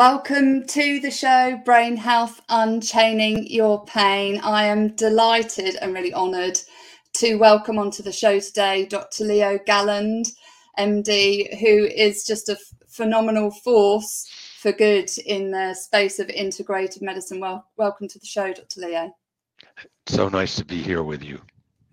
Welcome 0.00 0.64
to 0.68 0.98
the 0.98 1.10
show, 1.10 1.60
Brain 1.62 1.94
Health 1.94 2.40
Unchaining 2.48 3.46
Your 3.48 3.84
Pain. 3.84 4.40
I 4.42 4.64
am 4.64 4.96
delighted 4.96 5.76
and 5.76 5.92
really 5.92 6.14
honoured 6.14 6.58
to 7.18 7.34
welcome 7.34 7.78
onto 7.78 8.02
the 8.02 8.10
show 8.10 8.40
today 8.40 8.86
Dr. 8.86 9.24
Leo 9.24 9.58
Galland, 9.66 10.24
MD, 10.78 11.54
who 11.60 11.84
is 11.84 12.24
just 12.24 12.48
a 12.48 12.52
f- 12.52 12.60
phenomenal 12.88 13.50
force 13.50 14.26
for 14.58 14.72
good 14.72 15.10
in 15.26 15.50
the 15.50 15.74
space 15.74 16.18
of 16.18 16.30
integrated 16.30 17.02
medicine. 17.02 17.38
Well, 17.38 17.66
welcome 17.76 18.08
to 18.08 18.18
the 18.18 18.24
show, 18.24 18.54
Dr. 18.54 18.80
Leo. 18.80 19.14
So 20.06 20.30
nice 20.30 20.56
to 20.56 20.64
be 20.64 20.80
here 20.80 21.02
with 21.02 21.22
you. 21.22 21.42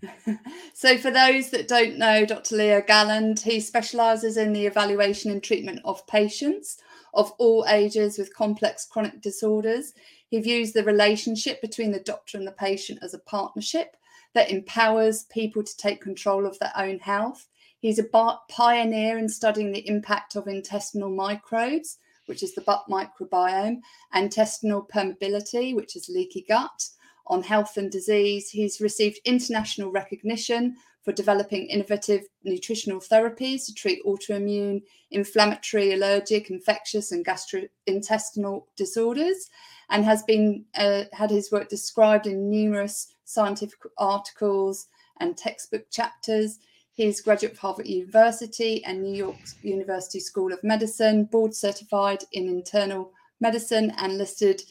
so, 0.73 0.97
for 0.97 1.11
those 1.11 1.49
that 1.49 1.67
don't 1.67 1.97
know 1.97 2.25
Dr. 2.25 2.55
Leo 2.55 2.81
Galland, 2.81 3.41
he 3.41 3.59
specialises 3.59 4.37
in 4.37 4.53
the 4.53 4.65
evaluation 4.65 5.29
and 5.29 5.43
treatment 5.43 5.81
of 5.83 6.07
patients 6.07 6.77
of 7.13 7.31
all 7.37 7.65
ages 7.69 8.17
with 8.17 8.35
complex 8.35 8.85
chronic 8.85 9.21
disorders. 9.21 9.93
He 10.29 10.39
views 10.39 10.73
the 10.73 10.83
relationship 10.83 11.61
between 11.61 11.91
the 11.91 11.99
doctor 11.99 12.37
and 12.37 12.45
the 12.45 12.51
patient 12.51 12.99
as 13.01 13.13
a 13.13 13.19
partnership 13.19 13.95
that 14.33 14.51
empowers 14.51 15.23
people 15.25 15.63
to 15.63 15.77
take 15.77 16.01
control 16.01 16.45
of 16.45 16.59
their 16.59 16.73
own 16.75 16.99
health. 16.99 17.47
He's 17.79 17.99
a 17.99 18.37
pioneer 18.49 19.17
in 19.17 19.29
studying 19.29 19.71
the 19.71 19.87
impact 19.87 20.35
of 20.35 20.47
intestinal 20.47 21.09
microbes, 21.09 21.99
which 22.25 22.43
is 22.43 22.53
the 22.53 22.61
gut 22.61 22.83
microbiome, 22.89 23.81
and 24.13 24.25
intestinal 24.25 24.83
permeability, 24.83 25.75
which 25.75 25.95
is 25.95 26.09
leaky 26.09 26.45
gut, 26.47 26.87
on 27.27 27.43
health 27.43 27.77
and 27.77 27.91
disease. 27.91 28.49
He's 28.49 28.81
received 28.81 29.19
international 29.25 29.91
recognition 29.91 30.75
for 31.07 31.13
developing 31.13 31.67
innovative 31.67 32.23
nutritional 32.43 32.99
therapies 32.99 33.65
to 33.65 33.73
treat 33.73 34.03
autoimmune, 34.05 34.81
inflammatory, 35.11 35.93
allergic, 35.93 36.49
infectious, 36.49 37.13
and 37.13 37.25
gastrointestinal 37.25 38.65
disorders, 38.75 39.49
and 39.89 40.03
has 40.03 40.21
been 40.23 40.65
uh, 40.75 41.05
had 41.13 41.29
his 41.29 41.49
work 41.49 41.69
described 41.69 42.27
in 42.27 42.49
numerous 42.49 43.07
scientific 43.23 43.79
articles 43.97 44.87
and 45.21 45.37
textbook 45.37 45.89
chapters. 45.89 46.59
He's 46.91 47.21
graduate 47.21 47.53
of 47.53 47.59
Harvard 47.59 47.87
University 47.87 48.83
and 48.83 49.01
New 49.01 49.15
York 49.15 49.37
University 49.61 50.19
School 50.19 50.51
of 50.51 50.61
Medicine, 50.61 51.23
board 51.23 51.55
certified 51.55 52.25
in 52.33 52.49
internal 52.49 53.13
medicine, 53.39 53.93
and 53.97 54.17
listed 54.17 54.61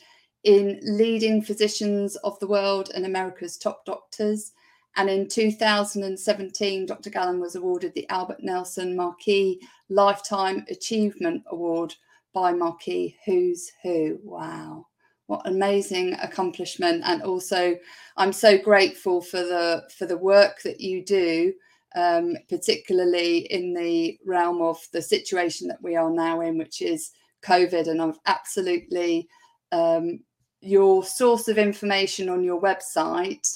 in 0.44 0.80
leading 0.82 1.40
physicians 1.40 2.14
of 2.16 2.38
the 2.40 2.46
world 2.46 2.90
and 2.94 3.06
America's 3.06 3.56
top 3.56 3.86
doctors. 3.86 4.52
And 4.96 5.10
in 5.10 5.28
2017, 5.28 6.86
Dr. 6.86 7.10
Galland 7.10 7.40
was 7.40 7.54
awarded 7.54 7.92
the 7.94 8.08
Albert 8.08 8.42
Nelson 8.42 8.96
Marquis 8.96 9.60
Lifetime 9.90 10.64
Achievement 10.70 11.42
Award 11.48 11.94
by 12.32 12.52
Marquis 12.52 13.16
Who's 13.24 13.70
Who. 13.82 14.18
Wow. 14.22 14.86
What 15.26 15.46
amazing 15.46 16.14
accomplishment. 16.14 17.02
And 17.04 17.22
also 17.22 17.76
I'm 18.16 18.32
so 18.32 18.56
grateful 18.56 19.20
for 19.20 19.40
the 19.40 19.82
for 19.98 20.06
the 20.06 20.16
work 20.16 20.62
that 20.62 20.80
you 20.80 21.04
do, 21.04 21.52
um, 21.96 22.36
particularly 22.48 23.38
in 23.52 23.74
the 23.74 24.18
realm 24.24 24.62
of 24.62 24.78
the 24.92 25.02
situation 25.02 25.66
that 25.68 25.82
we 25.82 25.96
are 25.96 26.10
now 26.10 26.40
in, 26.42 26.58
which 26.58 26.80
is 26.80 27.10
COVID. 27.44 27.88
And 27.88 28.00
I've 28.00 28.20
absolutely 28.26 29.28
um, 29.72 30.20
your 30.60 31.04
source 31.04 31.48
of 31.48 31.58
information 31.58 32.28
on 32.28 32.42
your 32.42 32.60
website 32.60 33.46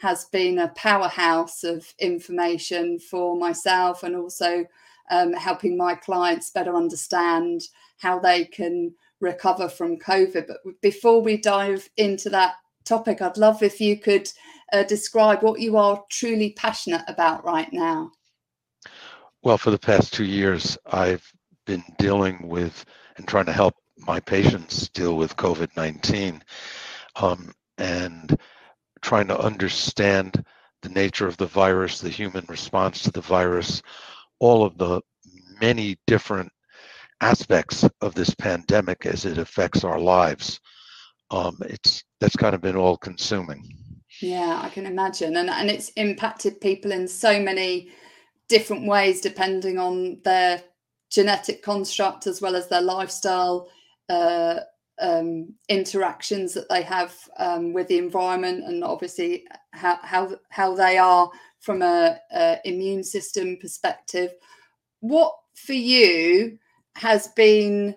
has 0.00 0.24
been 0.26 0.58
a 0.58 0.68
powerhouse 0.68 1.62
of 1.62 1.92
information 1.98 2.98
for 2.98 3.36
myself 3.36 4.02
and 4.02 4.16
also 4.16 4.64
um, 5.10 5.32
helping 5.34 5.76
my 5.76 5.94
clients 5.94 6.50
better 6.50 6.74
understand 6.74 7.60
how 7.98 8.18
they 8.18 8.46
can 8.46 8.94
recover 9.20 9.68
from 9.68 9.98
COVID. 9.98 10.46
But 10.46 10.80
before 10.80 11.20
we 11.20 11.36
dive 11.36 11.88
into 11.98 12.30
that 12.30 12.54
topic, 12.84 13.20
I'd 13.20 13.36
love 13.36 13.62
if 13.62 13.78
you 13.80 13.98
could 13.98 14.30
uh, 14.72 14.84
describe 14.84 15.42
what 15.42 15.60
you 15.60 15.76
are 15.76 16.02
truly 16.10 16.52
passionate 16.52 17.04
about 17.06 17.44
right 17.44 17.70
now. 17.70 18.12
Well, 19.42 19.58
for 19.58 19.70
the 19.70 19.78
past 19.78 20.14
two 20.14 20.24
years, 20.24 20.78
I've 20.86 21.30
been 21.66 21.84
dealing 21.98 22.48
with 22.48 22.84
and 23.16 23.28
trying 23.28 23.46
to 23.46 23.52
help 23.52 23.74
my 23.98 24.18
patients 24.18 24.88
deal 24.88 25.16
with 25.16 25.36
COVID 25.36 25.76
19. 25.76 26.42
Um, 27.16 27.52
and 27.76 28.38
trying 29.02 29.28
to 29.28 29.38
understand 29.38 30.44
the 30.82 30.88
nature 30.88 31.26
of 31.26 31.36
the 31.36 31.46
virus, 31.46 32.00
the 32.00 32.08
human 32.08 32.44
response 32.48 33.02
to 33.02 33.10
the 33.10 33.20
virus, 33.20 33.82
all 34.38 34.64
of 34.64 34.78
the 34.78 35.00
many 35.60 35.98
different 36.06 36.50
aspects 37.20 37.84
of 38.00 38.14
this 38.14 38.34
pandemic 38.34 39.04
as 39.04 39.26
it 39.26 39.38
affects 39.38 39.84
our 39.84 40.00
lives. 40.00 40.60
Um, 41.30 41.58
it's 41.62 42.02
that's 42.20 42.36
kind 42.36 42.54
of 42.54 42.60
been 42.60 42.76
all 42.76 42.96
consuming. 42.96 43.76
Yeah, 44.20 44.60
I 44.62 44.68
can 44.70 44.86
imagine, 44.86 45.36
and 45.36 45.48
and 45.50 45.70
it's 45.70 45.90
impacted 45.90 46.60
people 46.60 46.92
in 46.92 47.06
so 47.06 47.40
many 47.40 47.90
different 48.48 48.86
ways 48.86 49.20
depending 49.20 49.78
on 49.78 50.20
their 50.24 50.62
genetic 51.10 51.62
construct 51.62 52.26
as 52.26 52.40
well 52.40 52.56
as 52.56 52.68
their 52.68 52.80
lifestyle 52.80 53.68
uh, 54.08 54.60
um, 55.00 55.54
interactions 55.68 56.54
that 56.54 56.68
they 56.68 56.82
have 56.82 57.16
um, 57.38 57.72
with 57.72 57.88
the 57.88 57.98
environment 57.98 58.64
and 58.64 58.84
obviously 58.84 59.46
how 59.72 59.98
how, 60.02 60.36
how 60.50 60.74
they 60.74 60.98
are 60.98 61.30
from 61.60 61.82
a, 61.82 62.18
a, 62.32 62.58
immune 62.64 63.04
system 63.04 63.56
perspective. 63.60 64.32
What 65.00 65.34
for 65.54 65.72
you 65.72 66.58
has 66.96 67.28
been 67.28 67.96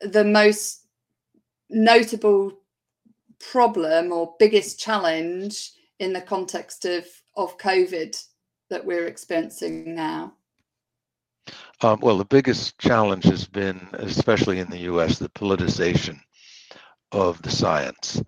the 0.00 0.24
most 0.24 0.86
notable 1.70 2.52
problem 3.38 4.12
or 4.12 4.34
biggest 4.38 4.78
challenge 4.78 5.72
in 5.98 6.12
the 6.12 6.20
context 6.20 6.84
of 6.84 7.06
of 7.36 7.58
covid 7.58 8.16
that 8.70 8.84
we're 8.84 9.06
experiencing 9.06 9.94
now 9.94 10.32
um, 11.82 11.98
well, 12.00 12.18
the 12.18 12.24
biggest 12.24 12.78
challenge 12.78 13.24
has 13.24 13.46
been, 13.46 13.88
especially 13.94 14.60
in 14.60 14.70
the 14.70 14.78
U.S., 14.78 15.18
the 15.18 15.28
politicization 15.30 16.18
of 17.10 17.40
the 17.42 17.50
science, 17.50 18.22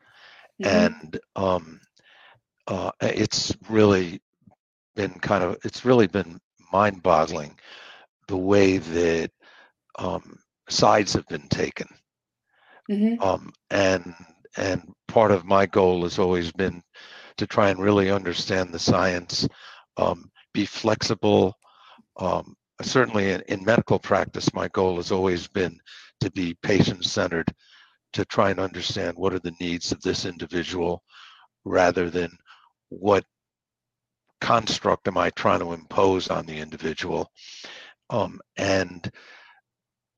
mm-hmm. 0.62 0.64
and 0.64 1.20
um, 1.36 1.80
uh, 2.66 2.90
it's 3.00 3.56
really 3.68 4.20
been 4.96 5.12
kind 5.20 5.44
of 5.44 5.56
it's 5.64 5.84
really 5.84 6.06
been 6.06 6.38
mind-boggling 6.72 7.58
the 8.28 8.36
way 8.36 8.78
that 8.78 9.30
um, 9.98 10.38
sides 10.68 11.12
have 11.12 11.26
been 11.28 11.48
taken, 11.48 11.88
mm-hmm. 12.90 13.22
um, 13.22 13.52
and 13.70 14.14
and 14.56 14.92
part 15.08 15.30
of 15.30 15.44
my 15.44 15.66
goal 15.66 16.02
has 16.02 16.18
always 16.18 16.50
been 16.52 16.82
to 17.36 17.46
try 17.46 17.70
and 17.70 17.80
really 17.80 18.10
understand 18.10 18.72
the 18.72 18.78
science, 18.78 19.48
um, 19.96 20.30
be 20.52 20.64
flexible, 20.64 21.54
um, 22.16 22.56
certainly 22.82 23.30
in, 23.30 23.42
in 23.48 23.64
medical 23.64 23.98
practice, 23.98 24.52
my 24.54 24.68
goal 24.68 24.96
has 24.96 25.12
always 25.12 25.46
been 25.46 25.78
to 26.20 26.30
be 26.30 26.56
patient 26.62 27.04
centered, 27.04 27.52
to 28.12 28.24
try 28.24 28.50
and 28.50 28.60
understand 28.60 29.16
what 29.16 29.34
are 29.34 29.40
the 29.40 29.54
needs 29.60 29.92
of 29.92 30.00
this 30.02 30.24
individual 30.24 31.02
rather 31.64 32.10
than 32.10 32.30
what 32.88 33.24
construct 34.40 35.08
am 35.08 35.16
I 35.16 35.30
trying 35.30 35.60
to 35.60 35.72
impose 35.72 36.28
on 36.28 36.46
the 36.46 36.58
individual. 36.58 37.30
Um, 38.10 38.40
and 38.56 39.10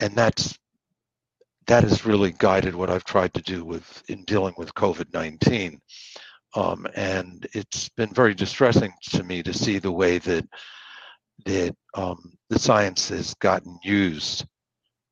and 0.00 0.14
that's 0.14 0.59
that 1.69 1.85
has 1.85 2.05
really 2.05 2.32
guided 2.38 2.75
what 2.75 2.91
I've 2.91 3.05
tried 3.05 3.35
to 3.35 3.43
do 3.43 3.64
with 3.64 4.02
in 4.09 4.25
dealing 4.25 4.55
with 4.56 4.75
COVID-19. 4.75 5.79
Um, 6.55 6.87
and 6.94 7.47
it's 7.55 7.88
been 7.91 8.12
very 8.14 8.35
distressing 8.35 8.93
to 9.11 9.23
me 9.23 9.43
to 9.43 9.52
see 9.52 9.79
the 9.79 9.91
way 9.91 10.19
that 10.19 10.47
that 11.44 11.75
um, 11.94 12.33
the 12.49 12.59
science 12.59 13.09
has 13.09 13.35
gotten 13.35 13.79
used 13.83 14.47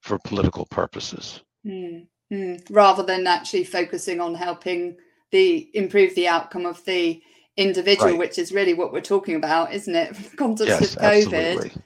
for 0.03 0.19
political 0.25 0.67
purposes. 0.67 1.43
Mm-hmm. 1.67 2.55
Rather 2.71 3.03
than 3.03 3.27
actually 3.27 3.65
focusing 3.65 4.21
on 4.21 4.35
helping 4.35 4.97
the 5.31 5.71
improve 5.75 6.15
the 6.15 6.29
outcome 6.29 6.67
of 6.67 6.85
the 6.85 7.23
individual, 7.57 8.11
right. 8.11 8.19
which 8.19 8.39
is 8.39 8.53
really 8.53 8.75
what 8.75 8.93
we're 8.93 9.01
talking 9.01 9.37
about, 9.37 9.73
isn't 9.73 9.95
it? 9.95 10.15
the 10.31 10.37
context 10.37 10.81
yes, 10.81 10.97
of 10.97 11.03
COVID. 11.03 11.57
Absolutely. 11.57 11.83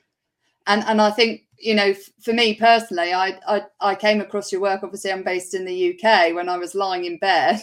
And 0.66 0.84
and 0.84 1.00
I 1.00 1.10
think 1.10 1.42
you 1.58 1.74
know, 1.74 1.94
for 2.22 2.32
me 2.32 2.54
personally, 2.54 3.12
I, 3.12 3.38
I 3.46 3.62
I 3.80 3.94
came 3.94 4.20
across 4.20 4.52
your 4.52 4.60
work. 4.60 4.82
Obviously, 4.82 5.12
I'm 5.12 5.24
based 5.24 5.54
in 5.54 5.64
the 5.64 5.94
UK. 5.94 6.34
When 6.34 6.48
I 6.48 6.56
was 6.56 6.74
lying 6.74 7.04
in 7.04 7.18
bed, 7.18 7.60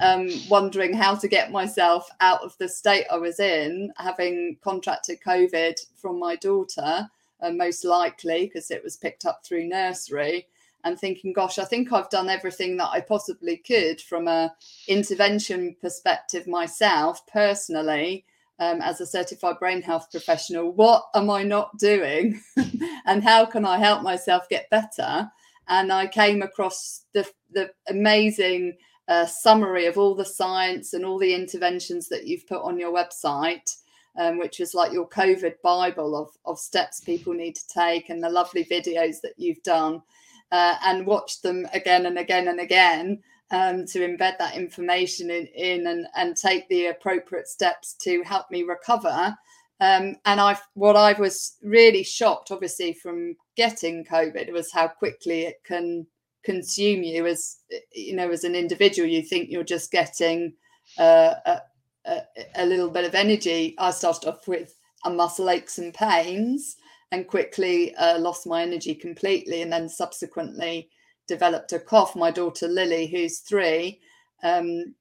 um, 0.00 0.28
wondering 0.48 0.92
how 0.92 1.14
to 1.14 1.28
get 1.28 1.50
myself 1.50 2.08
out 2.20 2.42
of 2.42 2.56
the 2.58 2.68
state 2.68 3.06
I 3.10 3.16
was 3.16 3.40
in, 3.40 3.92
having 3.96 4.56
contracted 4.62 5.20
COVID 5.24 5.74
from 5.96 6.18
my 6.18 6.36
daughter, 6.36 7.08
uh, 7.40 7.50
most 7.50 7.84
likely 7.84 8.46
because 8.46 8.70
it 8.70 8.82
was 8.82 8.96
picked 8.96 9.24
up 9.24 9.44
through 9.44 9.68
nursery, 9.68 10.46
and 10.84 10.98
thinking, 10.98 11.32
"Gosh, 11.32 11.58
I 11.58 11.64
think 11.64 11.92
I've 11.92 12.10
done 12.10 12.28
everything 12.28 12.76
that 12.78 12.90
I 12.92 13.00
possibly 13.00 13.56
could 13.56 14.00
from 14.00 14.28
a 14.28 14.54
intervention 14.86 15.76
perspective 15.80 16.46
myself, 16.46 17.26
personally." 17.26 18.24
Um, 18.60 18.82
as 18.82 19.00
a 19.00 19.06
certified 19.06 19.60
brain 19.60 19.82
health 19.82 20.10
professional, 20.10 20.72
what 20.72 21.04
am 21.14 21.30
I 21.30 21.44
not 21.44 21.78
doing, 21.78 22.40
and 23.06 23.22
how 23.22 23.44
can 23.46 23.64
I 23.64 23.78
help 23.78 24.02
myself 24.02 24.48
get 24.48 24.68
better? 24.68 25.30
and 25.68 25.92
I 25.92 26.06
came 26.06 26.42
across 26.42 27.04
the 27.12 27.26
the 27.52 27.70
amazing 27.88 28.76
uh, 29.08 29.26
summary 29.26 29.86
of 29.86 29.98
all 29.98 30.14
the 30.14 30.24
science 30.24 30.92
and 30.92 31.04
all 31.04 31.18
the 31.18 31.34
interventions 31.34 32.08
that 32.08 32.26
you've 32.26 32.46
put 32.46 32.62
on 32.62 32.78
your 32.78 32.92
website. 32.92 33.76
Um, 34.16 34.36
which 34.38 34.58
is 34.58 34.74
like 34.74 34.90
your 34.90 35.08
COVID 35.08 35.60
Bible 35.62 36.16
of, 36.16 36.30
of 36.44 36.58
steps 36.58 36.98
people 36.98 37.32
need 37.32 37.54
to 37.54 37.68
take 37.68 38.08
and 38.08 38.20
the 38.20 38.28
lovely 38.28 38.64
videos 38.64 39.20
that 39.22 39.34
you've 39.36 39.62
done, 39.62 40.02
uh, 40.50 40.74
and 40.82 41.06
watched 41.06 41.44
them 41.44 41.68
again 41.72 42.06
and 42.06 42.18
again 42.18 42.48
and 42.48 42.58
again 42.58 43.22
um, 43.50 43.86
to 43.86 44.00
embed 44.00 44.38
that 44.38 44.56
information 44.56 45.30
in, 45.30 45.46
in 45.54 45.86
and, 45.86 46.06
and 46.16 46.36
take 46.36 46.68
the 46.68 46.86
appropriate 46.86 47.48
steps 47.48 47.94
to 48.00 48.22
help 48.22 48.50
me 48.50 48.62
recover. 48.62 49.36
Um, 49.80 50.16
and 50.24 50.40
I, 50.40 50.58
what 50.74 50.96
I 50.96 51.12
was 51.12 51.56
really 51.62 52.02
shocked, 52.02 52.50
obviously, 52.50 52.92
from 52.92 53.36
getting 53.56 54.04
COVID 54.04 54.52
was 54.52 54.72
how 54.72 54.88
quickly 54.88 55.42
it 55.42 55.62
can 55.64 56.06
consume 56.48 57.02
you 57.02 57.26
as 57.26 57.58
you 57.92 58.16
know 58.16 58.30
as 58.30 58.44
an 58.44 58.54
individual. 58.54 59.08
You 59.08 59.22
think 59.22 59.50
you're 59.50 59.64
just 59.64 59.90
getting 59.90 60.54
uh, 60.98 61.34
a, 61.44 61.60
a, 62.06 62.22
a, 62.56 62.66
little 62.66 62.88
bit 62.88 63.04
of 63.04 63.14
energy. 63.14 63.74
I 63.78 63.90
started 63.90 64.28
off 64.28 64.48
with 64.48 64.74
a 65.04 65.10
muscle 65.10 65.50
aches 65.50 65.76
and 65.78 65.92
pains, 65.92 66.76
and 67.12 67.28
quickly 67.28 67.94
uh, 67.96 68.18
lost 68.18 68.46
my 68.46 68.62
energy 68.62 68.94
completely, 68.94 69.60
and 69.60 69.70
then 69.70 69.88
subsequently 69.88 70.88
developed 71.26 71.74
a 71.74 71.78
cough. 71.78 72.16
My 72.16 72.30
daughter 72.30 72.66
Lily, 72.66 73.06
who's 73.06 73.40
three, 73.40 74.00
um, 74.42 74.94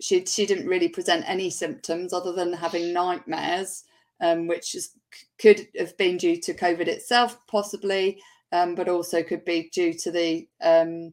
she 0.00 0.24
she 0.24 0.46
didn't 0.46 0.68
really 0.68 0.88
present 0.88 1.28
any 1.28 1.50
symptoms 1.50 2.14
other 2.14 2.32
than 2.32 2.52
having 2.54 2.94
nightmares 2.94 3.84
um, 4.20 4.46
which 4.46 4.74
is, 4.74 4.90
could 5.38 5.68
have 5.78 5.96
been 5.96 6.16
due 6.16 6.36
to 6.40 6.54
COVID 6.54 6.88
itself, 6.88 7.38
possibly, 7.46 8.20
um, 8.52 8.74
but 8.74 8.88
also 8.88 9.22
could 9.22 9.44
be 9.44 9.70
due 9.72 9.92
to 9.94 10.10
the 10.10 10.48
um, 10.62 11.12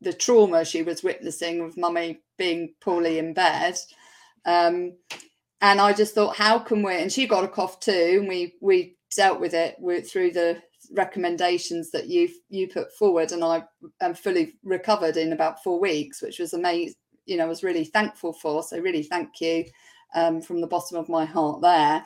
the 0.00 0.12
trauma 0.12 0.64
she 0.64 0.82
was 0.82 1.02
witnessing 1.02 1.64
with 1.64 1.78
mummy 1.78 2.20
being 2.36 2.74
poorly 2.80 3.18
in 3.18 3.32
bed. 3.32 3.76
Um, 4.44 4.96
and 5.60 5.80
I 5.80 5.92
just 5.92 6.14
thought, 6.14 6.36
how 6.36 6.58
can 6.58 6.82
we? 6.82 6.94
And 6.94 7.10
she 7.10 7.26
got 7.26 7.44
a 7.44 7.48
cough 7.48 7.80
too, 7.80 8.18
and 8.20 8.28
we 8.28 8.54
we 8.60 8.96
dealt 9.16 9.40
with 9.40 9.54
it 9.54 9.76
through 10.10 10.32
the 10.32 10.60
recommendations 10.92 11.90
that 11.92 12.08
you 12.08 12.28
you 12.50 12.68
put 12.68 12.92
forward, 12.96 13.32
and 13.32 13.42
I 13.42 13.64
am 14.00 14.14
fully 14.14 14.54
recovered 14.62 15.16
in 15.16 15.32
about 15.32 15.62
four 15.62 15.80
weeks, 15.80 16.20
which 16.20 16.38
was 16.38 16.52
amazing. 16.52 16.94
You 17.26 17.38
know, 17.38 17.44
I 17.44 17.48
was 17.48 17.62
really 17.62 17.84
thankful 17.84 18.34
for. 18.34 18.62
So 18.62 18.78
really, 18.78 19.02
thank 19.02 19.40
you 19.40 19.64
um, 20.14 20.42
from 20.42 20.60
the 20.60 20.66
bottom 20.66 20.98
of 20.98 21.08
my 21.08 21.24
heart 21.24 21.62
there. 21.62 22.04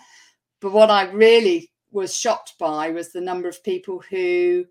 But 0.61 0.73
what 0.73 0.91
I 0.91 1.11
really 1.11 1.71
was 1.91 2.15
shocked 2.15 2.55
by 2.59 2.91
was 2.91 3.13
the 3.13 3.21
number 3.21 3.49
of 3.49 3.65
people 3.65 4.03
who 4.11 4.67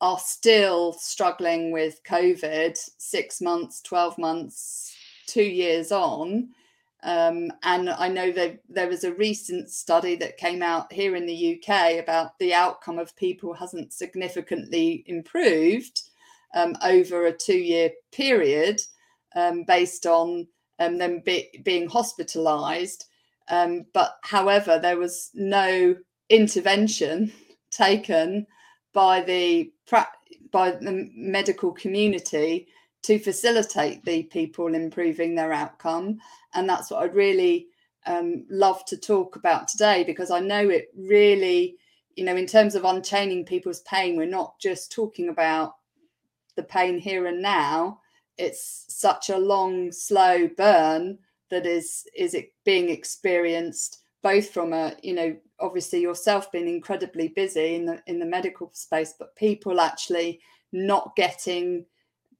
are 0.00 0.18
still 0.18 0.92
struggling 0.92 1.72
with 1.72 2.02
COVID 2.04 2.76
six 2.98 3.40
months, 3.40 3.80
12 3.82 4.18
months, 4.18 4.94
two 5.26 5.42
years 5.42 5.92
on. 5.92 6.50
Um, 7.02 7.52
and 7.62 7.90
I 7.90 8.08
know 8.08 8.32
that 8.32 8.60
there 8.68 8.88
was 8.88 9.04
a 9.04 9.14
recent 9.14 9.70
study 9.70 10.16
that 10.16 10.38
came 10.38 10.62
out 10.62 10.92
here 10.92 11.14
in 11.14 11.26
the 11.26 11.60
UK 11.62 11.98
about 12.02 12.38
the 12.38 12.52
outcome 12.52 12.98
of 12.98 13.14
people 13.16 13.54
hasn't 13.54 13.92
significantly 13.92 15.04
improved 15.06 16.02
um, 16.54 16.76
over 16.82 17.26
a 17.26 17.32
two 17.32 17.58
year 17.58 17.90
period 18.12 18.80
um, 19.34 19.64
based 19.64 20.06
on 20.06 20.48
um, 20.78 20.98
them 20.98 21.22
be, 21.24 21.48
being 21.64 21.88
hospitalized. 21.88 23.04
Um, 23.48 23.86
but 23.92 24.16
however, 24.22 24.78
there 24.78 24.98
was 24.98 25.30
no 25.34 25.94
intervention 26.28 27.32
taken 27.70 28.46
by 28.92 29.22
the 29.22 29.72
by 30.52 30.70
the 30.70 31.10
medical 31.14 31.72
community 31.72 32.66
to 33.02 33.18
facilitate 33.18 34.04
the 34.04 34.24
people 34.24 34.74
improving 34.74 35.34
their 35.34 35.52
outcome, 35.52 36.18
and 36.54 36.68
that's 36.68 36.90
what 36.90 37.02
I'd 37.02 37.14
really 37.14 37.68
um, 38.06 38.44
love 38.48 38.84
to 38.86 38.96
talk 38.96 39.36
about 39.36 39.68
today 39.68 40.04
because 40.04 40.30
I 40.30 40.40
know 40.40 40.68
it 40.68 40.88
really, 40.96 41.76
you 42.14 42.24
know, 42.24 42.36
in 42.36 42.46
terms 42.46 42.74
of 42.74 42.84
unchaining 42.84 43.44
people's 43.44 43.80
pain, 43.80 44.16
we're 44.16 44.26
not 44.26 44.58
just 44.60 44.92
talking 44.92 45.28
about 45.28 45.74
the 46.56 46.62
pain 46.62 46.98
here 46.98 47.26
and 47.26 47.42
now. 47.42 48.00
It's 48.38 48.84
such 48.88 49.30
a 49.30 49.38
long, 49.38 49.92
slow 49.92 50.48
burn 50.56 51.18
that 51.50 51.66
is 51.66 52.06
is 52.16 52.34
it 52.34 52.52
being 52.64 52.88
experienced 52.88 54.02
both 54.26 54.50
from 54.50 54.72
a 54.72 54.92
you 55.04 55.14
know 55.14 55.36
obviously 55.60 56.00
yourself 56.00 56.50
being 56.50 56.66
incredibly 56.66 57.28
busy 57.28 57.76
in 57.76 57.86
the 57.86 58.02
in 58.08 58.18
the 58.18 58.26
medical 58.26 58.68
space 58.72 59.14
but 59.16 59.36
people 59.36 59.80
actually 59.80 60.40
not 60.72 61.14
getting 61.14 61.86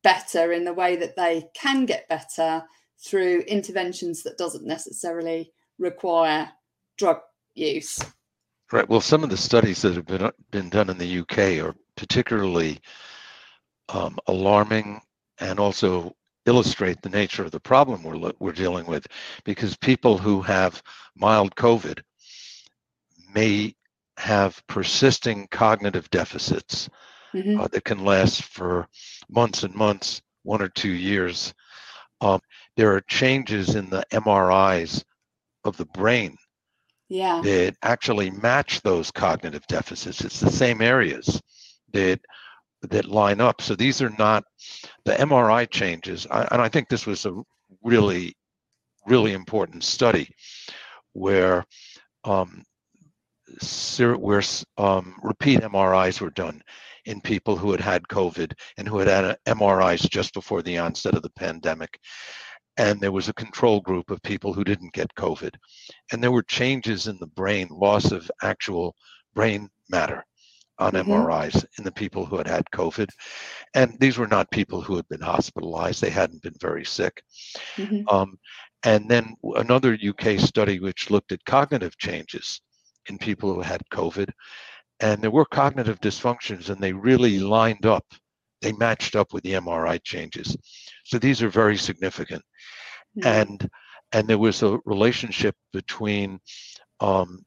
better 0.02 0.50
in 0.50 0.64
the 0.64 0.74
way 0.74 0.96
that 0.96 1.14
they 1.14 1.48
can 1.54 1.86
get 1.86 2.08
better 2.08 2.60
through 2.98 3.38
interventions 3.46 4.24
that 4.24 4.36
doesn't 4.36 4.66
necessarily 4.66 5.52
require 5.78 6.50
drug 6.98 7.18
use. 7.54 8.00
Right. 8.72 8.88
Well 8.88 9.00
some 9.00 9.22
of 9.22 9.30
the 9.30 9.36
studies 9.36 9.82
that 9.82 9.94
have 9.94 10.06
been 10.06 10.28
been 10.50 10.68
done 10.68 10.90
in 10.90 10.98
the 10.98 11.20
UK 11.20 11.64
are 11.64 11.76
particularly 11.96 12.80
um, 13.90 14.18
alarming 14.26 15.00
and 15.38 15.60
also 15.60 16.16
illustrate 16.46 17.02
the 17.02 17.10
nature 17.10 17.44
of 17.44 17.50
the 17.50 17.60
problem 17.60 18.02
we're, 18.02 18.32
we're 18.38 18.52
dealing 18.52 18.87
with 18.87 19.06
because 19.44 19.76
people 19.76 20.16
who 20.16 20.40
have 20.43 20.82
mild 21.16 21.54
COVID 21.54 22.00
may 23.34 23.75
have 24.16 24.62
persisting 24.66 25.46
cognitive 25.50 26.08
deficits 26.10 26.88
mm-hmm. 27.34 27.60
uh, 27.60 27.69
that 27.69 27.84
can 27.84 28.04
last 28.04 28.43
for 28.43 28.87
months 29.28 29.62
and 29.62 29.75
months, 29.75 30.22
one 30.43 30.62
or 30.62 30.69
two 30.69 30.93
years. 30.93 31.52
Um, 32.20 32.40
there 32.76 32.94
are 32.94 33.02
changes 33.02 33.75
in 33.75 33.90
the 33.90 34.04
MRIs 34.12 35.04
of 35.64 35.76
the 35.76 35.84
brain 35.87 36.37
yeah. 37.08 37.40
that 37.43 37.76
actually 37.82 38.31
match 38.31 38.81
those 38.82 39.10
cognitive 39.10 39.67
deficits. 39.67 40.22
It's 40.22 40.41
the 40.41 40.50
same 40.50 40.81
areas 40.81 41.41
that 41.93 42.20
that 42.82 43.06
line 43.06 43.40
up. 43.40 43.60
So 43.60 43.74
these 43.74 44.02
are 44.02 44.14
not 44.18 44.44
the 45.04 45.12
MRI 45.14 45.68
changes. 45.70 46.26
I, 46.30 46.46
and 46.50 46.60
I 46.60 46.68
think 46.68 46.88
this 46.88 47.06
was 47.06 47.26
a 47.26 47.42
really, 47.82 48.36
really 49.06 49.32
important 49.32 49.84
study 49.84 50.28
where 51.12 51.64
um, 52.24 52.64
where 53.98 54.42
um, 54.76 55.14
repeat 55.22 55.60
MRIs 55.60 56.20
were 56.20 56.30
done 56.30 56.60
in 57.04 57.20
people 57.20 57.56
who 57.56 57.70
had 57.70 57.80
had 57.80 58.02
COVID 58.08 58.52
and 58.76 58.88
who 58.88 58.98
had 58.98 59.08
had 59.08 59.38
MRIs 59.46 60.10
just 60.10 60.34
before 60.34 60.62
the 60.62 60.78
onset 60.78 61.14
of 61.14 61.22
the 61.22 61.30
pandemic. 61.30 61.98
And 62.76 63.00
there 63.00 63.12
was 63.12 63.28
a 63.28 63.34
control 63.34 63.80
group 63.80 64.10
of 64.10 64.20
people 64.22 64.52
who 64.52 64.64
didn't 64.64 64.92
get 64.92 65.14
COVID. 65.14 65.54
And 66.12 66.22
there 66.22 66.32
were 66.32 66.42
changes 66.42 67.06
in 67.06 67.16
the 67.18 67.28
brain, 67.28 67.68
loss 67.70 68.10
of 68.10 68.30
actual 68.42 68.94
brain 69.34 69.70
matter 69.88 70.24
on 70.78 70.92
mm-hmm. 70.92 71.10
MRIs 71.10 71.64
in 71.78 71.84
the 71.84 71.92
people 71.92 72.24
who 72.24 72.36
had 72.36 72.46
had 72.46 72.64
COVID. 72.74 73.08
And 73.74 73.96
these 73.98 74.18
were 74.18 74.26
not 74.26 74.50
people 74.50 74.80
who 74.80 74.96
had 74.96 75.08
been 75.08 75.20
hospitalized, 75.20 76.00
they 76.00 76.10
hadn't 76.10 76.42
been 76.42 76.56
very 76.60 76.84
sick. 76.84 77.22
Mm-hmm. 77.76 78.08
Um, 78.08 78.38
and 78.84 79.08
then 79.08 79.34
another 79.56 79.96
UK 80.00 80.38
study 80.38 80.78
which 80.78 81.10
looked 81.10 81.32
at 81.32 81.44
cognitive 81.44 81.96
changes 81.98 82.60
in 83.08 83.18
people 83.18 83.52
who 83.52 83.60
had 83.60 83.82
COVID. 83.92 84.30
And 85.00 85.20
there 85.20 85.30
were 85.30 85.44
cognitive 85.44 86.00
dysfunctions, 86.00 86.70
and 86.70 86.80
they 86.80 86.92
really 86.92 87.38
lined 87.38 87.84
up. 87.84 88.04
They 88.62 88.72
matched 88.72 89.14
up 89.14 89.32
with 89.32 89.44
the 89.44 89.52
MRI 89.52 90.02
changes. 90.02 90.56
So 91.04 91.18
these 91.18 91.42
are 91.42 91.50
very 91.50 91.76
significant. 91.76 92.42
Mm-hmm. 93.18 93.28
And 93.28 93.70
and 94.12 94.28
there 94.28 94.38
was 94.38 94.62
a 94.62 94.78
relationship 94.84 95.54
between 95.72 96.38
um, 97.00 97.44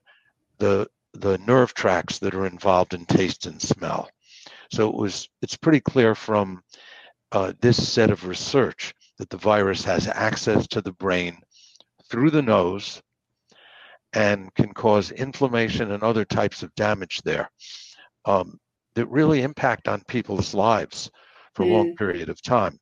the 0.58 0.88
the 1.20 1.38
nerve 1.40 1.74
tracts 1.74 2.20
that 2.20 2.34
are 2.34 2.46
involved 2.46 2.94
in 2.94 3.06
taste 3.06 3.46
and 3.46 3.62
smell. 3.62 4.10
So 4.72 4.88
it 4.90 4.96
was 4.96 5.28
it's 5.42 5.58
pretty 5.58 5.82
clear 5.82 6.16
from 6.16 6.64
uh, 7.32 7.54
this 7.60 7.92
set 7.92 8.10
of 8.10 8.28
research 8.28 8.94
that 9.18 9.30
the 9.30 9.38
virus 9.38 9.84
has 9.84 10.08
access 10.08 10.68
to 10.68 10.82
the 10.82 10.94
brain 10.94 11.38
through 12.10 12.32
the 12.32 12.42
nose 12.42 13.02
and 14.14 14.54
can 14.56 14.74
cause 14.74 15.12
inflammation 15.12 15.92
and 15.92 16.04
other 16.04 16.26
types 16.26 16.64
of 16.64 16.74
damage 16.76 17.22
there 17.22 17.50
um, 18.26 18.60
that 18.96 19.06
really 19.08 19.42
impact 19.42 19.88
on 19.88 20.02
people's 20.08 20.54
lives 20.54 21.12
for 21.54 21.66
mm. 21.66 21.70
a 21.70 21.74
long 21.74 21.92
mm. 21.92 21.98
period 21.98 22.30
of 22.30 22.42
time. 22.42 22.80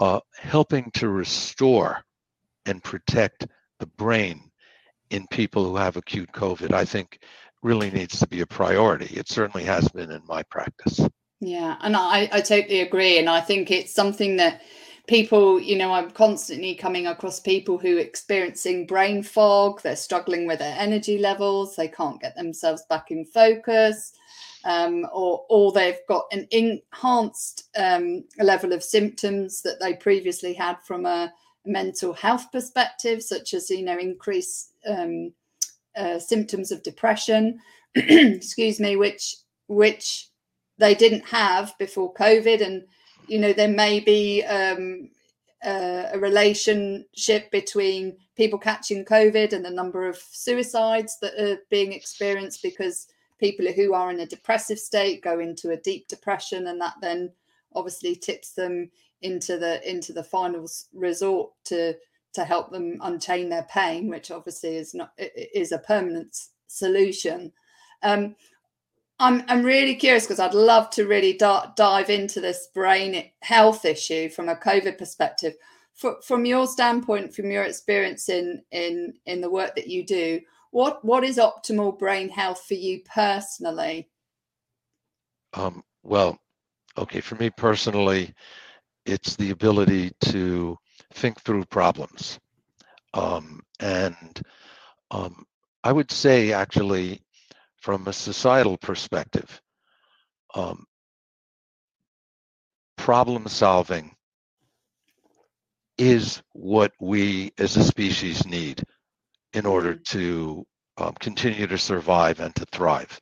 Uh, 0.00 0.20
helping 0.36 0.90
to 0.92 1.08
restore 1.08 2.02
and 2.66 2.82
protect 2.82 3.46
the 3.78 3.86
brain 3.86 4.50
in 5.12 5.26
people 5.28 5.64
who 5.64 5.76
have 5.76 5.96
acute 5.96 6.32
COVID, 6.32 6.72
I 6.72 6.84
think 6.84 7.20
really 7.62 7.90
needs 7.90 8.18
to 8.18 8.26
be 8.26 8.40
a 8.40 8.46
priority. 8.46 9.14
It 9.16 9.28
certainly 9.28 9.64
has 9.64 9.88
been 9.88 10.10
in 10.10 10.22
my 10.26 10.42
practice. 10.44 11.00
Yeah, 11.40 11.76
and 11.80 11.96
I, 11.96 12.28
I 12.32 12.40
totally 12.40 12.80
agree. 12.80 13.18
And 13.18 13.28
I 13.28 13.40
think 13.40 13.70
it's 13.70 13.94
something 13.94 14.36
that 14.36 14.62
people, 15.06 15.60
you 15.60 15.76
know, 15.76 15.92
I'm 15.92 16.10
constantly 16.10 16.74
coming 16.74 17.06
across 17.06 17.40
people 17.40 17.78
who 17.78 17.96
are 17.96 18.00
experiencing 18.00 18.86
brain 18.86 19.22
fog, 19.22 19.82
they're 19.82 19.96
struggling 19.96 20.46
with 20.46 20.58
their 20.58 20.76
energy 20.78 21.18
levels, 21.18 21.76
they 21.76 21.88
can't 21.88 22.20
get 22.20 22.34
themselves 22.36 22.82
back 22.88 23.10
in 23.10 23.24
focus. 23.24 24.12
um, 24.64 25.06
or 25.12 25.44
or 25.48 25.72
they've 25.72 26.00
got 26.08 26.24
an 26.32 26.46
enhanced 26.50 27.68
um, 27.76 28.24
level 28.38 28.72
of 28.72 28.82
symptoms 28.82 29.62
that 29.62 29.80
they 29.80 29.94
previously 29.94 30.54
had 30.54 30.76
from 30.82 31.06
a 31.06 31.32
mental 31.64 32.12
health 32.12 32.50
perspective, 32.52 33.22
such 33.22 33.54
as 33.54 33.70
you 33.70 33.84
know 33.84 33.98
increased 33.98 34.72
um, 34.86 35.32
uh, 35.96 36.18
symptoms 36.18 36.72
of 36.72 36.82
depression, 36.82 37.58
excuse 37.94 38.80
me, 38.80 38.96
which 38.96 39.36
which 39.68 40.28
they 40.78 40.94
didn't 40.94 41.26
have 41.26 41.74
before 41.78 42.14
COVID, 42.14 42.64
and 42.64 42.84
you 43.28 43.38
know 43.38 43.52
there 43.52 43.68
may 43.68 44.00
be 44.00 44.42
um, 44.44 45.10
uh, 45.64 46.08
a 46.12 46.18
relationship 46.18 47.50
between 47.50 48.16
people 48.36 48.58
catching 48.58 49.04
COVID 49.04 49.52
and 49.52 49.64
the 49.64 49.70
number 49.70 50.08
of 50.08 50.16
suicides 50.16 51.18
that 51.20 51.38
are 51.38 51.58
being 51.70 51.92
experienced 51.92 52.62
because 52.62 53.06
people 53.38 53.66
who 53.66 53.92
are 53.92 54.10
in 54.10 54.20
a 54.20 54.26
depressive 54.26 54.78
state 54.78 55.22
go 55.22 55.38
into 55.38 55.70
a 55.70 55.76
deep 55.76 56.08
depression, 56.08 56.68
and 56.68 56.80
that 56.80 56.94
then 57.00 57.30
obviously 57.74 58.14
tips 58.14 58.52
them 58.52 58.90
into 59.22 59.58
the 59.58 59.88
into 59.88 60.12
the 60.12 60.24
final 60.24 60.68
resort 60.92 61.50
to 61.64 61.94
to 62.34 62.44
help 62.44 62.70
them 62.70 62.98
unchain 63.02 63.48
their 63.48 63.66
pain, 63.70 64.08
which 64.08 64.30
obviously 64.30 64.76
is 64.76 64.94
not 64.94 65.12
is 65.18 65.72
a 65.72 65.78
permanent 65.78 66.36
solution. 66.66 67.52
Um, 68.02 68.34
I'm 69.18 69.44
I'm 69.48 69.62
really 69.62 69.94
curious 69.94 70.24
because 70.24 70.40
I'd 70.40 70.54
love 70.54 70.90
to 70.90 71.06
really 71.06 71.34
da- 71.34 71.72
dive 71.76 72.10
into 72.10 72.40
this 72.40 72.68
brain 72.74 73.30
health 73.40 73.84
issue 73.84 74.28
from 74.28 74.48
a 74.48 74.56
COVID 74.56 74.98
perspective. 74.98 75.54
From 76.24 76.46
your 76.46 76.66
standpoint, 76.66 77.34
from 77.34 77.50
your 77.50 77.64
experience 77.64 78.28
in 78.28 78.62
in 78.72 79.14
in 79.26 79.40
the 79.40 79.50
work 79.50 79.76
that 79.76 79.86
you 79.86 80.04
do, 80.04 80.40
what 80.70 81.04
what 81.04 81.22
is 81.22 81.36
optimal 81.36 81.96
brain 81.96 82.28
health 82.30 82.64
for 82.66 82.74
you 82.74 83.02
personally? 83.04 84.08
Um, 85.52 85.84
well, 86.02 86.40
okay, 86.96 87.20
for 87.20 87.36
me 87.36 87.50
personally, 87.50 88.34
it's 89.04 89.36
the 89.36 89.50
ability 89.50 90.12
to 90.20 90.76
think 91.14 91.40
through 91.40 91.64
problems, 91.66 92.38
um, 93.14 93.60
and 93.80 94.40
um, 95.10 95.44
I 95.84 95.92
would 95.92 96.10
say 96.10 96.52
actually 96.52 97.22
from 97.80 98.06
a 98.06 98.12
societal 98.12 98.78
perspective, 98.78 99.60
um, 100.54 100.84
problem 102.96 103.48
solving 103.48 104.14
is 105.98 106.40
what 106.52 106.92
we 107.00 107.52
as 107.58 107.76
a 107.76 107.84
species 107.84 108.46
need 108.46 108.82
in 109.52 109.66
order 109.66 109.94
mm-hmm. 109.94 110.18
to 110.18 110.66
um, 110.98 111.14
continue 111.18 111.66
to 111.66 111.78
survive 111.78 112.40
and 112.40 112.54
to 112.54 112.64
thrive. 112.72 113.20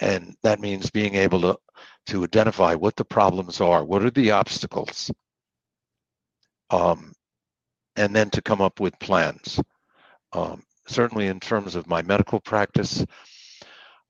And 0.00 0.36
that 0.42 0.60
means 0.60 0.90
being 0.90 1.16
able 1.16 1.40
to, 1.40 1.58
to 2.10 2.24
identify 2.24 2.74
what 2.74 2.96
the 2.96 3.04
problems 3.04 3.60
are, 3.60 3.84
what 3.84 4.04
are 4.04 4.10
the 4.10 4.32
obstacles, 4.32 5.12
um, 6.70 7.12
and 7.94 8.14
then 8.14 8.28
to 8.30 8.42
come 8.42 8.60
up 8.60 8.80
with 8.80 8.98
plans. 8.98 9.60
Um, 10.32 10.64
certainly, 10.88 11.28
in 11.28 11.38
terms 11.38 11.76
of 11.76 11.86
my 11.86 12.02
medical 12.02 12.40
practice, 12.40 13.04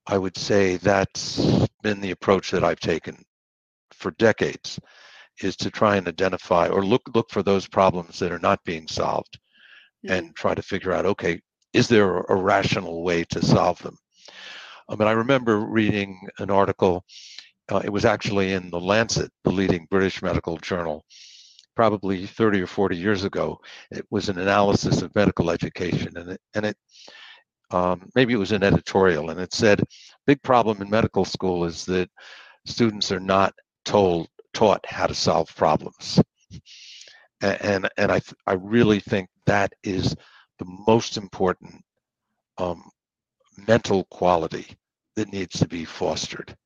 I 0.06 0.16
would 0.16 0.36
say 0.36 0.76
that's 0.78 1.68
been 1.82 2.00
the 2.00 2.12
approach 2.12 2.50
that 2.52 2.64
I've 2.64 2.80
taken 2.80 3.22
for 3.92 4.12
decades 4.12 4.80
is 5.42 5.56
to 5.56 5.70
try 5.70 5.96
and 5.96 6.08
identify 6.08 6.68
or 6.68 6.84
look 6.84 7.02
look 7.14 7.30
for 7.30 7.42
those 7.42 7.68
problems 7.68 8.18
that 8.18 8.32
are 8.32 8.38
not 8.38 8.64
being 8.64 8.86
solved 8.88 9.38
mm. 10.06 10.10
and 10.10 10.34
try 10.34 10.54
to 10.54 10.62
figure 10.62 10.92
out 10.92 11.06
okay 11.06 11.40
is 11.72 11.86
there 11.88 12.18
a, 12.18 12.34
rational 12.34 13.02
way 13.02 13.24
to 13.24 13.44
solve 13.44 13.78
them 13.82 13.96
I 14.88 14.96
mean 14.96 15.08
I 15.08 15.12
remember 15.12 15.60
reading 15.60 16.28
an 16.38 16.50
article 16.50 17.04
uh, 17.70 17.80
it 17.84 17.90
was 17.90 18.04
actually 18.04 18.52
in 18.52 18.70
the 18.70 18.80
Lancet 18.80 19.30
the 19.44 19.52
leading 19.52 19.86
British 19.90 20.22
medical 20.22 20.56
journal 20.58 21.04
probably 21.76 22.26
30 22.26 22.62
or 22.62 22.66
40 22.66 22.96
years 22.96 23.24
ago 23.24 23.60
it 23.90 24.04
was 24.10 24.28
an 24.28 24.38
analysis 24.38 25.02
of 25.02 25.14
medical 25.14 25.50
education 25.50 26.16
and 26.16 26.30
it 26.30 26.40
and 26.54 26.66
it 26.66 26.76
um, 27.70 28.10
maybe 28.14 28.32
it 28.32 28.38
was 28.38 28.52
an 28.52 28.64
editorial, 28.64 29.30
and 29.30 29.40
it 29.40 29.54
said, 29.54 29.82
"Big 30.26 30.42
problem 30.42 30.82
in 30.82 30.90
medical 30.90 31.24
school 31.24 31.64
is 31.64 31.84
that 31.86 32.10
students 32.66 33.12
are 33.12 33.20
not 33.20 33.54
told 33.84 34.28
taught 34.52 34.84
how 34.86 35.06
to 35.06 35.14
solve 35.14 35.54
problems." 35.54 36.20
And 37.40 37.62
and, 37.62 37.88
and 37.96 38.12
I 38.12 38.20
I 38.46 38.54
really 38.54 39.00
think 39.00 39.28
that 39.46 39.72
is 39.84 40.16
the 40.58 40.64
most 40.86 41.16
important 41.16 41.82
um, 42.58 42.90
mental 43.68 44.04
quality 44.04 44.66
that 45.16 45.32
needs 45.32 45.58
to 45.60 45.68
be 45.68 45.84
fostered. 45.84 46.56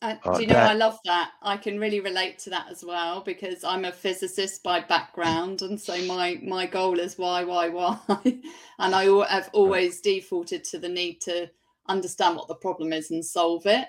Uh, 0.00 0.14
do 0.36 0.42
you 0.42 0.46
know, 0.46 0.54
that, 0.54 0.70
I 0.70 0.74
love 0.74 0.98
that. 1.06 1.32
I 1.42 1.56
can 1.56 1.80
really 1.80 1.98
relate 1.98 2.38
to 2.40 2.50
that 2.50 2.66
as 2.70 2.84
well 2.84 3.20
because 3.20 3.64
I'm 3.64 3.84
a 3.84 3.90
physicist 3.90 4.62
by 4.62 4.80
background, 4.80 5.62
and 5.62 5.80
so 5.80 6.00
my 6.04 6.38
my 6.42 6.66
goal 6.66 7.00
is 7.00 7.18
why, 7.18 7.42
why, 7.42 7.68
why, 7.68 7.98
and 8.78 8.94
I 8.94 9.04
have 9.28 9.50
always 9.52 10.00
defaulted 10.00 10.62
to 10.64 10.78
the 10.78 10.88
need 10.88 11.20
to 11.22 11.50
understand 11.88 12.36
what 12.36 12.46
the 12.46 12.54
problem 12.54 12.92
is 12.92 13.10
and 13.10 13.24
solve 13.24 13.66
it. 13.66 13.88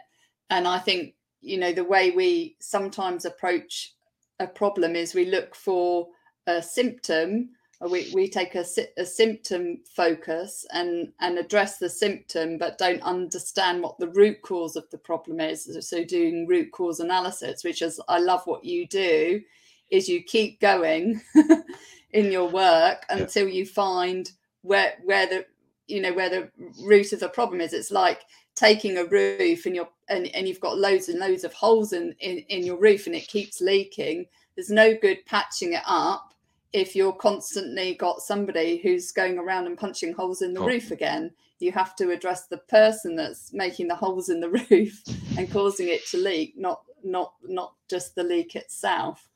And 0.50 0.68
I 0.68 0.80
think 0.80 1.14
you 1.42 1.60
know 1.60 1.74
the 1.74 1.84
way 1.84 2.10
we 2.10 2.56
sometimes 2.60 3.26
approach 3.26 3.94
a 4.40 4.48
problem 4.48 4.96
is 4.96 5.14
we 5.14 5.26
look 5.26 5.54
for 5.54 6.08
a 6.48 6.60
symptom 6.60 7.50
Uh, 7.82 7.88
we, 7.88 8.12
we 8.14 8.30
take 8.30 8.56
a, 8.56 8.66
a 8.98 9.06
symptom 9.06 9.80
focus 9.86 10.66
and 10.74 11.12
and 11.20 11.38
address 11.38 11.78
the 11.78 11.90
symptom 11.90 12.58
but 12.58 12.78
don't 12.78 13.02
understand 13.04 13.82
what 13.82 13.98
the 14.00 14.10
root 14.10 14.42
cause 14.42 14.76
of 14.76 14.90
the 14.90 14.98
problem 14.98 15.40
is. 15.40 15.78
So 15.88 16.04
doing 16.04 16.48
root 16.48 16.72
cause 16.72 17.00
analysis 17.00 17.64
which 17.64 17.82
is 17.82 18.02
i 18.10 18.20
love 18.20 18.42
what 18.46 18.66
you 18.66 18.88
do 18.88 19.42
is 19.90 20.08
you 20.08 20.24
keep 20.24 20.60
going 20.60 21.22
in 22.12 22.32
your 22.32 22.50
work 22.50 23.06
until 23.10 23.48
yeah. 23.48 23.54
you 23.54 23.66
find 23.66 24.32
where 24.62 24.96
where 25.04 25.28
the 25.28 25.46
you 25.88 26.02
know 26.02 26.14
where 26.14 26.30
the 26.30 26.50
root 26.84 27.14
of 27.14 27.20
the 27.20 27.30
problem 27.30 27.62
is. 27.62 27.74
It's 27.74 27.92
like 27.92 28.22
taking 28.56 28.98
a 28.98 29.06
roof 29.06 29.66
and 29.66 29.76
you're 29.76 29.90
and, 30.10 30.28
and 30.28 30.48
you've 30.48 30.60
got 30.60 30.78
loads 30.78 31.10
and 31.10 31.20
loads 31.20 31.44
of 31.44 31.54
holes 31.54 31.94
in, 31.94 32.16
in 32.20 32.40
in 32.50 32.66
your 32.66 32.78
roof 32.78 33.08
and 33.08 33.16
it 33.16 33.28
keeps 33.28 33.62
leaking. 33.62 34.26
There's 34.56 34.70
no 34.70 34.96
good 34.96 35.26
patching 35.26 35.74
it 35.74 35.84
up 35.86 36.34
if 36.74 36.96
you're 36.96 37.14
constantly 37.14 37.96
got 37.96 38.22
somebody 38.22 38.78
who's 38.78 39.12
going 39.12 39.38
around 39.38 39.66
and 39.66 39.78
punching 39.78 40.14
holes 40.14 40.42
in 40.42 40.54
the 40.54 40.62
oh. 40.62 40.66
roof 40.66 40.92
again 40.92 41.32
you 41.60 41.72
have 41.72 41.96
to 41.96 42.12
address 42.12 42.48
the 42.48 42.58
person 42.58 43.16
that's 43.16 43.52
making 43.54 43.88
the 43.88 43.96
holes 43.96 44.30
in 44.30 44.40
the 44.40 44.50
roof 44.70 45.04
and 45.38 45.52
causing 45.52 45.88
it 45.88 46.06
to 46.08 46.18
leak 46.18 46.54
not 46.58 46.82
not 47.04 47.34
not 47.44 47.74
just 47.90 48.16
the 48.16 48.24
leak 48.24 48.56
itself 48.56 49.30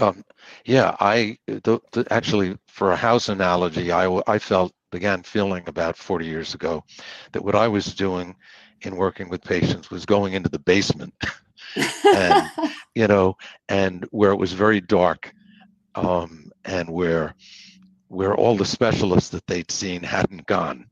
um, 0.00 0.24
yeah 0.64 0.96
i 1.00 1.36
the, 1.46 1.80
the, 1.92 2.06
actually 2.10 2.56
for 2.66 2.92
a 2.92 2.96
house 2.96 3.28
analogy 3.28 3.92
i 3.92 4.20
i 4.26 4.38
felt 4.38 4.72
began 4.90 5.22
feeling 5.22 5.64
about 5.66 5.96
40 5.96 6.26
years 6.26 6.54
ago 6.54 6.84
that 7.32 7.44
what 7.44 7.54
i 7.54 7.66
was 7.66 7.94
doing 7.94 8.34
in 8.82 8.96
working 8.96 9.28
with 9.28 9.42
patients 9.42 9.90
was 9.90 10.04
going 10.04 10.34
into 10.34 10.48
the 10.48 10.58
basement 10.58 11.14
and 12.14 12.50
you 12.94 13.06
know 13.06 13.36
and 13.68 14.06
where 14.10 14.30
it 14.30 14.38
was 14.38 14.52
very 14.52 14.80
dark 14.80 15.32
um, 15.94 16.50
and 16.64 16.88
where 16.88 17.34
where 18.08 18.34
all 18.34 18.56
the 18.56 18.64
specialists 18.64 19.30
that 19.30 19.46
they'd 19.46 19.70
seen 19.70 20.02
hadn't 20.02 20.46
gone. 20.46 20.86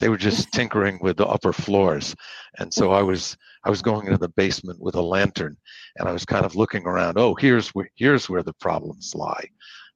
They 0.00 0.08
were 0.08 0.18
just 0.18 0.52
tinkering 0.52 0.98
with 1.00 1.16
the 1.16 1.26
upper 1.26 1.52
floors, 1.52 2.14
and 2.58 2.72
so 2.72 2.92
I 2.92 3.02
was 3.02 3.36
I 3.64 3.70
was 3.70 3.82
going 3.82 4.06
into 4.06 4.18
the 4.18 4.28
basement 4.28 4.80
with 4.80 4.94
a 4.94 5.02
lantern, 5.02 5.56
and 5.96 6.08
I 6.08 6.12
was 6.12 6.24
kind 6.24 6.44
of 6.44 6.54
looking 6.54 6.86
around. 6.86 7.18
Oh, 7.18 7.34
here's 7.34 7.68
where 7.70 7.90
here's 7.96 8.28
where 8.28 8.42
the 8.42 8.54
problems 8.54 9.14
lie. 9.14 9.44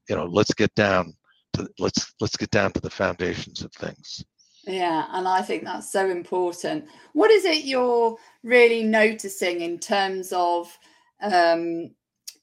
You 0.08 0.16
know, 0.16 0.26
let's 0.26 0.54
get 0.54 0.74
down 0.74 1.14
to 1.54 1.68
let's 1.78 2.14
let's 2.20 2.36
get 2.36 2.50
down 2.50 2.72
to 2.72 2.80
the 2.80 2.90
foundations 2.90 3.62
of 3.62 3.72
things. 3.72 4.24
Yeah, 4.64 5.06
and 5.10 5.26
I 5.26 5.42
think 5.42 5.64
that's 5.64 5.90
so 5.90 6.08
important. 6.08 6.86
What 7.12 7.30
is 7.30 7.44
it 7.44 7.64
you're 7.64 8.16
really 8.42 8.84
noticing 8.84 9.60
in 9.60 9.78
terms 9.78 10.32
of 10.32 10.76
um, 11.20 11.90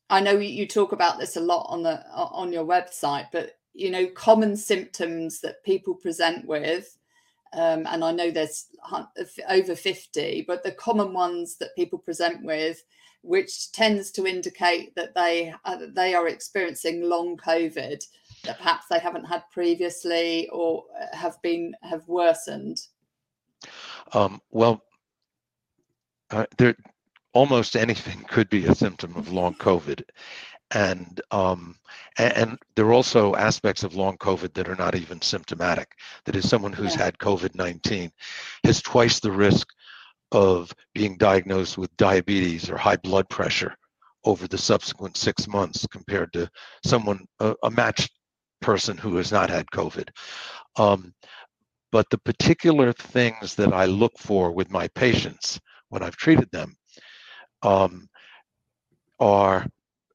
I 0.09 0.19
know 0.19 0.37
you 0.37 0.67
talk 0.67 0.91
about 0.91 1.19
this 1.19 1.35
a 1.35 1.41
lot 1.41 1.67
on 1.69 1.83
the 1.83 2.03
on 2.13 2.51
your 2.51 2.65
website, 2.65 3.27
but 3.31 3.57
you 3.73 3.91
know, 3.91 4.07
common 4.07 4.57
symptoms 4.57 5.39
that 5.41 5.63
people 5.63 5.93
present 5.93 6.45
with, 6.45 6.97
um, 7.53 7.85
and 7.87 8.03
I 8.03 8.11
know 8.11 8.31
there's 8.31 8.67
over 9.47 9.75
fifty, 9.75 10.43
but 10.47 10.63
the 10.63 10.71
common 10.71 11.13
ones 11.13 11.57
that 11.57 11.75
people 11.75 11.99
present 11.99 12.43
with, 12.43 12.83
which 13.21 13.71
tends 13.71 14.11
to 14.11 14.25
indicate 14.25 14.95
that 14.95 15.13
they 15.13 15.53
uh, 15.65 15.77
they 15.93 16.15
are 16.15 16.27
experiencing 16.27 17.03
long 17.03 17.37
COVID 17.37 18.03
that 18.43 18.57
perhaps 18.57 18.85
they 18.89 18.99
haven't 18.99 19.25
had 19.25 19.43
previously 19.51 20.49
or 20.49 20.85
have 21.13 21.39
been 21.41 21.75
have 21.83 22.07
worsened. 22.07 22.81
Um, 24.13 24.41
well, 24.49 24.81
uh, 26.31 26.45
there 26.57 26.75
almost 27.33 27.75
anything 27.75 28.23
could 28.27 28.49
be 28.49 28.65
a 28.65 28.75
symptom 28.75 29.15
of 29.15 29.31
long 29.31 29.55
COVID. 29.55 30.03
And, 30.71 31.19
um, 31.31 31.75
and, 32.17 32.33
and 32.33 32.57
there 32.75 32.85
are 32.85 32.93
also 32.93 33.35
aspects 33.35 33.83
of 33.83 33.95
long 33.95 34.17
COVID 34.17 34.53
that 34.53 34.69
are 34.69 34.75
not 34.75 34.95
even 34.95 35.21
symptomatic. 35.21 35.93
That 36.25 36.35
is, 36.35 36.47
someone 36.47 36.73
who's 36.73 36.95
yeah. 36.95 37.05
had 37.05 37.17
COVID 37.17 37.55
19 37.55 38.11
has 38.65 38.81
twice 38.81 39.19
the 39.19 39.31
risk 39.31 39.67
of 40.31 40.71
being 40.93 41.17
diagnosed 41.17 41.77
with 41.77 41.95
diabetes 41.97 42.69
or 42.69 42.77
high 42.77 42.97
blood 42.97 43.27
pressure 43.29 43.75
over 44.25 44.47
the 44.47 44.57
subsequent 44.57 45.17
six 45.17 45.47
months 45.47 45.87
compared 45.87 46.31
to 46.33 46.47
someone, 46.85 47.25
a, 47.39 47.55
a 47.63 47.71
matched 47.71 48.11
person 48.61 48.97
who 48.97 49.15
has 49.15 49.31
not 49.31 49.49
had 49.49 49.65
COVID. 49.73 50.09
Um, 50.75 51.13
but 51.91 52.05
the 52.11 52.19
particular 52.19 52.93
things 52.93 53.55
that 53.55 53.73
I 53.73 53.85
look 53.85 54.17
for 54.19 54.51
with 54.51 54.69
my 54.69 54.87
patients 54.89 55.59
when 55.89 56.03
I've 56.03 56.17
treated 56.17 56.51
them 56.51 56.75
um, 57.61 58.09
are 59.19 59.65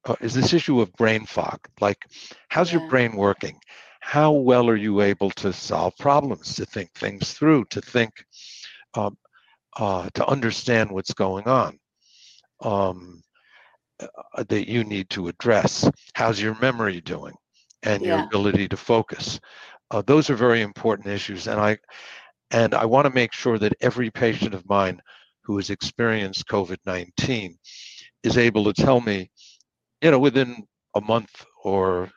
uh, 0.06 0.16
is 0.20 0.34
this 0.34 0.52
issue 0.52 0.80
of 0.80 0.92
brain 0.92 1.24
fog. 1.24 1.58
Like, 1.80 2.06
how's 2.48 2.72
yeah. 2.72 2.80
your 2.80 2.88
brain 2.88 3.16
working? 3.16 3.58
How 4.00 4.32
well 4.32 4.68
are 4.68 4.76
you 4.76 5.00
able 5.00 5.30
to 5.30 5.52
solve 5.52 5.96
problems, 5.98 6.54
to 6.56 6.66
think 6.66 6.92
things 6.92 7.32
through, 7.32 7.64
to 7.70 7.80
think, 7.80 8.12
um, 8.94 9.16
uh, 9.78 10.10
to 10.12 10.26
understand 10.26 10.90
what's 10.90 11.14
going 11.14 11.48
on 11.48 11.78
um, 12.60 13.22
uh, 13.98 14.44
that 14.46 14.68
you 14.68 14.84
need 14.84 15.08
to 15.10 15.28
address? 15.28 15.88
How's 16.14 16.40
your 16.40 16.58
memory 16.60 17.00
doing, 17.00 17.34
and 17.82 18.02
yeah. 18.02 18.18
your 18.18 18.26
ability 18.26 18.68
to 18.68 18.76
focus? 18.76 19.40
Uh, 19.90 20.02
those 20.06 20.28
are 20.28 20.36
very 20.36 20.60
important 20.60 21.08
issues, 21.08 21.46
and 21.46 21.58
I 21.58 21.78
and 22.50 22.74
I 22.74 22.84
want 22.84 23.06
to 23.06 23.12
make 23.12 23.32
sure 23.32 23.58
that 23.58 23.74
every 23.80 24.10
patient 24.10 24.54
of 24.54 24.68
mine 24.68 25.00
who 25.44 25.56
has 25.56 25.70
experienced 25.70 26.46
COVID-19 26.48 27.56
is 28.22 28.38
able 28.38 28.64
to 28.64 28.72
tell 28.72 29.00
me, 29.00 29.30
you 30.00 30.10
know, 30.10 30.18
within 30.18 30.66
a 30.96 31.00
month 31.00 31.44
or 31.62 32.10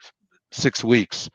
six 0.52 0.84
weeks 0.84 1.30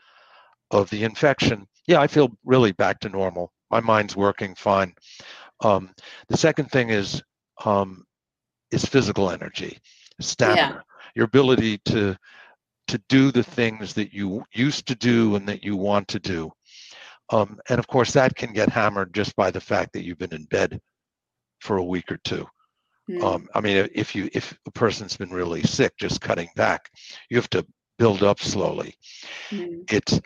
of 0.71 0.89
the 0.91 1.05
infection, 1.05 1.67
yeah, 1.87 2.01
I 2.01 2.07
feel 2.07 2.31
really 2.45 2.73
back 2.73 3.01
to 3.01 3.09
normal. 3.09 3.53
My 3.71 3.81
mind's 3.81 4.17
working 4.17 4.55
fine. 4.55 4.95
Um, 5.61 5.91
the 6.29 6.37
second 6.37 6.71
thing 6.71 6.91
is 6.91 7.23
um, 7.65 8.05
is 8.71 8.85
physical 8.85 9.31
energy, 9.31 9.79
stamina, 10.21 10.57
yeah. 10.57 10.81
your 11.15 11.27
ability 11.27 11.79
to 11.87 12.17
to 12.89 12.99
do 13.09 13.31
the 13.31 13.43
things 13.43 13.95
that 13.95 14.13
you 14.13 14.43
used 14.53 14.87
to 14.87 14.95
do 14.95 15.37
and 15.37 15.49
that 15.49 15.63
you 15.63 15.77
want 15.77 16.09
to 16.09 16.19
do. 16.19 16.51
Um, 17.31 17.59
and 17.69 17.79
of 17.79 17.87
course, 17.87 18.13
that 18.13 18.35
can 18.35 18.53
get 18.53 18.69
hammered 18.69 19.15
just 19.15 19.35
by 19.37 19.51
the 19.51 19.61
fact 19.61 19.93
that 19.93 20.05
you've 20.05 20.19
been 20.19 20.35
in 20.35 20.45
bed 20.45 20.81
for 21.63 21.77
a 21.77 21.85
week 21.85 22.11
or 22.11 22.19
two. 22.19 22.47
Mm. 23.09 23.23
Um, 23.23 23.49
I 23.55 23.61
mean, 23.61 23.89
if 23.95 24.15
you 24.15 24.29
if 24.33 24.57
a 24.67 24.71
person's 24.71 25.17
been 25.17 25.31
really 25.31 25.63
sick, 25.63 25.97
just 25.97 26.21
cutting 26.21 26.49
back, 26.57 26.91
you 27.31 27.37
have 27.37 27.51
to 27.51 27.65
build 27.99 28.23
up 28.23 28.41
slowly. 28.41 28.95
Mm. 29.51 29.91
It's 29.91 30.21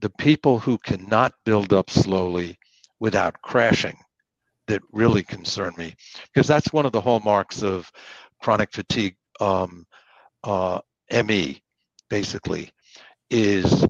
the 0.00 0.10
people 0.10 0.58
who 0.58 0.78
cannot 0.78 1.34
build 1.44 1.72
up 1.72 1.90
slowly 1.90 2.58
without 2.98 3.40
crashing 3.42 3.96
that 4.68 4.80
really 4.92 5.22
concern 5.22 5.74
me, 5.76 5.94
because 6.32 6.46
that's 6.46 6.72
one 6.72 6.86
of 6.86 6.92
the 6.92 7.00
hallmarks 7.00 7.62
of 7.62 7.90
chronic 8.40 8.72
fatigue 8.72 9.16
um, 9.40 9.86
uh, 10.44 10.80
ME, 11.24 11.60
basically, 12.08 12.70
is 13.30 13.86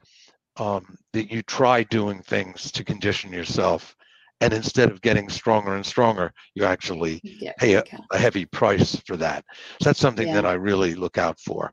um, 0.57 0.97
that 1.13 1.31
you 1.31 1.43
try 1.43 1.85
doing 1.85 2.21
things 2.23 2.73
to 2.73 2.85
condition 2.85 3.33
yourself 3.33 3.95
and 4.41 4.53
instead 4.53 4.91
of 4.91 5.01
getting 5.01 5.29
stronger 5.29 5.75
and 5.75 5.85
stronger 5.85 6.33
you 6.55 6.65
actually 6.65 7.21
yeah, 7.23 7.53
pay 7.59 7.75
a, 7.75 7.85
a, 8.11 8.19
heavy 8.19 8.47
price 8.47 8.97
for 9.07 9.17
that. 9.17 9.45
So 9.81 9.91
that's 9.91 10.01
something 10.01 10.29
yeah. 10.29 10.35
that 10.35 10.47
i 10.47 10.55
really 10.55 10.95
look 10.95 11.19
out 11.19 11.39
for. 11.39 11.73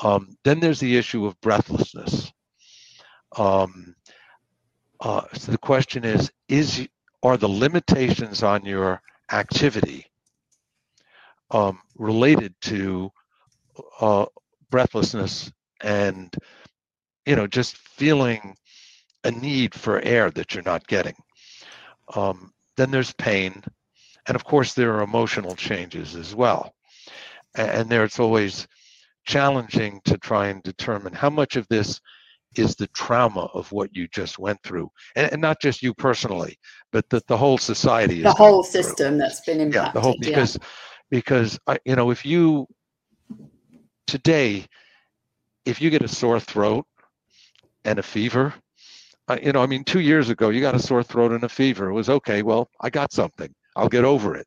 Um, 0.00 0.36
then 0.44 0.60
there's 0.60 0.80
the 0.80 0.96
issue 0.96 1.26
of 1.26 1.40
breathlessness. 1.40 2.32
Um, 3.36 3.94
uh, 5.00 5.22
so 5.34 5.52
the 5.52 5.58
question 5.58 6.04
is 6.04 6.30
is 6.48 6.88
are 7.22 7.36
the 7.36 7.48
limitations 7.48 8.42
on 8.42 8.64
your 8.64 9.02
activity 9.32 10.06
um, 11.50 11.80
related 11.96 12.54
to 12.60 13.10
uh, 14.00 14.26
breathlessness 14.70 15.52
and 15.82 16.34
you 17.26 17.36
know 17.36 17.46
just 17.46 17.76
feeling 17.76 18.56
a 19.24 19.30
need 19.30 19.74
for 19.74 20.00
air 20.00 20.30
that 20.30 20.54
you're 20.54 20.64
not 20.64 20.86
getting 20.86 21.14
um, 22.14 22.52
then 22.76 22.90
there's 22.90 23.12
pain. 23.14 23.62
And 24.26 24.34
of 24.34 24.44
course, 24.44 24.74
there 24.74 24.94
are 24.94 25.02
emotional 25.02 25.54
changes 25.54 26.14
as 26.14 26.34
well. 26.34 26.72
And 27.54 27.88
there 27.88 28.04
it's 28.04 28.20
always 28.20 28.66
challenging 29.26 30.00
to 30.04 30.16
try 30.18 30.48
and 30.48 30.62
determine 30.62 31.12
how 31.12 31.30
much 31.30 31.56
of 31.56 31.66
this 31.68 32.00
is 32.56 32.74
the 32.74 32.86
trauma 32.88 33.48
of 33.54 33.70
what 33.72 33.94
you 33.94 34.08
just 34.08 34.38
went 34.38 34.62
through. 34.62 34.90
And, 35.16 35.32
and 35.32 35.40
not 35.40 35.60
just 35.60 35.82
you 35.82 35.94
personally, 35.94 36.58
but 36.92 37.08
that 37.10 37.26
the 37.26 37.36
whole 37.36 37.58
society 37.58 38.22
the 38.22 38.32
whole 38.32 38.62
system 38.62 39.12
through. 39.12 39.18
that's 39.18 39.40
been 39.40 39.60
impacted. 39.60 39.74
Yeah, 39.74 39.92
the 39.92 40.00
whole 40.00 40.16
because 40.20 40.56
yeah. 40.56 40.66
because 41.10 41.58
I, 41.66 41.78
you 41.84 41.96
know, 41.96 42.10
if 42.10 42.24
you 42.24 42.66
today, 44.06 44.66
if 45.64 45.80
you 45.80 45.90
get 45.90 46.02
a 46.02 46.08
sore 46.08 46.40
throat 46.40 46.86
and 47.84 47.98
a 47.98 48.02
fever, 48.02 48.54
you 49.42 49.52
know, 49.52 49.62
I 49.62 49.66
mean, 49.66 49.84
two 49.84 50.00
years 50.00 50.30
ago, 50.30 50.48
you 50.48 50.60
got 50.60 50.74
a 50.74 50.78
sore 50.78 51.02
throat 51.02 51.32
and 51.32 51.44
a 51.44 51.48
fever. 51.48 51.88
It 51.88 51.92
was 51.92 52.08
okay. 52.08 52.42
Well, 52.42 52.70
I 52.80 52.90
got 52.90 53.12
something. 53.12 53.52
I'll 53.76 53.88
get 53.88 54.04
over 54.04 54.34
it. 54.34 54.46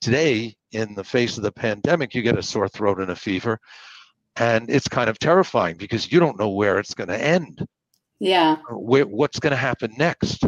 Today, 0.00 0.54
in 0.72 0.94
the 0.94 1.04
face 1.04 1.36
of 1.36 1.42
the 1.42 1.52
pandemic, 1.52 2.14
you 2.14 2.22
get 2.22 2.38
a 2.38 2.42
sore 2.42 2.68
throat 2.68 3.00
and 3.00 3.10
a 3.10 3.16
fever, 3.16 3.58
and 4.36 4.68
it's 4.68 4.88
kind 4.88 5.08
of 5.08 5.18
terrifying 5.18 5.76
because 5.76 6.12
you 6.12 6.20
don't 6.20 6.38
know 6.38 6.50
where 6.50 6.78
it's 6.78 6.94
going 6.94 7.08
to 7.08 7.22
end. 7.22 7.66
Yeah. 8.18 8.56
Where, 8.70 9.06
what's 9.06 9.38
going 9.38 9.52
to 9.52 9.56
happen 9.56 9.94
next? 9.96 10.44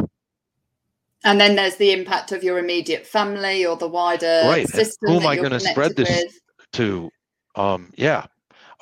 And 1.23 1.41
then 1.41 1.55
there's 1.55 1.77
the 1.77 1.91
impact 1.91 2.31
of 2.31 2.43
your 2.43 2.59
immediate 2.59 3.07
family 3.07 3.65
or 3.65 3.75
the 3.75 3.87
wider 3.87 4.43
right. 4.45 4.67
system. 4.67 5.09
Who 5.09 5.19
am 5.19 5.27
I 5.27 5.35
going 5.35 5.51
to 5.51 5.59
spread 5.59 5.95
this 5.95 6.09
with? 6.09 6.39
to? 6.73 7.09
Um, 7.55 7.91
yeah. 7.95 8.27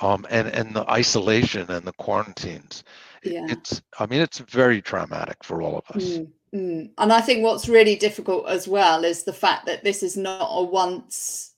Um, 0.01 0.27
and 0.29 0.49
and 0.49 0.75
the 0.75 0.89
isolation 0.91 1.71
and 1.71 1.87
the 1.87 1.93
quarantines 1.93 2.83
yeah. 3.25 3.45
it's 3.49 3.81
i 3.99 4.05
mean 4.05 4.21
it's 4.21 4.39
very 4.39 4.81
traumatic 4.81 5.43
for 5.43 5.61
all 5.61 5.77
of 5.77 5.95
us 5.95 6.03
mm, 6.03 6.27
mm. 6.53 6.89
and 6.97 7.13
i 7.13 7.21
think 7.21 7.43
what's 7.43 7.67
really 7.69 7.95
difficult 7.95 8.47
as 8.47 8.67
well 8.67 9.03
is 9.03 9.23
the 9.23 9.33
fact 9.33 9.65
that 9.65 9.83
this 9.83 10.03
is 10.03 10.17
not 10.17 10.47
a 10.51 10.63
once 10.63 11.51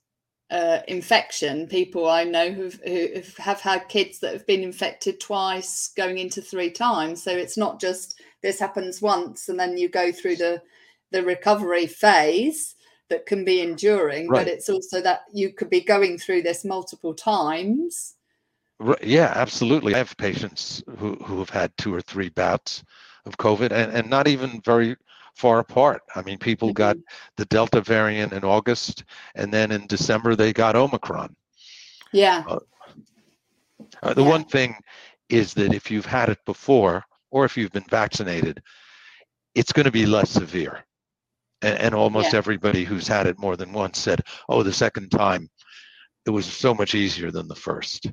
uh, 0.49 0.79
infection 0.87 1.67
people 1.67 2.07
i 2.07 2.23
know 2.23 2.49
who've, 2.49 2.79
who 2.85 3.09
have 3.37 3.59
had 3.59 3.89
kids 3.89 4.19
that 4.19 4.31
have 4.31 4.47
been 4.47 4.63
infected 4.63 5.19
twice 5.19 5.91
going 5.97 6.17
into 6.17 6.41
three 6.41 6.71
times 6.71 7.21
so 7.21 7.31
it's 7.31 7.57
not 7.57 7.81
just 7.81 8.21
this 8.41 8.57
happens 8.57 9.01
once 9.01 9.49
and 9.49 9.59
then 9.59 9.77
you 9.77 9.89
go 9.89 10.09
through 10.09 10.37
the 10.37 10.61
the 11.11 11.21
recovery 11.21 11.85
phase 11.85 12.75
that 13.09 13.25
can 13.25 13.43
be 13.43 13.61
enduring 13.61 14.29
right. 14.29 14.45
but 14.45 14.47
it's 14.47 14.69
also 14.69 15.01
that 15.01 15.23
you 15.33 15.51
could 15.51 15.69
be 15.69 15.81
going 15.81 16.17
through 16.17 16.41
this 16.41 16.63
multiple 16.63 17.13
times 17.13 18.15
yeah, 19.01 19.31
absolutely. 19.35 19.95
I 19.95 19.99
have 19.99 20.15
patients 20.17 20.83
who, 20.97 21.15
who 21.15 21.39
have 21.39 21.49
had 21.49 21.71
two 21.77 21.93
or 21.93 22.01
three 22.01 22.29
bouts 22.29 22.83
of 23.25 23.37
COVID 23.37 23.71
and, 23.71 23.91
and 23.91 24.09
not 24.09 24.27
even 24.27 24.61
very 24.61 24.95
far 25.35 25.59
apart. 25.59 26.01
I 26.15 26.21
mean, 26.23 26.37
people 26.37 26.69
mm-hmm. 26.69 26.73
got 26.73 26.97
the 27.37 27.45
Delta 27.45 27.81
variant 27.81 28.33
in 28.33 28.43
August, 28.43 29.03
and 29.35 29.53
then 29.53 29.71
in 29.71 29.87
December 29.87 30.35
they 30.35 30.53
got 30.53 30.75
Omicron. 30.75 31.35
Yeah. 32.11 32.43
Uh, 32.47 32.59
uh, 34.03 34.13
the 34.13 34.23
yeah. 34.23 34.29
one 34.29 34.45
thing 34.45 34.75
is 35.29 35.53
that 35.55 35.73
if 35.73 35.91
you've 35.91 36.05
had 36.05 36.29
it 36.29 36.39
before, 36.45 37.03
or 37.31 37.45
if 37.45 37.57
you've 37.57 37.71
been 37.71 37.85
vaccinated, 37.89 38.61
it's 39.53 39.73
going 39.73 39.85
to 39.85 39.91
be 39.91 40.05
less 40.05 40.29
severe. 40.29 40.85
And, 41.61 41.79
and 41.79 41.95
almost 41.95 42.33
yeah. 42.33 42.37
everybody 42.37 42.83
who's 42.83 43.07
had 43.07 43.27
it 43.27 43.39
more 43.39 43.57
than 43.57 43.73
once 43.73 43.99
said, 43.99 44.21
oh, 44.49 44.63
the 44.63 44.73
second 44.73 45.09
time, 45.09 45.49
it 46.25 46.29
was 46.29 46.45
so 46.45 46.73
much 46.73 46.95
easier 46.95 47.31
than 47.31 47.47
the 47.47 47.55
first. 47.55 48.11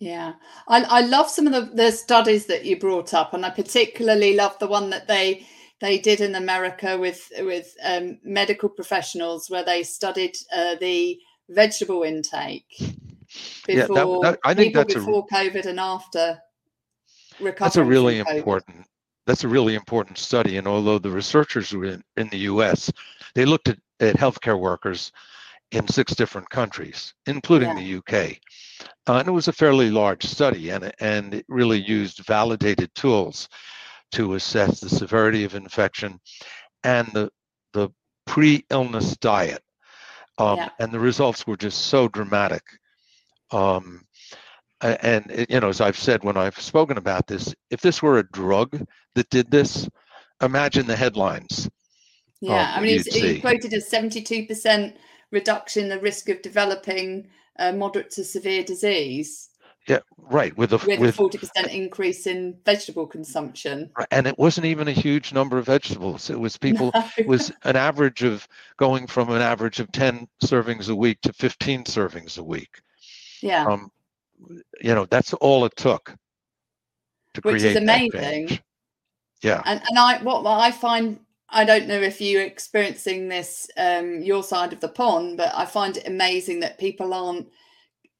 Yeah, 0.00 0.34
I, 0.68 0.82
I 0.84 1.00
love 1.00 1.28
some 1.28 1.48
of 1.48 1.52
the, 1.52 1.74
the 1.74 1.90
studies 1.90 2.46
that 2.46 2.64
you 2.64 2.78
brought 2.78 3.14
up, 3.14 3.34
and 3.34 3.44
I 3.44 3.50
particularly 3.50 4.36
love 4.36 4.56
the 4.58 4.68
one 4.68 4.90
that 4.90 5.08
they 5.08 5.46
they 5.80 5.98
did 5.98 6.20
in 6.20 6.36
America 6.36 6.96
with 6.96 7.30
with 7.40 7.74
um, 7.84 8.18
medical 8.22 8.68
professionals, 8.68 9.50
where 9.50 9.64
they 9.64 9.82
studied 9.82 10.36
uh, 10.54 10.76
the 10.76 11.18
vegetable 11.48 12.04
intake 12.04 12.66
before 12.78 13.74
yeah, 13.74 13.86
that, 13.86 14.20
that, 14.22 14.38
I 14.44 14.54
think 14.54 14.74
that's 14.74 14.94
before 14.94 15.26
a, 15.30 15.34
COVID 15.34 15.66
and 15.66 15.80
after 15.80 16.38
recovery. 17.40 17.56
That's 17.58 17.76
a 17.76 17.84
really 17.84 18.18
important. 18.20 18.86
That's 19.26 19.44
a 19.44 19.48
really 19.48 19.74
important 19.74 20.16
study, 20.16 20.58
and 20.58 20.68
although 20.68 20.98
the 20.98 21.10
researchers 21.10 21.72
were 21.72 21.86
in, 21.86 22.04
in 22.16 22.28
the 22.28 22.38
U.S., 22.38 22.90
they 23.34 23.44
looked 23.44 23.68
at, 23.68 23.78
at 24.00 24.16
healthcare 24.16 24.58
workers 24.58 25.12
in 25.72 25.86
six 25.88 26.14
different 26.14 26.48
countries, 26.50 27.14
including 27.26 27.68
yeah. 27.68 27.74
the 27.74 27.96
UK. 27.98 28.36
Uh, 29.06 29.18
and 29.18 29.28
it 29.28 29.32
was 29.32 29.48
a 29.48 29.52
fairly 29.52 29.90
large 29.90 30.24
study, 30.24 30.70
and, 30.70 30.92
and 31.00 31.34
it 31.34 31.44
really 31.48 31.78
used 31.78 32.24
validated 32.26 32.94
tools 32.94 33.48
to 34.12 34.34
assess 34.34 34.80
the 34.80 34.88
severity 34.88 35.44
of 35.44 35.54
infection 35.54 36.18
and 36.84 37.08
the, 37.12 37.30
the 37.72 37.90
pre 38.26 38.64
illness 38.70 39.16
diet. 39.16 39.62
Um, 40.38 40.58
yeah. 40.58 40.68
And 40.78 40.92
the 40.92 41.00
results 41.00 41.46
were 41.46 41.56
just 41.56 41.86
so 41.86 42.08
dramatic. 42.08 42.62
Um, 43.50 44.04
and, 44.80 45.46
you 45.50 45.58
know, 45.58 45.68
as 45.68 45.80
I've 45.80 45.98
said 45.98 46.22
when 46.22 46.36
I've 46.36 46.58
spoken 46.60 46.98
about 46.98 47.26
this, 47.26 47.52
if 47.70 47.80
this 47.80 48.00
were 48.00 48.18
a 48.18 48.30
drug 48.30 48.80
that 49.16 49.28
did 49.28 49.50
this, 49.50 49.88
imagine 50.40 50.86
the 50.86 50.94
headlines 50.94 51.68
Yeah, 52.40 52.74
um, 52.74 52.78
I 52.78 52.80
mean, 52.80 53.02
he 53.04 53.40
quoted 53.40 53.74
as 53.74 53.90
72% 53.90 54.94
reduction 55.30 55.84
in 55.84 55.88
the 55.88 56.00
risk 56.00 56.28
of 56.28 56.42
developing 56.42 57.28
uh, 57.58 57.72
moderate 57.72 58.10
to 58.12 58.24
severe 58.24 58.62
disease. 58.62 59.50
Yeah, 59.86 60.00
right. 60.18 60.54
With 60.58 60.74
a 60.74 60.76
with, 60.86 61.00
with 61.00 61.10
a 61.10 61.12
forty 61.14 61.38
percent 61.38 61.68
increase 61.68 62.26
in 62.26 62.58
vegetable 62.66 63.06
consumption, 63.06 63.90
and 64.10 64.26
it 64.26 64.38
wasn't 64.38 64.66
even 64.66 64.86
a 64.88 64.92
huge 64.92 65.32
number 65.32 65.56
of 65.56 65.64
vegetables. 65.64 66.28
It 66.28 66.38
was 66.38 66.58
people. 66.58 66.90
No. 66.94 67.08
It 67.16 67.26
was 67.26 67.50
an 67.64 67.74
average 67.74 68.22
of 68.22 68.46
going 68.76 69.06
from 69.06 69.30
an 69.30 69.40
average 69.40 69.80
of 69.80 69.90
ten 69.92 70.28
servings 70.44 70.90
a 70.90 70.94
week 70.94 71.22
to 71.22 71.32
fifteen 71.32 71.84
servings 71.84 72.36
a 72.36 72.44
week. 72.44 72.82
Yeah. 73.40 73.64
Um, 73.66 73.90
you 74.82 74.94
know, 74.94 75.06
that's 75.06 75.32
all 75.34 75.64
it 75.64 75.74
took 75.76 76.14
to 77.32 77.40
Which 77.40 77.60
create 77.60 77.70
is 77.70 77.76
amazing. 77.76 78.58
Yeah. 79.42 79.62
And 79.64 79.80
and 79.88 79.98
I 79.98 80.18
what 80.22 80.44
I 80.46 80.70
find 80.70 81.18
I 81.50 81.64
don't 81.64 81.88
know 81.88 82.00
if 82.00 82.20
you're 82.20 82.42
experiencing 82.42 83.28
this 83.28 83.68
um, 83.76 84.20
your 84.22 84.42
side 84.42 84.72
of 84.72 84.80
the 84.80 84.88
pond, 84.88 85.36
but 85.36 85.52
I 85.54 85.64
find 85.64 85.96
it 85.96 86.06
amazing 86.06 86.60
that 86.60 86.78
people 86.78 87.14
aren't 87.14 87.48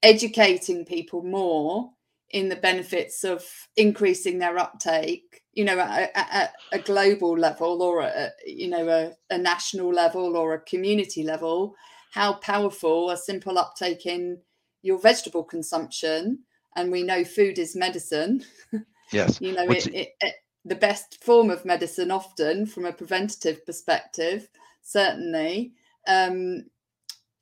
educating 0.03 0.85
people 0.85 1.23
more 1.23 1.91
in 2.31 2.49
the 2.49 2.57
benefits 2.57 3.25
of 3.25 3.45
increasing 3.77 4.39
their 4.39 4.59
uptake 4.59 5.43
you 5.55 5.65
know 5.65 5.79
at, 5.79 6.11
at 6.15 6.53
a 6.73 6.79
global 6.79 7.37
level 7.37 7.83
or 7.83 8.03
a, 8.03 8.31
you 8.47 8.69
know 8.69 8.87
a, 8.89 9.35
a, 9.35 9.39
national 9.39 9.93
level 9.93 10.37
or 10.37 10.53
a 10.53 10.61
community 10.61 11.25
level 11.25 11.75
how 12.13 12.35
powerful 12.35 13.11
a 13.11 13.17
simple 13.17 13.59
uptake 13.59 14.07
in 14.07 14.39
your 14.83 14.99
vegetable 14.99 15.45
consumption. 15.45 16.39
And 16.77 16.93
we 16.93 17.03
know 17.03 17.25
food 17.25 17.59
is 17.59 17.77
medicine. 17.77 18.45
Yes 19.11 19.41
you 19.41 19.55
know 19.55 19.65
it, 19.71 19.87
it, 19.87 20.09
it, 20.21 20.35
the 20.69 20.75
best 20.75 21.23
form 21.23 21.51
of 21.51 21.65
medicine 21.65 22.11
often 22.11 22.67
from 22.67 22.85
a 22.85 22.93
preventative 22.93 23.65
perspective 23.65 24.49
certainly. 24.83 25.73
Um, 26.07 26.67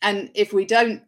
and 0.03 0.31
if 0.35 0.53
we 0.53 0.65
don't 0.65 1.03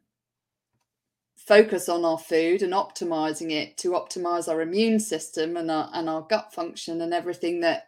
focus 1.36 1.88
on 1.88 2.04
our 2.04 2.18
food 2.18 2.62
and 2.62 2.72
optimizing 2.72 3.50
it 3.50 3.76
to 3.78 3.92
optimize 3.92 4.48
our 4.48 4.60
immune 4.60 5.00
system 5.00 5.56
and 5.56 5.70
our, 5.70 5.90
and 5.94 6.08
our 6.08 6.22
gut 6.22 6.52
function 6.52 7.00
and 7.00 7.14
everything 7.14 7.60
that 7.60 7.86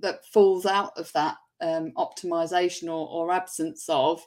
that 0.00 0.24
falls 0.24 0.66
out 0.66 0.96
of 0.96 1.12
that 1.12 1.36
um, 1.60 1.92
optimization 1.96 2.84
or, 2.84 3.08
or 3.08 3.32
absence 3.32 3.86
of 3.88 4.24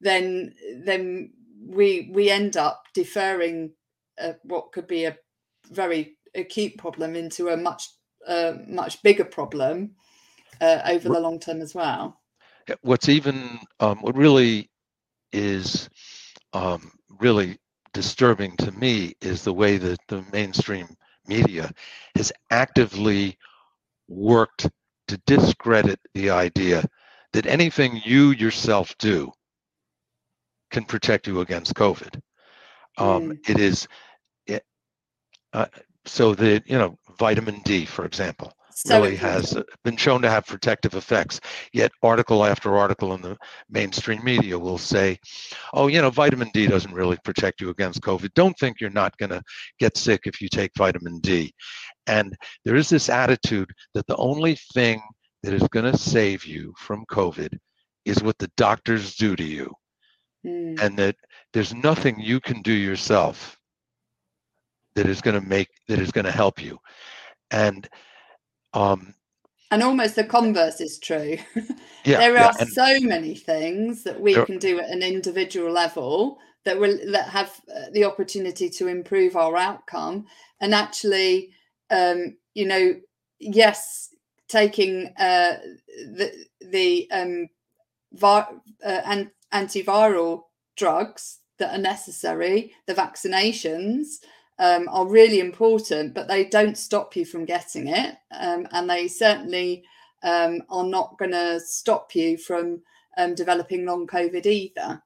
then 0.00 0.54
then 0.84 1.32
we 1.66 2.10
we 2.12 2.28
end 2.28 2.56
up 2.56 2.84
deferring 2.92 3.72
uh, 4.20 4.32
what 4.42 4.72
could 4.72 4.86
be 4.86 5.04
a 5.04 5.16
very 5.70 6.16
acute 6.34 6.76
problem 6.76 7.14
into 7.14 7.48
a 7.48 7.56
much 7.56 7.88
uh, 8.28 8.54
much 8.66 9.02
bigger 9.02 9.24
problem 9.24 9.92
uh, 10.60 10.80
over 10.86 11.08
the 11.08 11.20
long 11.20 11.38
term 11.38 11.60
as 11.60 11.74
well 11.74 12.20
what's 12.82 13.08
even 13.08 13.58
um, 13.80 13.98
what 13.98 14.16
really 14.16 14.70
is 15.32 15.88
um, 16.52 16.92
really 17.20 17.58
disturbing 17.92 18.56
to 18.58 18.72
me 18.72 19.14
is 19.20 19.42
the 19.42 19.52
way 19.52 19.76
that 19.76 19.98
the 20.08 20.24
mainstream 20.32 20.88
media 21.26 21.70
has 22.16 22.32
actively 22.50 23.36
worked 24.08 24.68
to 25.08 25.16
discredit 25.26 26.00
the 26.14 26.30
idea 26.30 26.84
that 27.32 27.46
anything 27.46 28.00
you 28.04 28.30
yourself 28.30 28.96
do 28.98 29.30
can 30.70 30.84
protect 30.84 31.26
you 31.26 31.40
against 31.40 31.74
COVID. 31.74 32.20
Um, 32.98 33.30
mm. 33.30 33.48
It 33.48 33.58
is 33.58 33.88
it, 34.46 34.64
uh, 35.52 35.66
so 36.04 36.34
that 36.34 36.68
you 36.68 36.78
know 36.78 36.96
vitamin 37.18 37.60
D, 37.64 37.84
for 37.84 38.04
example, 38.04 38.52
so 38.74 39.00
really 39.00 39.16
has 39.16 39.56
been 39.84 39.96
shown 39.96 40.22
to 40.22 40.30
have 40.30 40.46
protective 40.46 40.94
effects. 40.94 41.40
Yet, 41.72 41.92
article 42.02 42.44
after 42.44 42.76
article 42.76 43.14
in 43.14 43.22
the 43.22 43.36
mainstream 43.70 44.24
media 44.24 44.58
will 44.58 44.78
say, 44.78 45.18
oh, 45.74 45.86
you 45.86 46.00
know, 46.00 46.10
vitamin 46.10 46.50
D 46.52 46.66
doesn't 46.66 46.94
really 46.94 47.18
protect 47.24 47.60
you 47.60 47.70
against 47.70 48.02
COVID. 48.02 48.32
Don't 48.34 48.58
think 48.58 48.80
you're 48.80 48.90
not 48.90 49.16
going 49.18 49.30
to 49.30 49.42
get 49.78 49.96
sick 49.96 50.22
if 50.24 50.40
you 50.40 50.48
take 50.48 50.72
vitamin 50.76 51.20
D. 51.20 51.52
And 52.06 52.36
there 52.64 52.76
is 52.76 52.88
this 52.88 53.08
attitude 53.08 53.70
that 53.94 54.06
the 54.06 54.16
only 54.16 54.56
thing 54.74 55.00
that 55.42 55.54
is 55.54 55.66
going 55.68 55.90
to 55.90 55.98
save 55.98 56.44
you 56.44 56.74
from 56.78 57.04
COVID 57.10 57.56
is 58.04 58.22
what 58.22 58.38
the 58.38 58.50
doctors 58.56 59.14
do 59.16 59.36
to 59.36 59.44
you. 59.44 59.72
Mm. 60.44 60.80
And 60.80 60.98
that 60.98 61.16
there's 61.52 61.74
nothing 61.74 62.18
you 62.18 62.40
can 62.40 62.62
do 62.62 62.72
yourself 62.72 63.56
that 64.94 65.06
is 65.06 65.20
going 65.20 65.40
to 65.40 65.46
make 65.46 65.68
that 65.88 65.98
is 65.98 66.10
going 66.10 66.24
to 66.24 66.32
help 66.32 66.62
you. 66.62 66.78
And 67.50 67.88
um, 68.74 69.14
and 69.70 69.82
almost 69.82 70.16
the 70.16 70.24
converse 70.24 70.80
is 70.80 70.98
true. 70.98 71.38
Yeah, 72.04 72.18
there 72.18 72.36
are 72.36 72.52
yeah, 72.58 72.64
so 72.64 72.98
many 73.02 73.36
things 73.36 74.02
that 74.02 74.20
we 74.20 74.34
can 74.34 74.58
do 74.58 74.80
at 74.80 74.90
an 74.90 75.04
individual 75.04 75.70
level 75.70 76.40
that 76.64 76.76
will 76.76 76.98
that 77.12 77.28
have 77.28 77.60
uh, 77.72 77.90
the 77.92 78.04
opportunity 78.04 78.68
to 78.70 78.88
improve 78.88 79.36
our 79.36 79.56
outcome. 79.56 80.26
And 80.60 80.74
actually, 80.74 81.50
um, 81.90 82.36
you 82.54 82.66
know, 82.66 82.96
yes, 83.38 84.08
taking 84.48 85.14
uh, 85.16 85.58
the 85.86 86.32
the 86.60 87.08
um, 87.12 87.48
vi- 88.12 88.48
uh, 88.84 89.24
antiviral 89.52 90.42
drugs 90.76 91.38
that 91.58 91.72
are 91.72 91.82
necessary, 91.82 92.72
the 92.86 92.94
vaccinations, 92.94 94.16
um, 94.58 94.88
are 94.88 95.06
really 95.06 95.40
important, 95.40 96.14
but 96.14 96.28
they 96.28 96.44
don't 96.44 96.78
stop 96.78 97.16
you 97.16 97.24
from 97.24 97.44
getting 97.44 97.88
it. 97.88 98.16
Um, 98.30 98.66
and 98.72 98.88
they 98.88 99.08
certainly 99.08 99.84
um, 100.22 100.62
are 100.70 100.84
not 100.84 101.18
going 101.18 101.32
to 101.32 101.60
stop 101.60 102.14
you 102.14 102.36
from 102.36 102.82
um, 103.16 103.34
developing 103.34 103.84
long 103.84 104.06
COVID 104.06 104.46
either. 104.46 105.02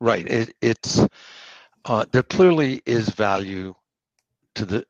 Right. 0.00 0.26
It, 0.26 0.54
it's 0.62 1.06
uh, 1.84 2.06
there 2.12 2.22
clearly 2.22 2.80
is 2.86 3.08
value 3.10 3.74
to 4.54 4.64
the 4.64 4.86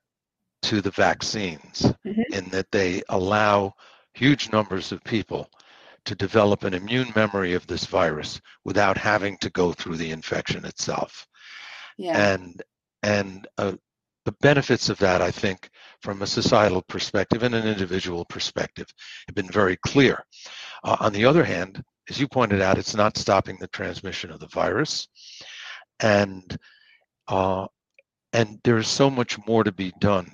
to 0.62 0.81
the 0.81 0.90
vaccines 0.90 1.92
mm-hmm. 2.07 2.33
in 2.33 2.48
that 2.50 2.70
they 2.70 3.03
allow 3.09 3.74
huge 4.14 4.50
numbers 4.53 4.92
of 4.92 5.03
people 5.05 5.50
to 6.05 6.14
develop 6.14 6.64
an 6.64 6.74
immune 6.74 7.12
memory 7.16 7.55
of 7.55 7.66
this 7.66 7.85
virus 7.87 8.40
without 8.64 8.96
having 8.96 9.37
to 9.38 9.50
go 9.50 9.72
through 9.72 9.96
the 9.96 10.11
infection 10.11 10.64
itself. 10.64 11.27
Yeah. 11.98 12.35
And 12.35 12.62
and 13.04 13.46
uh, 13.58 13.72
the 14.24 14.34
benefits 14.40 14.88
of 14.88 14.98
that, 14.98 15.20
I 15.20 15.30
think, 15.30 15.68
from 16.00 16.22
a 16.22 16.26
societal 16.26 16.82
perspective 16.88 17.42
and 17.42 17.54
an 17.54 17.66
individual 17.66 18.24
perspective, 18.24 18.86
have 19.28 19.34
been 19.34 19.50
very 19.50 19.76
clear. 19.76 20.24
Uh, 20.82 20.96
on 21.00 21.12
the 21.12 21.26
other 21.26 21.44
hand, 21.44 21.82
as 22.08 22.18
you 22.18 22.26
pointed 22.26 22.62
out, 22.62 22.78
it's 22.78 22.96
not 22.96 23.18
stopping 23.18 23.58
the 23.60 23.68
transmission 23.68 24.30
of 24.30 24.40
the 24.40 24.48
virus, 24.48 25.06
and 26.00 26.56
uh, 27.28 27.66
and 28.32 28.58
there 28.64 28.78
is 28.78 28.88
so 28.88 29.10
much 29.10 29.38
more 29.46 29.64
to 29.64 29.72
be 29.72 29.92
done 30.00 30.30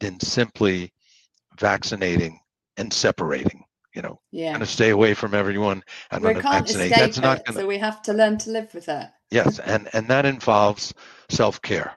than 0.00 0.18
simply 0.20 0.92
vaccinating 1.58 2.40
and 2.78 2.90
separating. 2.92 3.62
You 3.94 4.02
know, 4.02 4.20
yeah. 4.30 4.52
going 4.52 4.60
to 4.60 4.66
stay 4.66 4.90
away 4.90 5.14
from 5.14 5.34
everyone. 5.34 5.82
I'm 6.10 6.22
going 6.22 6.36
to 6.36 6.42
vaccinate. 6.42 6.92
That's 6.94 7.18
not 7.18 7.44
going 7.44 7.56
to. 7.56 7.62
So 7.62 7.66
we 7.66 7.78
have 7.78 8.00
to 8.02 8.14
learn 8.14 8.38
to 8.38 8.50
live 8.50 8.72
with 8.72 8.88
it. 8.88 9.08
Yes, 9.30 9.58
and 9.60 9.88
and 9.92 10.08
that 10.08 10.26
involves 10.26 10.92
self 11.28 11.62
care 11.62 11.96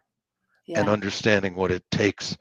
yeah. 0.68 0.80
and 0.80 0.90
understanding 0.90 1.56
what 1.56 1.72
it 1.72 1.84
takes, 1.92 2.38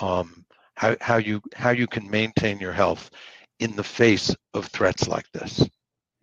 um, 0.00 0.44
how 0.74 0.96
how 1.00 1.16
you 1.16 1.42
how 1.54 1.70
you 1.70 1.86
can 1.86 2.10
maintain 2.10 2.58
your 2.58 2.72
health 2.72 3.10
in 3.58 3.76
the 3.76 3.84
face 3.84 4.34
of 4.54 4.66
threats 4.66 5.08
like 5.08 5.30
this. 5.32 5.68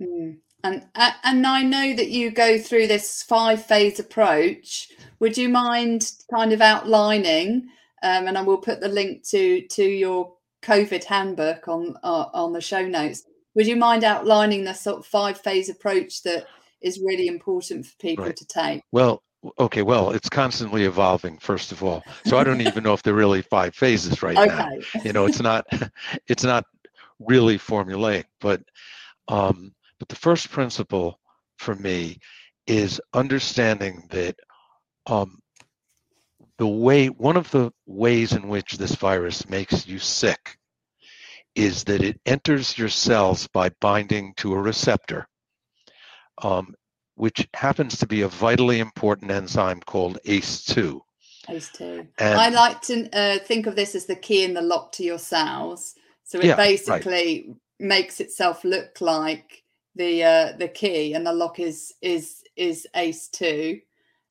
Mm. 0.01 0.37
And 0.63 0.85
and 1.23 1.45
I 1.45 1.61
know 1.61 1.93
that 1.93 2.09
you 2.09 2.31
go 2.31 2.57
through 2.57 2.87
this 2.87 3.21
five 3.23 3.65
phase 3.65 3.99
approach. 3.99 4.87
Would 5.19 5.37
you 5.37 5.49
mind 5.49 6.11
kind 6.33 6.53
of 6.53 6.61
outlining? 6.61 7.67
Um, 8.01 8.27
and 8.27 8.37
I 8.37 8.41
will 8.41 8.57
put 8.57 8.79
the 8.79 8.87
link 8.87 9.27
to 9.29 9.61
to 9.67 9.83
your 9.83 10.33
COVID 10.63 11.03
handbook 11.03 11.67
on 11.67 11.97
uh, 12.01 12.25
on 12.33 12.53
the 12.53 12.61
show 12.61 12.87
notes. 12.87 13.23
Would 13.55 13.67
you 13.67 13.75
mind 13.75 14.03
outlining 14.03 14.63
the 14.63 14.73
sort 14.73 14.99
of 14.99 15.05
five 15.05 15.37
phase 15.39 15.69
approach 15.69 16.23
that 16.23 16.47
is 16.83 16.99
really 16.99 17.27
important 17.27 17.85
for 17.85 17.95
people 17.97 18.25
right. 18.25 18.35
to 18.35 18.45
take? 18.45 18.83
Well, 18.91 19.23
okay, 19.59 19.81
well, 19.81 20.11
it's 20.11 20.29
constantly 20.29 20.83
evolving, 20.83 21.37
first 21.39 21.71
of 21.71 21.83
all. 21.83 22.03
So 22.25 22.37
I 22.37 22.43
don't 22.43 22.61
even 22.67 22.83
know 22.83 22.93
if 22.93 23.03
there 23.03 23.13
are 23.13 23.17
really 23.17 23.41
five 23.41 23.75
phases 23.75 24.21
right 24.21 24.37
okay. 24.37 24.47
now. 24.55 25.01
You 25.03 25.13
know, 25.13 25.25
it's 25.25 25.41
not 25.41 25.65
it's 26.27 26.43
not 26.43 26.65
really 27.19 27.57
formulaic, 27.57 28.25
but 28.39 28.61
um, 29.27 29.73
but 29.99 30.09
the 30.09 30.15
first 30.15 30.49
principle 30.51 31.19
for 31.57 31.75
me 31.75 32.19
is 32.67 33.01
understanding 33.13 34.07
that 34.09 34.35
um, 35.05 35.39
the 36.57 36.67
way 36.67 37.07
one 37.07 37.37
of 37.37 37.49
the 37.51 37.71
ways 37.85 38.33
in 38.33 38.47
which 38.47 38.73
this 38.73 38.95
virus 38.95 39.49
makes 39.49 39.87
you 39.87 39.99
sick 39.99 40.57
is 41.55 41.83
that 41.85 42.01
it 42.01 42.19
enters 42.25 42.77
your 42.77 42.89
cells 42.89 43.47
by 43.47 43.69
binding 43.79 44.33
to 44.35 44.53
a 44.53 44.61
receptor 44.61 45.27
um, 46.41 46.75
which 47.15 47.47
happens 47.53 47.97
to 47.97 48.07
be 48.07 48.21
a 48.21 48.27
vitally 48.27 48.79
important 48.79 49.31
enzyme 49.31 49.79
called 49.81 50.17
ACE2. 50.25 50.99
ACE2. 51.49 52.07
And 52.19 52.39
I 52.39 52.49
like 52.49 52.81
to 52.83 53.09
uh, 53.15 53.39
think 53.39 53.67
of 53.67 53.75
this 53.75 53.95
as 53.95 54.05
the 54.05 54.15
key 54.15 54.43
in 54.43 54.53
the 54.53 54.61
lock 54.61 54.91
to 54.93 55.03
your 55.03 55.19
cells. 55.19 55.95
So 56.23 56.39
it 56.39 56.45
yeah, 56.45 56.55
basically 56.55 57.55
makes 57.79 58.19
itself 58.19 58.63
look 58.63 59.01
like 59.01 59.63
the 59.95 60.23
uh, 60.23 60.53
the 60.57 60.67
key, 60.67 61.13
and 61.13 61.25
the 61.25 61.33
lock 61.33 61.59
is 61.59 61.93
is 62.01 62.43
is 62.55 62.87
ace 62.95 63.27
two, 63.27 63.79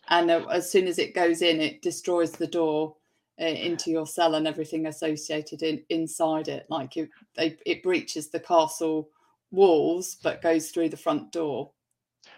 and 0.09 0.31
uh, 0.31 0.45
as 0.47 0.71
soon 0.71 0.87
as 0.89 0.99
it 0.99 1.15
goes 1.15 1.43
in, 1.43 1.61
it 1.61 1.83
destroys 1.83 2.33
the 2.33 2.47
door 2.47 2.97
uh, 3.41 3.45
into 3.45 3.91
your 3.91 4.07
cell 4.07 4.35
and 4.35 4.47
everything 4.47 4.87
associated 4.87 5.63
in, 5.63 5.83
inside 5.89 6.49
it. 6.49 6.67
Like 6.69 6.97
it, 6.97 7.11
they, 7.37 7.57
it 7.65 7.83
breaches 7.83 8.29
the 8.29 8.41
castle 8.41 9.11
walls, 9.51 10.17
but 10.23 10.43
goes 10.43 10.71
through 10.71 10.89
the 10.89 10.97
front 10.97 11.31
door. 11.33 11.71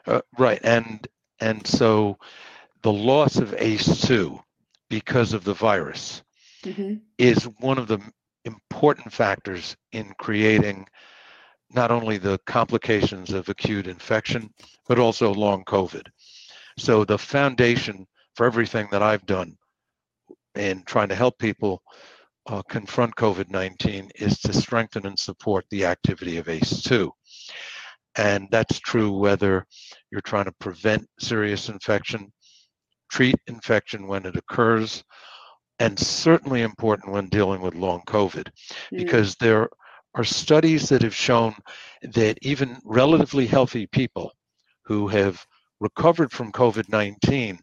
Uh, 0.07 0.21
right, 0.39 0.61
and 0.63 1.07
and 1.41 1.67
so 1.67 2.19
the 2.83 2.93
loss 2.93 3.37
of 3.37 3.53
ACE2 3.53 4.39
because 4.91 5.33
of 5.33 5.45
the 5.45 5.55
virus 5.55 6.23
mm-hmm. 6.63 6.97
is 7.19 7.45
one 7.61 7.79
of 7.79 7.89
the 7.89 7.99
important 8.45 9.13
factors 9.13 9.77
in 9.93 10.13
creating 10.19 10.87
not 11.71 11.91
only 11.91 12.19
the 12.19 12.39
complications 12.47 13.33
of 13.33 13.49
acute 13.49 13.87
infection, 13.87 14.51
but 14.87 14.99
also 14.99 15.33
long 15.33 15.65
COVID. 15.65 16.07
So 16.79 17.05
the 17.05 17.19
foundation 17.19 18.07
for 18.35 18.47
everything 18.47 18.89
that 18.91 19.03
I've 19.03 19.27
done 19.27 19.57
in 20.55 20.83
trying 20.85 21.09
to 21.09 21.15
help 21.15 21.39
people 21.39 21.83
uh, 22.47 22.63
confront 22.69 23.17
COVID 23.17 23.51
19 23.51 24.11
is 24.17 24.39
to 24.41 24.53
strengthen 24.53 25.07
and 25.07 25.19
support 25.19 25.65
the 25.71 25.87
activity 25.87 26.37
of 26.37 26.47
ACE2. 26.47 27.11
And 28.17 28.49
that's 28.51 28.79
true 28.79 29.11
whether 29.11 29.67
you're 30.11 30.21
trying 30.21 30.45
to 30.45 30.53
prevent 30.61 31.07
serious 31.19 31.69
infection, 31.69 32.33
treat 33.11 33.37
infection 33.47 34.07
when 34.07 34.25
it 34.27 34.37
occurs, 34.37 35.03
and 35.79 35.99
certainly 35.99 36.63
important 36.63 37.13
when 37.13 37.29
dealing 37.29 37.61
with 37.61 37.75
long 37.75 38.03
COVID, 38.07 38.45
mm. 38.45 38.51
because 38.93 39.35
there 39.37 39.69
are 40.15 40.25
studies 40.25 40.89
that 40.89 41.03
have 41.03 41.15
shown 41.15 41.55
that 42.03 42.39
even 42.43 42.79
relatively 42.85 43.47
healthy 43.47 43.87
people 43.89 44.33
who 44.85 45.09
have 45.09 45.45
recovered 45.81 46.31
from 46.31 46.53
COVID 46.53 46.89
19 46.89 47.59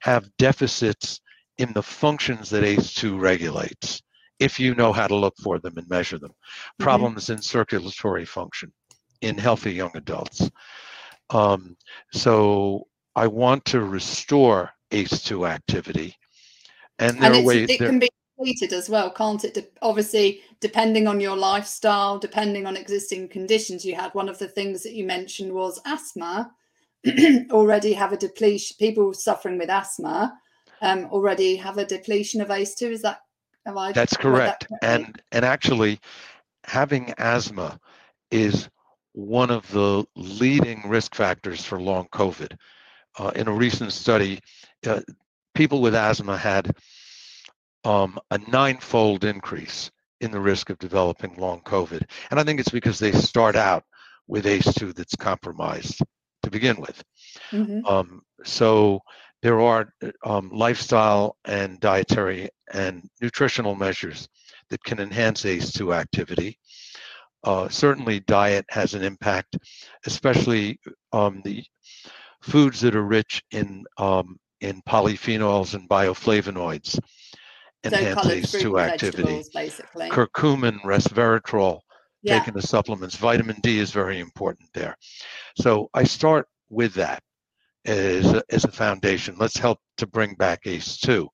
have 0.00 0.30
deficits 0.38 1.20
in 1.58 1.72
the 1.74 1.82
functions 1.82 2.48
that 2.50 2.64
ACE2 2.64 3.20
regulates, 3.20 4.02
if 4.38 4.58
you 4.58 4.74
know 4.74 4.92
how 4.92 5.06
to 5.06 5.14
look 5.14 5.34
for 5.42 5.58
them 5.58 5.74
and 5.76 5.88
measure 5.88 6.18
them. 6.18 6.30
Mm-hmm. 6.30 6.82
Problems 6.82 7.28
in 7.28 7.42
circulatory 7.42 8.24
function 8.24 8.72
in 9.22 9.38
healthy 9.38 9.72
young 9.72 9.92
adults. 9.94 10.50
Um, 11.30 11.76
so 12.12 12.86
I 13.16 13.26
want 13.26 13.64
to 13.66 13.80
restore 13.80 14.70
ACE2 14.90 15.48
activity. 15.48 16.16
And, 16.98 17.18
there 17.18 17.32
and 17.32 17.42
are 17.42 17.46
ways, 17.46 17.70
it 17.70 17.78
there, 17.78 17.88
can 17.88 17.98
be 17.98 18.10
treated 18.38 18.72
as 18.72 18.90
well, 18.90 19.10
can't 19.10 19.44
it? 19.44 19.54
De- 19.54 19.66
obviously, 19.80 20.42
depending 20.60 21.06
on 21.06 21.20
your 21.20 21.36
lifestyle, 21.36 22.18
depending 22.18 22.66
on 22.66 22.76
existing 22.76 23.28
conditions 23.28 23.84
you 23.84 23.94
had. 23.94 24.14
One 24.14 24.28
of 24.28 24.38
the 24.38 24.48
things 24.48 24.82
that 24.82 24.92
you 24.92 25.06
mentioned 25.06 25.52
was 25.52 25.80
asthma. 25.86 26.52
already 27.50 27.92
have 27.92 28.12
a 28.12 28.16
depletion. 28.16 28.76
People 28.78 29.12
suffering 29.12 29.58
with 29.58 29.70
asthma 29.70 30.32
um, 30.82 31.06
already 31.06 31.56
have 31.56 31.78
a 31.78 31.84
depletion 31.84 32.40
of 32.40 32.48
ACE2. 32.48 32.90
Is 32.92 33.02
that 33.02 33.20
have 33.66 33.76
I 33.76 33.92
That's 33.92 34.16
correct. 34.16 34.66
That 34.70 34.78
and 34.82 35.22
and 35.32 35.44
actually, 35.44 36.00
having 36.64 37.12
asthma 37.18 37.78
is 38.30 38.68
one 39.12 39.50
of 39.50 39.70
the 39.70 40.04
leading 40.16 40.88
risk 40.88 41.14
factors 41.14 41.64
for 41.64 41.80
long 41.80 42.06
COVID. 42.12 42.56
Uh, 43.18 43.30
in 43.34 43.46
a 43.46 43.52
recent 43.52 43.92
study, 43.92 44.40
uh, 44.86 45.00
people 45.54 45.82
with 45.82 45.94
asthma 45.94 46.36
had 46.36 46.74
um, 47.84 48.18
a 48.30 48.38
ninefold 48.38 49.24
increase 49.24 49.90
in 50.20 50.30
the 50.30 50.40
risk 50.40 50.70
of 50.70 50.78
developing 50.78 51.34
long 51.36 51.60
COVID. 51.62 52.02
And 52.30 52.40
I 52.40 52.44
think 52.44 52.60
it's 52.60 52.70
because 52.70 52.98
they 52.98 53.12
start 53.12 53.56
out 53.56 53.84
with 54.28 54.44
ACE2 54.46 54.94
that's 54.94 55.16
compromised 55.16 56.00
to 56.42 56.50
begin 56.50 56.80
with. 56.80 57.02
Mm-hmm. 57.50 57.84
Um, 57.86 58.22
so 58.44 59.00
there 59.42 59.60
are 59.60 59.92
um, 60.24 60.50
lifestyle 60.50 61.36
and 61.44 61.80
dietary 61.80 62.48
and 62.72 63.08
nutritional 63.20 63.74
measures 63.74 64.28
that 64.70 64.82
can 64.84 65.00
enhance 65.00 65.42
ACE2 65.42 65.94
activity. 65.94 66.58
Uh, 67.44 67.68
certainly, 67.68 68.20
diet 68.20 68.64
has 68.70 68.94
an 68.94 69.02
impact, 69.02 69.58
especially 70.06 70.78
um, 71.12 71.42
the 71.44 71.64
foods 72.40 72.80
that 72.80 72.94
are 72.96 73.04
rich 73.04 73.42
in 73.50 73.84
um, 73.98 74.38
in 74.60 74.80
polyphenols 74.82 75.74
and 75.74 75.88
bioflavonoids 75.88 76.98
enhance 77.84 78.22
so 78.50 78.58
ACE2 78.60 78.80
activity. 78.80 79.42
Basically. 79.52 80.08
Curcumin, 80.08 80.80
resveratrol, 80.82 81.80
yeah. 82.22 82.38
taking 82.38 82.54
the 82.54 82.62
supplements. 82.62 83.16
Vitamin 83.16 83.56
D 83.62 83.78
is 83.78 83.90
very 83.90 84.20
important 84.20 84.68
there. 84.74 84.96
So 85.56 85.90
I 85.94 86.04
start 86.04 86.46
with 86.70 86.94
that 86.94 87.22
as 87.84 88.32
a, 88.32 88.42
as 88.50 88.64
a 88.64 88.70
foundation. 88.70 89.34
Let's 89.38 89.58
help 89.58 89.78
to 89.98 90.06
bring 90.06 90.34
back 90.34 90.64
ACE2. 90.64 91.26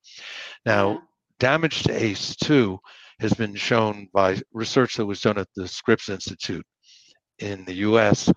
Now, 0.65 0.93
yeah. 0.93 0.99
damage 1.39 1.83
to 1.85 1.93
ACE2 1.93 2.79
has 3.21 3.33
been 3.35 3.55
shown 3.55 4.09
by 4.13 4.41
research 4.53 4.97
that 4.97 5.07
was 5.07 5.21
done 5.21 5.39
at 5.39 5.49
the 5.57 5.67
Scripps 5.67 6.09
Institute 6.09 6.65
in 7.39 7.65
the 7.65 7.75
US 7.75 8.31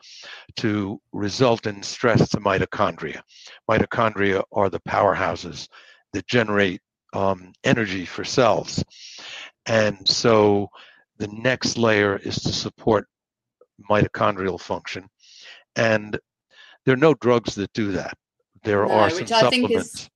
to 0.58 1.00
result 1.12 1.68
in 1.68 1.82
stress 1.84 2.30
to 2.30 2.38
mitochondria. 2.38 3.22
Mitochondria 3.70 4.44
are 4.52 4.70
the 4.70 4.80
powerhouses 4.82 5.68
that 6.14 6.28
generate 6.28 6.82
um, 7.14 7.52
energy 7.64 8.06
for 8.06 8.24
cells. 8.24 8.84
And 9.66 10.08
so 10.08 10.68
the 11.18 11.28
next 11.28 11.78
layer 11.78 12.18
is 12.18 12.36
to 12.38 12.54
support 12.54 13.08
mitochondrial 13.90 14.60
function. 14.60 15.08
And 15.76 16.18
there 16.86 16.94
are 16.94 16.98
no 16.98 17.14
drugs 17.16 17.56
that 17.56 17.72
do 17.74 17.92
that. 17.94 18.18
There 18.64 18.86
no, 18.86 18.92
are 18.92 19.10
some 19.10 19.20
which 19.20 19.32
I 19.32 19.42
supplements. 19.42 20.10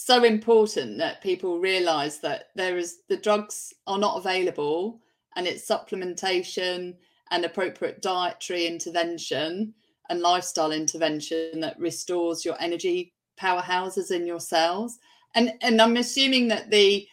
So 0.00 0.22
important 0.22 0.96
that 0.96 1.20
people 1.20 1.58
realize 1.58 2.20
that 2.20 2.50
there 2.54 2.78
is 2.78 3.00
the 3.08 3.16
drugs 3.16 3.74
are 3.88 3.98
not 3.98 4.16
available 4.16 5.00
and 5.34 5.44
it's 5.44 5.68
supplementation 5.68 6.94
and 7.32 7.44
appropriate 7.44 8.00
dietary 8.00 8.68
intervention 8.68 9.74
and 10.08 10.20
lifestyle 10.20 10.70
intervention 10.70 11.58
that 11.58 11.76
restores 11.80 12.44
your 12.44 12.54
energy 12.60 13.12
powerhouses 13.40 14.12
in 14.12 14.24
your 14.24 14.38
cells 14.38 14.98
and 15.34 15.52
and 15.62 15.82
i'm 15.82 15.96
assuming 15.96 16.46
that 16.46 16.70
the 16.70 17.04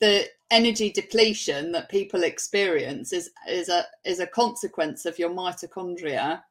the 0.00 0.26
energy 0.50 0.92
depletion 0.92 1.72
that 1.72 1.88
people 1.88 2.24
experience 2.24 3.14
is 3.14 3.30
is 3.48 3.70
a 3.70 3.86
is 4.04 4.20
a 4.20 4.26
consequence 4.26 5.06
of 5.06 5.18
your 5.18 5.30
mitochondria 5.30 6.42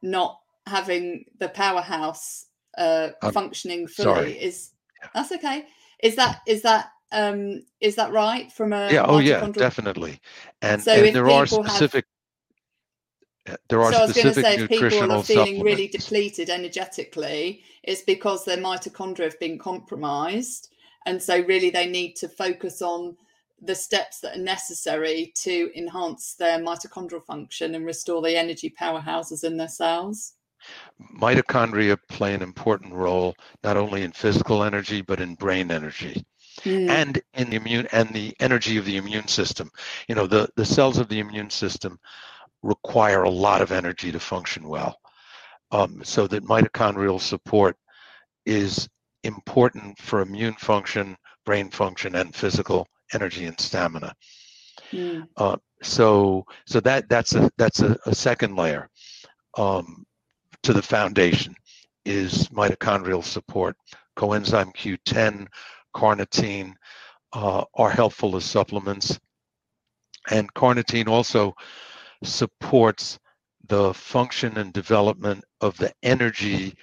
not 0.00 0.38
having 0.68 1.24
the 1.40 1.48
powerhouse 1.48 2.46
uh, 2.78 3.08
um, 3.22 3.32
functioning 3.32 3.88
fully 3.88 4.04
sorry. 4.04 4.32
is 4.32 4.73
that's 5.14 5.32
okay. 5.32 5.66
Is 6.02 6.16
that 6.16 6.40
is 6.46 6.62
that 6.62 6.90
um 7.12 7.62
is 7.80 7.94
that 7.96 8.12
right 8.12 8.50
from 8.52 8.72
a 8.72 8.92
yeah 8.92 9.04
oh 9.06 9.18
yeah 9.18 9.46
definitely. 9.48 10.20
And, 10.62 10.82
so 10.82 10.92
and 10.92 11.14
there 11.14 11.30
are 11.30 11.46
specific 11.46 12.04
have, 13.46 13.58
there 13.68 13.82
are 13.82 13.92
so 13.92 13.98
I 13.98 14.06
was 14.06 14.14
going 14.14 14.34
to 14.34 14.42
say 14.42 14.54
if 14.56 14.68
people 14.68 15.12
are 15.12 15.22
feeling 15.22 15.62
really 15.62 15.88
depleted 15.88 16.48
energetically 16.48 17.62
it's 17.82 18.02
because 18.02 18.44
their 18.44 18.56
mitochondria 18.56 19.24
have 19.24 19.40
been 19.40 19.58
compromised. 19.58 20.70
And 21.06 21.22
so 21.22 21.40
really 21.42 21.70
they 21.70 21.86
need 21.86 22.14
to 22.16 22.28
focus 22.28 22.80
on 22.80 23.16
the 23.60 23.74
steps 23.74 24.20
that 24.20 24.36
are 24.36 24.42
necessary 24.42 25.32
to 25.36 25.70
enhance 25.76 26.34
their 26.34 26.58
mitochondrial 26.58 27.24
function 27.24 27.74
and 27.74 27.84
restore 27.84 28.22
the 28.22 28.36
energy 28.36 28.74
powerhouses 28.80 29.44
in 29.44 29.56
their 29.56 29.68
cells 29.68 30.34
mitochondria 31.16 31.96
play 32.08 32.34
an 32.34 32.42
important 32.42 32.92
role 32.92 33.34
not 33.62 33.76
only 33.76 34.02
in 34.02 34.12
physical 34.12 34.62
energy 34.62 35.02
but 35.02 35.20
in 35.20 35.34
brain 35.34 35.70
energy 35.70 36.24
mm. 36.60 36.88
and 36.88 37.20
in 37.34 37.50
the 37.50 37.56
immune 37.56 37.86
and 37.92 38.08
the 38.10 38.34
energy 38.40 38.76
of 38.76 38.84
the 38.84 38.96
immune 38.96 39.26
system 39.26 39.70
you 40.08 40.14
know 40.14 40.26
the 40.26 40.48
the 40.56 40.64
cells 40.64 40.98
of 40.98 41.08
the 41.08 41.18
immune 41.18 41.50
system 41.50 41.98
require 42.62 43.22
a 43.22 43.30
lot 43.30 43.60
of 43.60 43.72
energy 43.72 44.12
to 44.12 44.20
function 44.20 44.68
well 44.68 44.98
um, 45.72 46.02
so 46.04 46.26
that 46.26 46.44
mitochondrial 46.44 47.20
support 47.20 47.76
is 48.46 48.88
important 49.24 49.98
for 49.98 50.20
immune 50.20 50.54
function 50.54 51.16
brain 51.44 51.70
function 51.70 52.14
and 52.14 52.34
physical 52.34 52.86
energy 53.12 53.46
and 53.46 53.58
stamina 53.58 54.14
mm. 54.92 55.26
uh, 55.36 55.56
so 55.82 56.46
so 56.66 56.80
that 56.80 57.08
that's 57.08 57.34
a 57.34 57.50
that's 57.58 57.80
a, 57.80 57.98
a 58.06 58.14
second 58.14 58.54
layer 58.56 58.88
um, 59.56 60.04
to 60.64 60.72
the 60.72 60.82
foundation 60.82 61.54
is 62.04 62.48
mitochondrial 62.48 63.22
support. 63.22 63.76
Coenzyme 64.16 64.74
Q10, 64.74 65.46
carnitine 65.94 66.74
uh, 67.32 67.64
are 67.74 67.90
helpful 67.90 68.36
as 68.36 68.44
supplements. 68.44 69.18
And 70.30 70.52
carnitine 70.54 71.08
also 71.08 71.54
supports 72.22 73.18
the 73.66 73.92
function 73.94 74.56
and 74.58 74.72
development 74.72 75.44
of 75.60 75.76
the 75.76 75.92
energy 76.02 76.74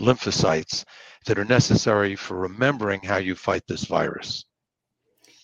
lymphocytes 0.00 0.84
that 1.26 1.38
are 1.38 1.44
necessary 1.44 2.14
for 2.14 2.36
remembering 2.36 3.00
how 3.02 3.16
you 3.16 3.34
fight 3.34 3.62
this 3.66 3.84
virus. 3.84 4.44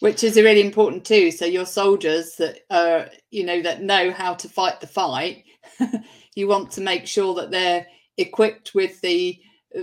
which 0.01 0.25
is 0.25 0.37
really 0.37 0.61
important 0.61 1.05
too. 1.05 1.31
So 1.31 1.45
your 1.45 1.67
soldiers 1.67 2.35
that 2.37 2.59
are, 2.71 3.09
you 3.31 3.45
know, 3.45 3.63
that 3.63 3.83
know 3.83 4.11
how 4.11 4.35
to 4.35 4.49
fight 4.49 4.81
the 4.81 4.89
fight, 4.89 5.45
you 6.35 6.49
want 6.49 6.71
to 6.73 6.81
make 6.81 7.07
sure 7.07 7.35
that 7.35 7.51
they're 7.51 7.87
equipped 8.19 8.75
with 8.75 9.01
the, 9.01 9.41
uh, 9.77 9.83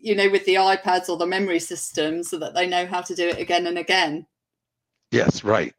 you 0.00 0.14
know, 0.14 0.28
with 0.30 0.44
the 0.44 0.56
iPads 0.56 1.08
or 1.08 1.16
the 1.16 1.26
memory 1.26 1.60
system 1.60 2.22
so 2.22 2.38
that 2.38 2.54
they 2.54 2.66
know 2.66 2.86
how 2.86 3.00
to 3.00 3.14
do 3.14 3.28
it 3.28 3.38
again 3.38 3.66
and 3.66 3.78
again. 3.78 4.26
Yes, 5.10 5.44
right, 5.44 5.74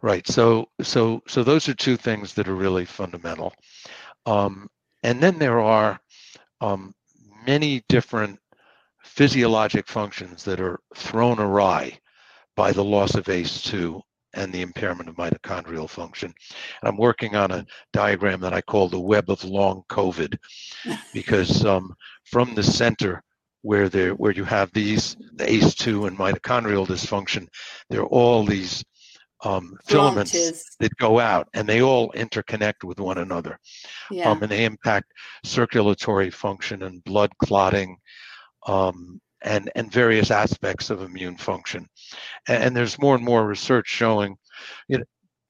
right. 0.00 0.26
So, 0.26 0.68
so, 0.80 1.22
so 1.28 1.42
those 1.42 1.68
are 1.68 1.74
two 1.74 1.96
things 1.96 2.34
that 2.34 2.48
are 2.48 2.54
really 2.54 2.84
fundamental. 2.84 3.52
Um, 4.26 4.68
and 5.02 5.22
then 5.22 5.38
there 5.38 5.60
are 5.60 6.00
um, 6.60 6.94
many 7.46 7.82
different 7.88 8.38
physiologic 9.02 9.88
functions 9.88 10.44
that 10.44 10.60
are 10.60 10.80
thrown 10.94 11.38
awry 11.38 11.98
by 12.56 12.72
the 12.72 12.84
loss 12.84 13.14
of 13.14 13.24
ACE2 13.24 14.00
and 14.34 14.52
the 14.52 14.62
impairment 14.62 15.08
of 15.08 15.16
mitochondrial 15.16 15.88
function. 15.88 16.32
And 16.80 16.88
I'm 16.88 16.96
working 16.96 17.36
on 17.36 17.50
a 17.50 17.66
diagram 17.92 18.40
that 18.40 18.54
I 18.54 18.60
call 18.60 18.88
the 18.88 19.00
web 19.00 19.30
of 19.30 19.44
long 19.44 19.82
COVID, 19.88 20.36
because 21.14 21.64
um, 21.64 21.94
from 22.24 22.54
the 22.54 22.62
center 22.62 23.22
where 23.62 23.88
there 23.88 24.14
where 24.14 24.32
you 24.32 24.44
have 24.44 24.70
these 24.72 25.16
the 25.34 25.44
ACE2 25.44 26.08
and 26.08 26.18
mitochondrial 26.18 26.86
dysfunction, 26.86 27.46
there 27.88 28.00
are 28.00 28.06
all 28.06 28.44
these 28.44 28.84
um, 29.44 29.76
filaments 29.84 30.76
that 30.78 30.96
go 30.96 31.18
out, 31.18 31.48
and 31.54 31.68
they 31.68 31.82
all 31.82 32.12
interconnect 32.12 32.84
with 32.84 33.00
one 33.00 33.18
another, 33.18 33.58
yeah. 34.10 34.30
um, 34.30 34.42
and 34.42 34.50
they 34.50 34.64
impact 34.64 35.12
circulatory 35.44 36.30
function 36.30 36.84
and 36.84 37.02
blood 37.04 37.30
clotting, 37.38 37.96
um, 38.66 39.20
and, 39.44 39.70
and 39.74 39.92
various 39.92 40.30
aspects 40.30 40.90
of 40.90 41.02
immune 41.02 41.36
function. 41.36 41.86
And, 42.48 42.64
and, 42.64 42.76
there's 42.76 42.98
more 42.98 43.14
and 43.14 43.24
more 43.24 43.46
research 43.46 43.88
showing, 43.88 44.36
you 44.88 44.98
know, 44.98 45.04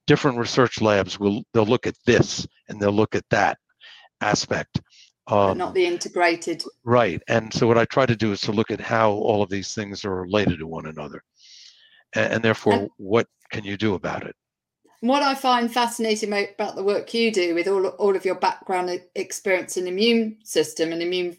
different 0.07 0.37
research 0.37 0.81
labs 0.81 1.19
will 1.19 1.43
they'll 1.53 1.65
look 1.65 1.87
at 1.87 1.95
this 2.05 2.45
and 2.67 2.79
they'll 2.79 2.91
look 2.91 3.15
at 3.15 3.25
that 3.29 3.57
aspect. 4.21 4.81
Um, 5.27 5.57
not 5.57 5.73
the 5.73 5.85
integrated. 5.85 6.63
Right. 6.83 7.21
And 7.27 7.53
so 7.53 7.67
what 7.67 7.77
I 7.77 7.85
try 7.85 8.05
to 8.05 8.15
do 8.15 8.31
is 8.31 8.41
to 8.41 8.51
look 8.51 8.71
at 8.71 8.81
how 8.81 9.11
all 9.11 9.41
of 9.41 9.49
these 9.49 9.73
things 9.73 10.03
are 10.03 10.21
related 10.21 10.59
to 10.59 10.67
one 10.67 10.87
another. 10.87 11.23
And, 12.13 12.33
and 12.33 12.43
therefore, 12.43 12.73
and, 12.73 12.89
what 12.97 13.27
can 13.51 13.63
you 13.63 13.77
do 13.77 13.93
about 13.93 14.25
it? 14.25 14.35
What 15.03 15.21
I 15.21 15.35
find 15.35 15.69
fascinating 15.69 16.31
about 16.31 16.77
the 16.77 16.83
work 16.83 17.13
you 17.13 17.29
do 17.29 17.53
with 17.55 17.67
all, 17.67 17.87
all 17.87 18.15
of 18.15 18.23
your 18.23 18.35
background 18.35 19.01
experience 19.15 19.75
in 19.75 19.85
immune 19.85 20.37
system 20.45 20.93
and 20.93 21.01
immune 21.01 21.37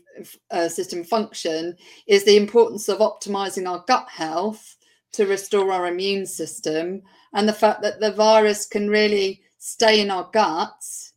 uh, 0.51 0.69
system 0.69 1.03
function 1.03 1.75
is 2.07 2.25
the 2.25 2.37
importance 2.37 2.91
of 2.91 2.99
optimizing 2.99 3.67
our 3.67 3.83
gut 3.89 4.07
health 4.11 4.77
to 5.13 5.25
restore 5.27 5.73
our 5.73 5.87
immune 5.87 6.27
system 6.27 7.01
and 7.33 7.49
the 7.49 7.55
fact 7.55 7.81
that 7.81 8.01
the 8.01 8.13
virus 8.13 8.67
can 8.67 8.91
really 8.91 9.41
stay 9.57 10.03
in 10.03 10.11
our 10.11 10.29
guts 10.31 11.15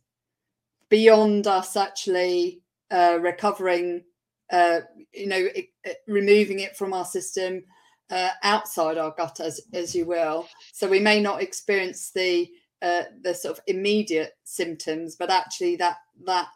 beyond 0.88 1.46
us 1.46 1.76
actually 1.76 2.62
uh, 2.90 3.18
recovering 3.20 4.02
uh, 4.50 4.80
you 5.12 5.26
know 5.26 5.48
it, 5.54 5.66
it, 5.84 5.98
removing 6.06 6.60
it 6.60 6.78
from 6.78 6.94
our 6.94 7.04
system 7.04 7.62
uh, 8.10 8.30
outside 8.42 8.98
our 8.98 9.14
gut, 9.16 9.40
as 9.40 9.60
as 9.72 9.94
you 9.94 10.06
will. 10.06 10.48
So 10.72 10.88
we 10.88 11.00
may 11.00 11.20
not 11.20 11.42
experience 11.42 12.10
the 12.10 12.50
uh, 12.82 13.04
the 13.22 13.34
sort 13.34 13.58
of 13.58 13.64
immediate 13.66 14.34
symptoms, 14.44 15.16
but 15.16 15.30
actually 15.30 15.76
that 15.76 15.96
that 16.26 16.48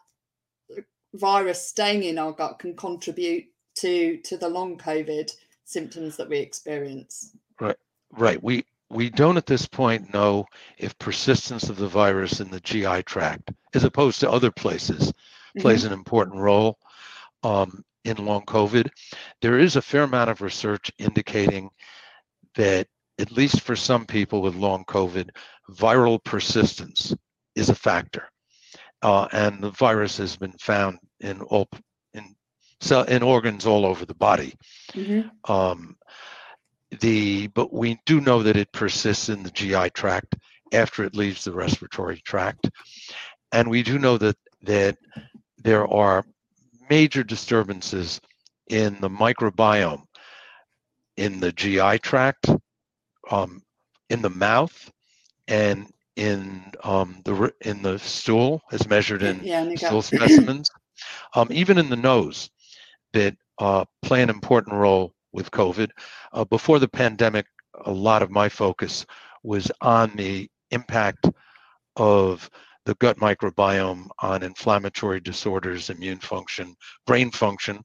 virus 1.13 1.67
staying 1.67 2.03
in 2.03 2.17
our 2.17 2.31
gut 2.31 2.59
can 2.59 2.75
contribute 2.75 3.45
to 3.75 4.17
to 4.17 4.37
the 4.37 4.49
long 4.49 4.77
COVID 4.77 5.31
symptoms 5.65 6.17
that 6.17 6.29
we 6.29 6.37
experience. 6.37 7.35
Right, 7.59 7.77
right. 8.11 8.41
We 8.41 8.65
we 8.89 9.09
don't 9.09 9.37
at 9.37 9.45
this 9.45 9.65
point 9.65 10.13
know 10.13 10.45
if 10.77 10.97
persistence 10.99 11.69
of 11.69 11.77
the 11.77 11.87
virus 11.87 12.39
in 12.39 12.49
the 12.49 12.59
GI 12.59 13.03
tract, 13.03 13.51
as 13.73 13.83
opposed 13.83 14.19
to 14.21 14.31
other 14.31 14.51
places, 14.51 15.11
plays 15.57 15.83
mm-hmm. 15.83 15.93
an 15.93 15.99
important 15.99 16.37
role. 16.37 16.77
Um, 17.43 17.83
in 18.03 18.25
long 18.25 18.43
COVID. 18.43 18.89
There 19.41 19.59
is 19.59 19.75
a 19.75 19.81
fair 19.81 20.03
amount 20.03 20.29
of 20.29 20.41
research 20.41 20.91
indicating 20.97 21.69
that, 22.55 22.87
at 23.19 23.31
least 23.31 23.61
for 23.61 23.75
some 23.75 24.05
people 24.05 24.41
with 24.41 24.55
long 24.55 24.85
COVID, 24.85 25.29
viral 25.69 26.23
persistence 26.23 27.15
is 27.55 27.69
a 27.69 27.75
factor. 27.75 28.27
Uh, 29.01 29.27
and 29.31 29.61
the 29.61 29.71
virus 29.71 30.17
has 30.17 30.37
been 30.37 30.53
found 30.53 30.97
in 31.19 31.41
all 31.41 31.67
in 32.13 32.35
cell 32.79 33.03
in 33.03 33.21
organs 33.21 33.65
all 33.65 33.85
over 33.85 34.05
the 34.05 34.15
body. 34.15 34.55
Mm-hmm. 34.93 35.51
Um, 35.51 35.97
the 36.99 37.47
but 37.47 37.73
we 37.73 37.99
do 38.05 38.21
know 38.21 38.43
that 38.43 38.55
it 38.55 38.71
persists 38.71 39.29
in 39.29 39.43
the 39.43 39.51
GI 39.51 39.89
tract 39.89 40.35
after 40.71 41.03
it 41.03 41.15
leaves 41.15 41.43
the 41.43 41.51
respiratory 41.51 42.21
tract, 42.23 42.69
and 43.51 43.69
we 43.69 43.83
do 43.83 43.99
know 43.99 44.17
that 44.17 44.37
that 44.61 44.97
there 45.57 45.87
are 45.87 46.25
major 46.93 47.23
disturbances 47.23 48.21
in 48.69 49.01
the 49.01 49.09
microbiome 49.09 50.03
in 51.17 51.39
the 51.39 51.51
GI 51.51 51.97
tract, 51.99 52.47
um, 53.31 53.63
in 54.11 54.21
the 54.21 54.29
mouth, 54.29 54.91
and 55.47 55.87
in 56.15 56.61
um, 56.83 57.19
the 57.25 57.51
in 57.61 57.81
the 57.81 57.97
stool, 57.97 58.61
as 58.71 58.87
measured 58.87 59.23
in 59.23 59.41
yeah, 59.43 59.67
stool 59.75 60.03
specimens, 60.03 60.69
um, 61.33 61.47
even 61.51 61.79
in 61.79 61.89
the 61.89 61.95
nose, 62.11 62.51
that 63.13 63.35
uh, 63.57 63.83
play 64.03 64.21
an 64.21 64.29
important 64.29 64.75
role 64.75 65.15
with 65.31 65.49
COVID. 65.49 65.89
Uh, 66.31 66.45
before 66.45 66.77
the 66.77 66.87
pandemic, 66.87 67.47
a 67.85 67.91
lot 67.91 68.21
of 68.21 68.29
my 68.29 68.49
focus 68.49 69.03
was 69.41 69.71
on 69.81 70.11
the 70.15 70.47
impact 70.69 71.27
of 71.95 72.51
the 72.85 72.95
gut 72.95 73.17
microbiome 73.17 74.07
on 74.19 74.43
inflammatory 74.43 75.19
disorders, 75.19 75.89
immune 75.89 76.19
function, 76.19 76.75
brain 77.05 77.31
function, 77.31 77.83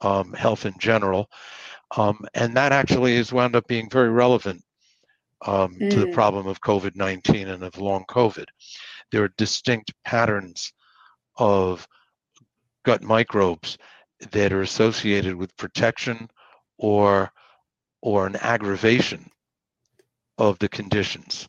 um, 0.00 0.32
health 0.32 0.66
in 0.66 0.74
general. 0.78 1.28
Um, 1.96 2.26
and 2.34 2.56
that 2.56 2.72
actually 2.72 3.16
has 3.16 3.32
wound 3.32 3.56
up 3.56 3.66
being 3.66 3.88
very 3.90 4.10
relevant 4.10 4.62
um, 5.46 5.74
mm. 5.74 5.90
to 5.90 6.00
the 6.00 6.06
mm. 6.06 6.14
problem 6.14 6.46
of 6.46 6.60
COVID 6.60 6.96
19 6.96 7.48
and 7.48 7.62
of 7.62 7.78
long 7.78 8.04
COVID. 8.08 8.46
There 9.10 9.24
are 9.24 9.34
distinct 9.36 9.92
patterns 10.04 10.72
of 11.36 11.86
gut 12.84 13.02
microbes 13.02 13.78
that 14.32 14.52
are 14.52 14.62
associated 14.62 15.34
with 15.34 15.56
protection 15.56 16.28
or 16.78 17.30
or 18.00 18.26
an 18.26 18.36
aggravation 18.36 19.30
of 20.38 20.58
the 20.58 20.68
conditions 20.68 21.48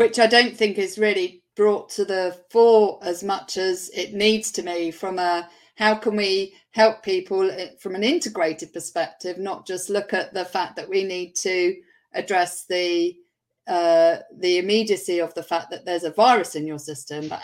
which 0.00 0.18
I 0.18 0.26
don't 0.26 0.56
think 0.56 0.78
is 0.78 0.96
really 0.98 1.42
brought 1.56 1.90
to 1.90 2.06
the 2.06 2.34
fore 2.48 2.98
as 3.02 3.22
much 3.22 3.58
as 3.58 3.90
it 3.90 4.14
needs 4.14 4.50
to 4.52 4.62
be 4.62 4.90
from 4.90 5.18
a 5.18 5.46
how 5.74 5.94
can 5.94 6.16
we 6.16 6.54
help 6.70 7.02
people 7.02 7.50
eh, 7.50 7.72
from 7.78 7.94
an 7.94 8.02
integrated 8.02 8.72
perspective, 8.72 9.36
not 9.36 9.66
just 9.66 9.90
look 9.90 10.14
at 10.14 10.32
the 10.32 10.46
fact 10.46 10.76
that 10.76 10.88
we 10.88 11.04
need 11.04 11.34
to 11.42 11.76
address 12.14 12.64
the 12.64 13.14
uh, 13.66 14.16
the 14.38 14.56
immediacy 14.56 15.18
of 15.20 15.34
the 15.34 15.42
fact 15.42 15.70
that 15.70 15.84
there's 15.84 16.04
a 16.04 16.12
virus 16.12 16.54
in 16.54 16.66
your 16.66 16.78
system, 16.78 17.28
but 17.28 17.42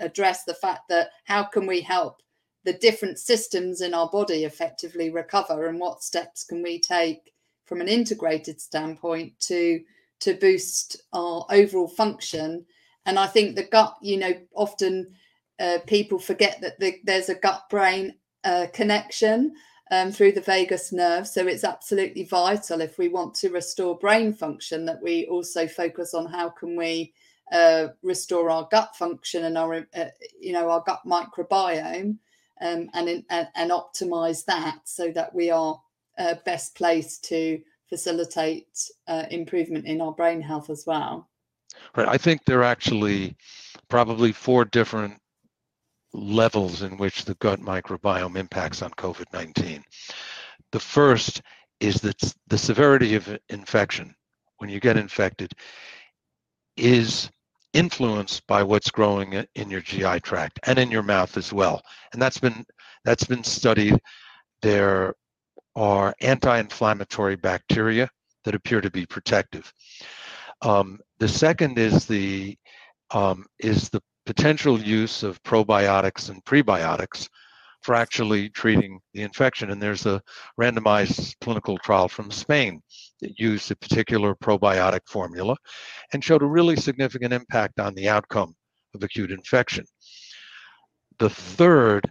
address 0.00 0.44
the 0.44 0.54
fact 0.54 0.88
that 0.88 1.10
how 1.24 1.44
can 1.44 1.66
we 1.66 1.82
help 1.82 2.22
the 2.64 2.72
different 2.72 3.18
systems 3.18 3.82
in 3.82 3.92
our 3.92 4.08
body 4.08 4.44
effectively 4.44 5.10
recover, 5.10 5.66
and 5.66 5.78
what 5.78 6.02
steps 6.02 6.44
can 6.44 6.62
we 6.62 6.80
take 6.80 7.30
from 7.66 7.82
an 7.82 7.88
integrated 7.88 8.58
standpoint 8.58 9.38
to 9.38 9.80
to 10.24 10.34
boost 10.34 11.02
our 11.12 11.46
overall 11.50 11.88
function. 11.88 12.64
And 13.06 13.18
I 13.18 13.26
think 13.26 13.54
the 13.54 13.64
gut, 13.64 13.96
you 14.02 14.16
know, 14.16 14.32
often 14.54 15.14
uh, 15.60 15.78
people 15.86 16.18
forget 16.18 16.60
that 16.60 16.80
the, 16.80 17.00
there's 17.04 17.28
a 17.28 17.34
gut 17.34 17.64
brain 17.70 18.14
uh, 18.44 18.66
connection 18.72 19.54
um, 19.90 20.10
through 20.10 20.32
the 20.32 20.40
vagus 20.40 20.92
nerve. 20.92 21.26
So 21.28 21.46
it's 21.46 21.64
absolutely 21.64 22.24
vital 22.24 22.80
if 22.80 22.98
we 22.98 23.08
want 23.08 23.34
to 23.36 23.50
restore 23.50 23.98
brain 23.98 24.32
function 24.32 24.86
that 24.86 25.02
we 25.02 25.26
also 25.26 25.66
focus 25.66 26.14
on 26.14 26.26
how 26.26 26.48
can 26.48 26.76
we 26.76 27.12
uh, 27.52 27.88
restore 28.02 28.50
our 28.50 28.66
gut 28.70 28.96
function 28.96 29.44
and 29.44 29.58
our, 29.58 29.86
uh, 29.94 30.04
you 30.40 30.52
know, 30.52 30.70
our 30.70 30.82
gut 30.86 31.00
microbiome 31.06 32.16
um, 32.62 32.88
and, 32.94 33.08
in, 33.08 33.24
and, 33.28 33.48
and 33.54 33.70
optimize 33.70 34.44
that 34.46 34.78
so 34.84 35.10
that 35.10 35.34
we 35.34 35.50
are 35.50 35.78
uh, 36.18 36.34
best 36.44 36.74
placed 36.74 37.24
to 37.24 37.60
facilitate 37.94 38.90
uh, 39.06 39.24
improvement 39.30 39.86
in 39.86 40.00
our 40.00 40.10
brain 40.10 40.40
health 40.40 40.68
as 40.68 40.82
well. 40.84 41.28
Right. 41.96 42.08
I 42.08 42.18
think 42.18 42.44
there 42.44 42.58
are 42.58 42.64
actually 42.76 43.36
probably 43.88 44.32
four 44.32 44.64
different 44.64 45.14
levels 46.12 46.82
in 46.82 46.96
which 46.96 47.24
the 47.24 47.36
gut 47.36 47.60
microbiome 47.60 48.36
impacts 48.36 48.82
on 48.82 48.90
COVID 48.90 49.26
19. 49.32 49.84
The 50.72 50.80
first 50.80 51.40
is 51.78 52.00
that 52.00 52.34
the 52.48 52.58
severity 52.58 53.14
of 53.14 53.38
infection 53.48 54.12
when 54.58 54.70
you 54.70 54.80
get 54.80 54.96
infected 54.96 55.52
is 56.76 57.30
influenced 57.74 58.44
by 58.48 58.64
what's 58.64 58.90
growing 58.90 59.44
in 59.54 59.70
your 59.70 59.82
GI 59.82 60.18
tract 60.20 60.58
and 60.64 60.80
in 60.80 60.90
your 60.90 61.04
mouth 61.04 61.36
as 61.36 61.52
well. 61.52 61.80
And 62.12 62.20
that's 62.20 62.38
been 62.38 62.64
that's 63.04 63.24
been 63.24 63.44
studied. 63.44 64.00
There 64.62 65.14
are 65.76 66.14
anti-inflammatory 66.20 67.36
bacteria 67.36 68.08
that 68.44 68.54
appear 68.54 68.80
to 68.80 68.90
be 68.90 69.06
protective. 69.06 69.72
Um, 70.62 71.00
the 71.18 71.28
second 71.28 71.78
is 71.78 72.06
the 72.06 72.56
um, 73.10 73.46
is 73.58 73.90
the 73.90 74.02
potential 74.26 74.80
use 74.80 75.22
of 75.22 75.42
probiotics 75.42 76.30
and 76.30 76.44
prebiotics 76.44 77.28
for 77.82 77.94
actually 77.94 78.48
treating 78.48 78.98
the 79.12 79.22
infection. 79.22 79.70
And 79.70 79.80
there's 79.80 80.06
a 80.06 80.22
randomized 80.58 81.34
clinical 81.42 81.76
trial 81.78 82.08
from 82.08 82.30
Spain 82.30 82.80
that 83.20 83.38
used 83.38 83.70
a 83.70 83.76
particular 83.76 84.34
probiotic 84.34 85.00
formula 85.06 85.54
and 86.12 86.24
showed 86.24 86.42
a 86.42 86.46
really 86.46 86.76
significant 86.76 87.34
impact 87.34 87.78
on 87.78 87.94
the 87.94 88.08
outcome 88.08 88.54
of 88.94 89.02
acute 89.02 89.30
infection. 89.30 89.84
The 91.18 91.28
third 91.28 92.10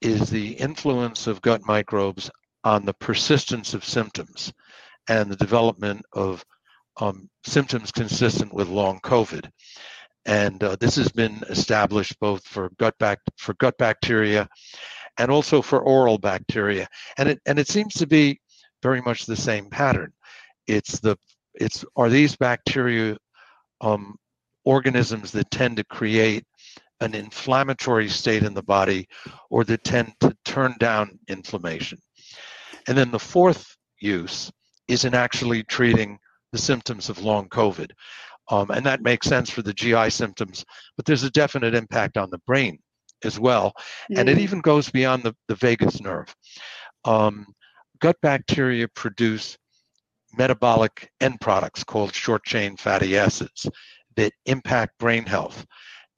is 0.00 0.28
the 0.28 0.54
influence 0.54 1.28
of 1.28 1.40
gut 1.40 1.60
microbes 1.64 2.28
on 2.64 2.84
the 2.84 2.94
persistence 2.94 3.74
of 3.74 3.84
symptoms 3.84 4.52
and 5.08 5.30
the 5.30 5.36
development 5.36 6.04
of 6.12 6.44
um, 7.00 7.28
symptoms 7.44 7.90
consistent 7.90 8.52
with 8.52 8.68
long 8.68 9.00
COVID. 9.00 9.48
And 10.24 10.62
uh, 10.62 10.76
this 10.78 10.94
has 10.96 11.10
been 11.10 11.42
established 11.48 12.18
both 12.20 12.44
for 12.44 12.70
gut 12.78 12.94
for 13.38 13.54
gut 13.54 13.76
bacteria 13.78 14.48
and 15.18 15.30
also 15.30 15.62
for 15.62 15.80
oral 15.80 16.18
bacteria. 16.18 16.86
And 17.18 17.28
it 17.28 17.40
and 17.46 17.58
it 17.58 17.68
seems 17.68 17.94
to 17.94 18.06
be 18.06 18.40
very 18.82 19.00
much 19.00 19.26
the 19.26 19.36
same 19.36 19.68
pattern. 19.68 20.12
It's 20.66 21.00
the 21.00 21.16
it's 21.54 21.84
are 21.96 22.08
these 22.08 22.36
bacteria 22.36 23.16
um, 23.80 24.16
organisms 24.64 25.32
that 25.32 25.50
tend 25.50 25.78
to 25.78 25.84
create 25.84 26.44
an 27.00 27.14
inflammatory 27.14 28.08
state 28.08 28.44
in 28.44 28.54
the 28.54 28.62
body 28.62 29.08
or 29.50 29.64
that 29.64 29.82
tend 29.82 30.12
to 30.20 30.36
turn 30.44 30.74
down 30.78 31.18
inflammation. 31.28 31.98
And 32.88 32.96
then 32.96 33.10
the 33.10 33.18
fourth 33.18 33.76
use 34.00 34.50
is 34.88 35.04
in 35.04 35.14
actually 35.14 35.62
treating 35.64 36.18
the 36.52 36.58
symptoms 36.58 37.08
of 37.08 37.22
long 37.22 37.48
COVID. 37.48 37.90
Um, 38.50 38.70
and 38.70 38.84
that 38.86 39.02
makes 39.02 39.26
sense 39.26 39.50
for 39.50 39.62
the 39.62 39.72
GI 39.72 40.10
symptoms, 40.10 40.64
but 40.96 41.06
there's 41.06 41.22
a 41.22 41.30
definite 41.30 41.74
impact 41.74 42.16
on 42.16 42.28
the 42.30 42.40
brain 42.46 42.78
as 43.24 43.38
well. 43.38 43.72
Mm. 44.10 44.18
And 44.18 44.28
it 44.28 44.38
mm. 44.38 44.40
even 44.40 44.60
goes 44.60 44.90
beyond 44.90 45.22
the, 45.22 45.34
the 45.48 45.54
vagus 45.54 46.00
nerve. 46.00 46.34
Um, 47.04 47.46
gut 48.00 48.16
bacteria 48.20 48.88
produce 48.88 49.56
metabolic 50.36 51.10
end 51.20 51.40
products 51.40 51.84
called 51.84 52.14
short 52.14 52.44
chain 52.44 52.76
fatty 52.76 53.16
acids 53.16 53.68
that 54.16 54.32
impact 54.46 54.98
brain 54.98 55.24
health. 55.24 55.64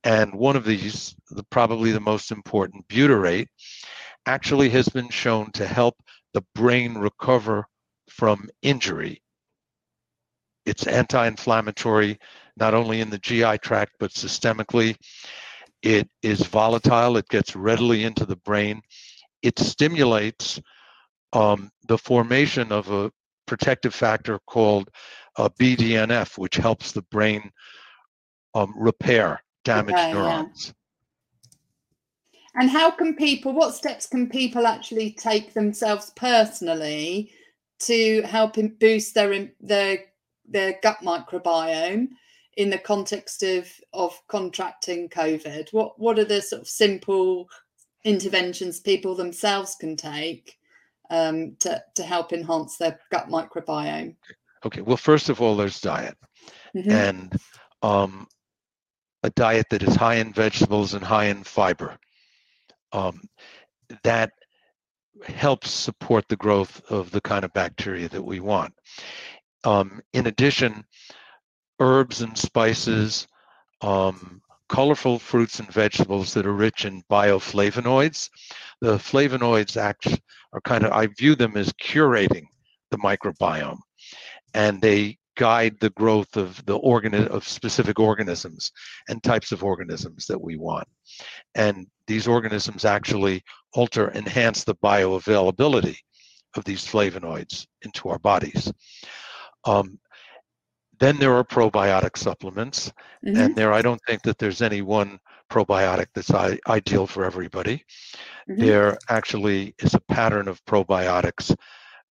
And 0.03 0.35
one 0.35 0.57
of 0.57 0.65
these, 0.65 1.15
the, 1.31 1.45
probably 1.45 1.93
the 1.93 2.01
most 2.01 2.31
important, 2.31 2.87
butyrate, 2.89 3.47
actually 4.27 4.71
has 4.71 4.89
been 4.89 5.09
shown 5.09 5.51
to 5.53 5.67
help 5.67 5.95
the 6.35 6.45
brain 6.55 6.95
recover 6.99 7.67
from 8.11 8.51
injury. 8.63 9.23
It's 10.67 10.87
anti 10.87 11.27
inflammatory, 11.27 12.19
not 12.57 12.75
only 12.75 13.01
in 13.01 13.11
the 13.11 13.19
GI 13.19 13.59
tract, 13.59 13.93
but 13.99 14.11
systemically. 14.11 14.97
It 15.83 16.09
is 16.23 16.41
volatile, 16.47 17.17
it 17.17 17.29
gets 17.29 17.55
readily 17.55 18.05
into 18.05 18.25
the 18.27 18.37
brain. 18.37 18.81
It 19.43 19.59
stimulates 19.59 20.61
um, 21.35 21.71
the 21.89 21.99
formation 21.99 22.73
of 22.73 22.91
a 22.91 23.11
protective 23.47 23.95
factor 23.95 24.39
called 24.47 24.89
uh, 25.37 25.51
BDNF, 25.61 26.39
which 26.39 26.57
helps 26.57 26.93
the 26.93 27.03
brain 27.03 27.51
um, 28.55 28.73
repair 28.77 29.43
damaged 29.65 29.99
okay, 29.99 30.13
neurons. 30.13 30.73
And 32.57 32.71
how 32.71 32.91
can 32.91 33.17
people, 33.17 33.53
what 33.53 33.75
steps 33.75 34.07
can 34.07 34.29
people 34.29 34.67
actually 34.67 35.13
take 35.13 35.55
themselves 35.55 36.13
personally 36.15 37.33
to 37.81 38.23
help 38.23 38.57
boost 38.79 39.15
their, 39.15 39.51
their, 39.61 39.99
their 40.49 40.79
gut 40.83 40.99
microbiome? 41.03 42.09
in 42.57 42.71
the 42.71 42.79
context 42.79 43.43
of 43.43 43.71
of 43.93 44.21
contracting 44.29 45.09
COVID? 45.09 45.73
What 45.73 45.99
what 45.99 46.19
are 46.19 46.25
the 46.25 46.43
sort 46.43 46.63
of 46.63 46.69
simple 46.69 47.49
interventions 48.05 48.81
people 48.81 49.15
themselves 49.15 49.77
can 49.79 49.97
take 49.97 50.59
um, 51.11 51.57
to 51.61 51.83
to 51.95 52.03
help 52.03 52.33
enhance 52.33 52.77
their 52.77 52.99
gut 53.11 53.29
microbiome? 53.29 54.17
Okay. 54.65 54.81
Well, 54.81 54.97
first 54.97 55.29
of 55.29 55.41
all, 55.41 55.57
there's 55.57 55.81
diet, 55.81 56.17
mm-hmm. 56.75 56.91
and 56.91 57.37
um, 57.83 58.27
a 59.23 59.31
diet 59.31 59.67
that 59.71 59.83
is 59.83 59.95
high 59.95 60.17
in 60.17 60.33
vegetables 60.33 60.95
and 60.95 61.05
high 61.05 61.27
in 61.27 61.45
fiber. 61.45 61.97
Um, 62.95 63.21
that 64.03 64.31
helps 65.27 65.71
support 65.71 66.27
the 66.29 66.37
growth 66.37 66.81
of 66.91 67.11
the 67.11 67.21
kind 67.21 67.45
of 67.45 67.53
bacteria 67.53 68.09
that 68.09 68.23
we 68.23 68.41
want. 68.41 68.73
Um, 69.65 70.01
in 70.13 70.27
addition, 70.27 70.85
herbs 71.81 72.23
and 72.23 72.37
spices, 72.37 73.27
um, 73.83 74.41
colorful 74.69 75.19
fruits 75.19 75.61
and 75.61 75.71
vegetables 75.71 76.35
that 76.35 76.47
are 76.47 76.55
rich 76.55 76.85
in 76.85 77.03
bioflavonoids. 77.11 78.31
The 78.81 78.97
flavonoids 78.97 79.77
act 79.77 80.09
are 80.53 80.61
kind 80.63 80.85
of, 80.85 80.93
I 80.93 81.07
view 81.07 81.35
them 81.35 81.57
as 81.57 81.73
curating 81.75 82.47
the 82.91 82.99
microbiome 82.99 83.81
and 84.55 84.81
they 84.81 85.19
guide 85.37 85.77
the 85.81 85.91
growth 85.91 86.37
of 86.37 86.65
the 86.67 86.77
organ 86.79 87.15
of 87.15 87.47
specific 87.47 87.99
organisms 87.99 88.71
and 89.09 89.23
types 89.23 89.53
of 89.53 89.65
organisms 89.65 90.27
that 90.27 90.41
we 90.41 90.57
want. 90.57 90.87
And 91.55 91.87
these 92.07 92.29
organisms 92.29 92.85
actually 92.85 93.43
alter, 93.73 94.11
enhance 94.13 94.65
the 94.65 94.77
bioavailability 94.77 95.97
of 96.57 96.65
these 96.65 96.85
flavonoids 96.85 97.67
into 97.83 98.09
our 98.09 98.19
bodies. 98.19 98.73
Um, 99.65 99.99
then 101.01 101.19
there 101.19 101.35
are 101.35 101.45
probiotic 101.45 102.17
supplements, 102.17 102.93
mm-hmm. 103.27 103.37
and 103.37 103.57
there 103.57 103.73
I 103.73 103.83
don't 103.83 104.01
think 104.07 104.23
that 104.23 104.39
there's 104.39 104.63
any 104.63 104.83
one 104.83 105.19
probiotic 105.51 106.07
that's 106.15 106.31
I- 106.31 106.59
ideal 106.69 107.07
for 107.07 107.25
everybody. 107.25 107.85
Mm-hmm. 108.49 108.65
There 108.65 108.99
actually 109.09 109.75
is 109.81 109.95
a 109.95 110.01
pattern 110.01 110.49
of 110.49 110.65
probiotics 110.65 111.55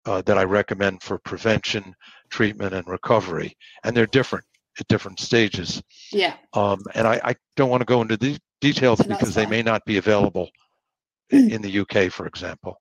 uh, 0.06 0.22
that 0.22 0.38
I 0.38 0.44
recommend 0.44 1.02
for 1.02 1.18
prevention, 1.18 1.94
treatment, 2.30 2.74
and 2.74 2.86
recovery, 2.86 3.56
and 3.84 3.96
they're 3.96 4.06
different 4.06 4.44
at 4.80 4.88
different 4.88 5.20
stages. 5.20 5.82
Yeah. 6.10 6.34
Um, 6.54 6.80
and 6.94 7.06
I, 7.06 7.20
I, 7.22 7.34
don't 7.56 7.70
want 7.70 7.82
to 7.82 7.86
go 7.86 8.00
into 8.00 8.16
the 8.16 8.38
details 8.60 8.98
so 8.98 9.04
because 9.04 9.34
they 9.34 9.46
may 9.46 9.62
not 9.62 9.84
be 9.84 9.98
available 9.98 10.48
in 11.30 11.60
the 11.60 11.80
UK, 11.80 12.10
for 12.10 12.26
example. 12.26 12.78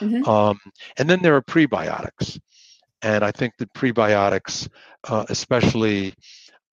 Mm-hmm. 0.00 0.28
Um, 0.28 0.58
and 0.98 1.08
then 1.08 1.22
there 1.22 1.36
are 1.36 1.42
prebiotics. 1.42 2.38
And 3.02 3.24
I 3.24 3.30
think 3.30 3.54
that 3.58 3.72
prebiotics, 3.72 4.68
uh, 5.08 5.24
especially 5.30 6.14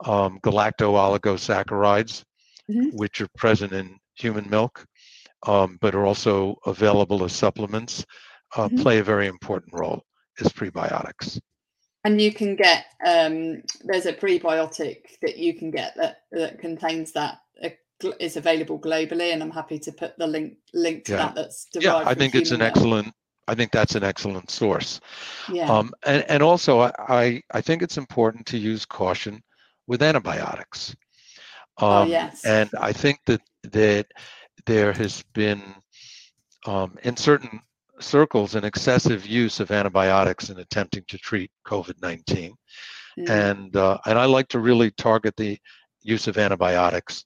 um, 0.05 0.39
galacto-oligosaccharides, 0.43 2.23
mm-hmm. 2.69 2.89
which 2.97 3.21
are 3.21 3.29
present 3.37 3.71
in 3.71 3.97
human 4.15 4.49
milk, 4.49 4.85
um, 5.43 5.77
but 5.79 5.95
are 5.95 6.05
also 6.05 6.57
available 6.65 7.23
as 7.23 7.31
supplements, 7.31 8.05
uh, 8.55 8.67
mm-hmm. 8.67 8.81
play 8.81 8.99
a 8.99 9.03
very 9.03 9.27
important 9.27 9.73
role 9.73 10.03
as 10.39 10.47
prebiotics. 10.49 11.39
And 12.03 12.21
you 12.21 12.33
can 12.33 12.55
get 12.55 12.85
um, 13.05 13.63
there's 13.83 14.05
a 14.05 14.13
prebiotic 14.13 15.19
that 15.21 15.37
you 15.37 15.53
can 15.53 15.71
get 15.71 15.95
that 15.97 16.21
that 16.31 16.59
contains 16.59 17.11
that 17.13 17.39
uh, 17.63 17.69
is 18.19 18.37
available 18.37 18.79
globally, 18.79 19.33
and 19.33 19.43
I'm 19.43 19.51
happy 19.51 19.79
to 19.79 19.91
put 19.91 20.17
the 20.17 20.27
link 20.27 20.57
link 20.73 21.05
to 21.05 21.13
yeah. 21.13 21.17
that. 21.17 21.35
That's 21.35 21.67
yeah, 21.73 21.97
I 21.97 22.13
think 22.13 22.35
it's 22.35 22.51
an 22.51 22.59
milk. 22.59 22.77
excellent 22.77 23.13
I 23.47 23.55
think 23.55 23.71
that's 23.71 23.95
an 23.95 24.03
excellent 24.03 24.51
source. 24.51 24.99
Yeah. 25.51 25.71
Um, 25.71 25.93
and, 26.05 26.23
and 26.27 26.43
also, 26.43 26.81
I, 26.81 27.41
I 27.51 27.61
think 27.61 27.81
it's 27.81 27.97
important 27.97 28.45
to 28.47 28.57
use 28.57 28.85
caution 28.85 29.41
with 29.87 30.03
antibiotics. 30.03 30.95
Oh, 31.79 31.87
um, 31.87 32.07
oh, 32.07 32.11
yes. 32.11 32.43
And 32.45 32.69
I 32.79 32.91
think 32.91 33.19
that, 33.25 33.41
that 33.71 34.07
there 34.65 34.91
has 34.91 35.23
been, 35.33 35.63
um, 36.65 36.97
in 37.03 37.15
certain 37.15 37.61
circles, 37.99 38.55
an 38.55 38.63
excessive 38.63 39.25
use 39.25 39.59
of 39.59 39.71
antibiotics 39.71 40.49
in 40.49 40.59
attempting 40.59 41.03
to 41.07 41.17
treat 41.17 41.51
COVID 41.65 42.01
19. 42.01 42.53
Mm. 43.19 43.29
And, 43.29 43.75
uh, 43.75 43.97
and 44.05 44.19
I 44.19 44.25
like 44.25 44.47
to 44.49 44.59
really 44.59 44.91
target 44.91 45.35
the 45.35 45.57
use 46.03 46.27
of 46.27 46.37
antibiotics 46.37 47.25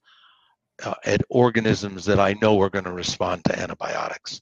uh, 0.83 0.95
at 1.05 1.21
organisms 1.29 2.05
that 2.05 2.19
I 2.19 2.33
know 2.41 2.59
are 2.61 2.69
going 2.69 2.85
to 2.85 2.91
respond 2.91 3.43
to 3.45 3.59
antibiotics 3.59 4.41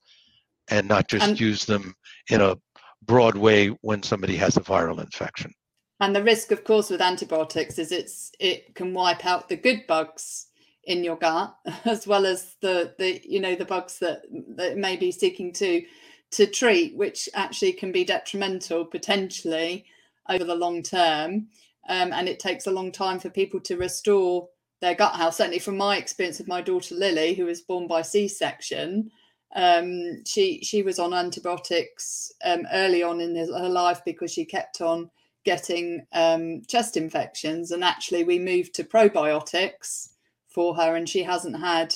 and 0.70 0.88
not 0.88 1.08
just 1.08 1.28
and, 1.28 1.40
use 1.40 1.66
them 1.66 1.94
in 2.30 2.42
a 2.42 2.58
broad 3.04 3.36
way 3.36 3.68
when 3.82 4.04
somebody 4.04 4.36
has 4.36 4.58
a 4.58 4.62
viral 4.62 5.02
infection. 5.02 5.52
And 6.00 6.16
the 6.16 6.24
risk, 6.24 6.52
of 6.52 6.64
course, 6.64 6.90
with 6.90 7.02
antibiotics 7.02 7.78
is 7.78 7.92
it's 7.92 8.32
it 8.40 8.74
can 8.76 8.94
wipe 8.94 9.26
out 9.26 9.50
the 9.50 9.58
good 9.58 9.86
bugs 9.88 10.48
in 10.86 11.04
your 11.04 11.18
gut 11.18 11.56
as 11.86 12.08
well 12.08 12.26
as 12.26 12.56
the 12.62 12.94
the 12.98 13.22
you 13.24 13.40
know 13.40 13.56
the 13.56 13.66
bugs 13.66 14.00
that 14.00 14.22
that 14.56 14.78
may 14.78 14.96
be 14.96 15.12
seeking 15.12 15.52
to 15.54 15.84
to 16.32 16.46
treat, 16.46 16.96
which 16.96 17.28
actually 17.34 17.74
can 17.74 17.92
be 17.92 18.04
detrimental 18.04 18.86
potentially 18.86 19.86
over 20.30 20.44
the 20.44 20.56
long 20.56 20.84
term. 20.84 21.48
Um, 21.88 22.14
and 22.14 22.30
it 22.30 22.40
takes 22.40 22.68
a 22.68 22.72
long 22.72 22.92
time 22.92 23.20
for 23.20 23.30
people 23.30 23.60
to 23.62 23.78
restore 23.78 24.48
their 24.80 24.96
gut 24.96 25.16
health. 25.16 25.36
Certainly, 25.36 25.60
from 25.60 25.78
my 25.78 25.98
experience 25.98 26.38
with 26.38 26.48
my 26.48 26.62
daughter 26.62 26.96
Lily, 26.96 27.34
who 27.34 27.46
was 27.46 27.62
born 27.62 27.88
by 27.88 28.02
C-section, 28.02 29.12
um, 29.56 30.24
she 30.26 30.62
she 30.64 30.84
was 30.84 31.00
on 31.00 31.14
antibiotics 31.14 32.32
um, 32.46 32.68
early 32.72 33.02
on 33.02 33.20
in 33.20 33.36
her 33.36 33.70
life 33.70 34.02
because 34.06 34.32
she 34.32 34.46
kept 34.46 34.82
on 34.82 35.10
getting 35.46 36.06
um, 36.14 36.62
chest 36.68 36.96
infections, 36.98 37.72
and 37.72 37.84
actually 37.84 38.24
we 38.24 38.38
moved 38.38 38.76
to 38.76 38.84
probiotics 38.84 40.10
for 40.48 40.76
her, 40.76 40.96
and 40.96 41.10
she 41.10 41.24
hasn't 41.24 41.60
had 41.60 41.96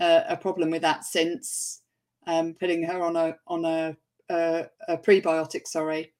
uh, 0.00 0.22
a 0.28 0.36
problem 0.36 0.70
with 0.70 0.82
that 0.82 1.04
since. 1.04 1.81
Um, 2.24 2.54
putting 2.54 2.84
her 2.84 3.02
on 3.02 3.16
a 3.16 3.36
on 3.48 3.64
a, 3.64 3.96
a, 4.30 4.66
a 4.86 4.96
prebiotic, 4.96 5.66
sorry, 5.66 6.12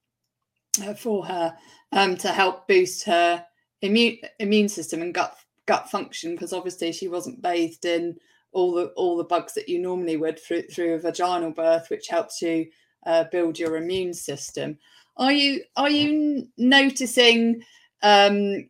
uh, 0.85 0.95
for 0.95 1.25
her 1.25 1.57
um, 1.93 2.17
to 2.17 2.29
help 2.29 2.67
boost 2.67 3.05
her 3.05 3.47
immune 3.83 4.19
immune 4.41 4.69
system 4.69 5.01
and 5.01 5.15
gut 5.15 5.37
gut 5.67 5.89
function, 5.91 6.33
because 6.33 6.53
obviously 6.53 6.91
she 6.91 7.07
wasn't 7.07 7.41
bathed 7.41 7.85
in 7.85 8.17
all 8.51 8.73
the 8.73 8.87
all 8.97 9.17
the 9.17 9.23
bugs 9.23 9.55
that 9.55 9.69
you 9.69 9.79
normally 9.79 10.17
would 10.17 10.41
through 10.41 10.63
through 10.63 10.95
a 10.95 10.99
vaginal 10.99 11.53
birth, 11.53 11.89
which 11.89 12.09
helps 12.09 12.43
you 12.43 12.67
uh, 13.07 13.25
build 13.31 13.59
your 13.59 13.77
immune 13.77 14.13
system. 14.13 14.79
Are 15.17 15.33
you 15.33 15.63
are 15.77 15.91
you 15.91 16.49
noticing 16.57 17.63
um, 18.03 18.69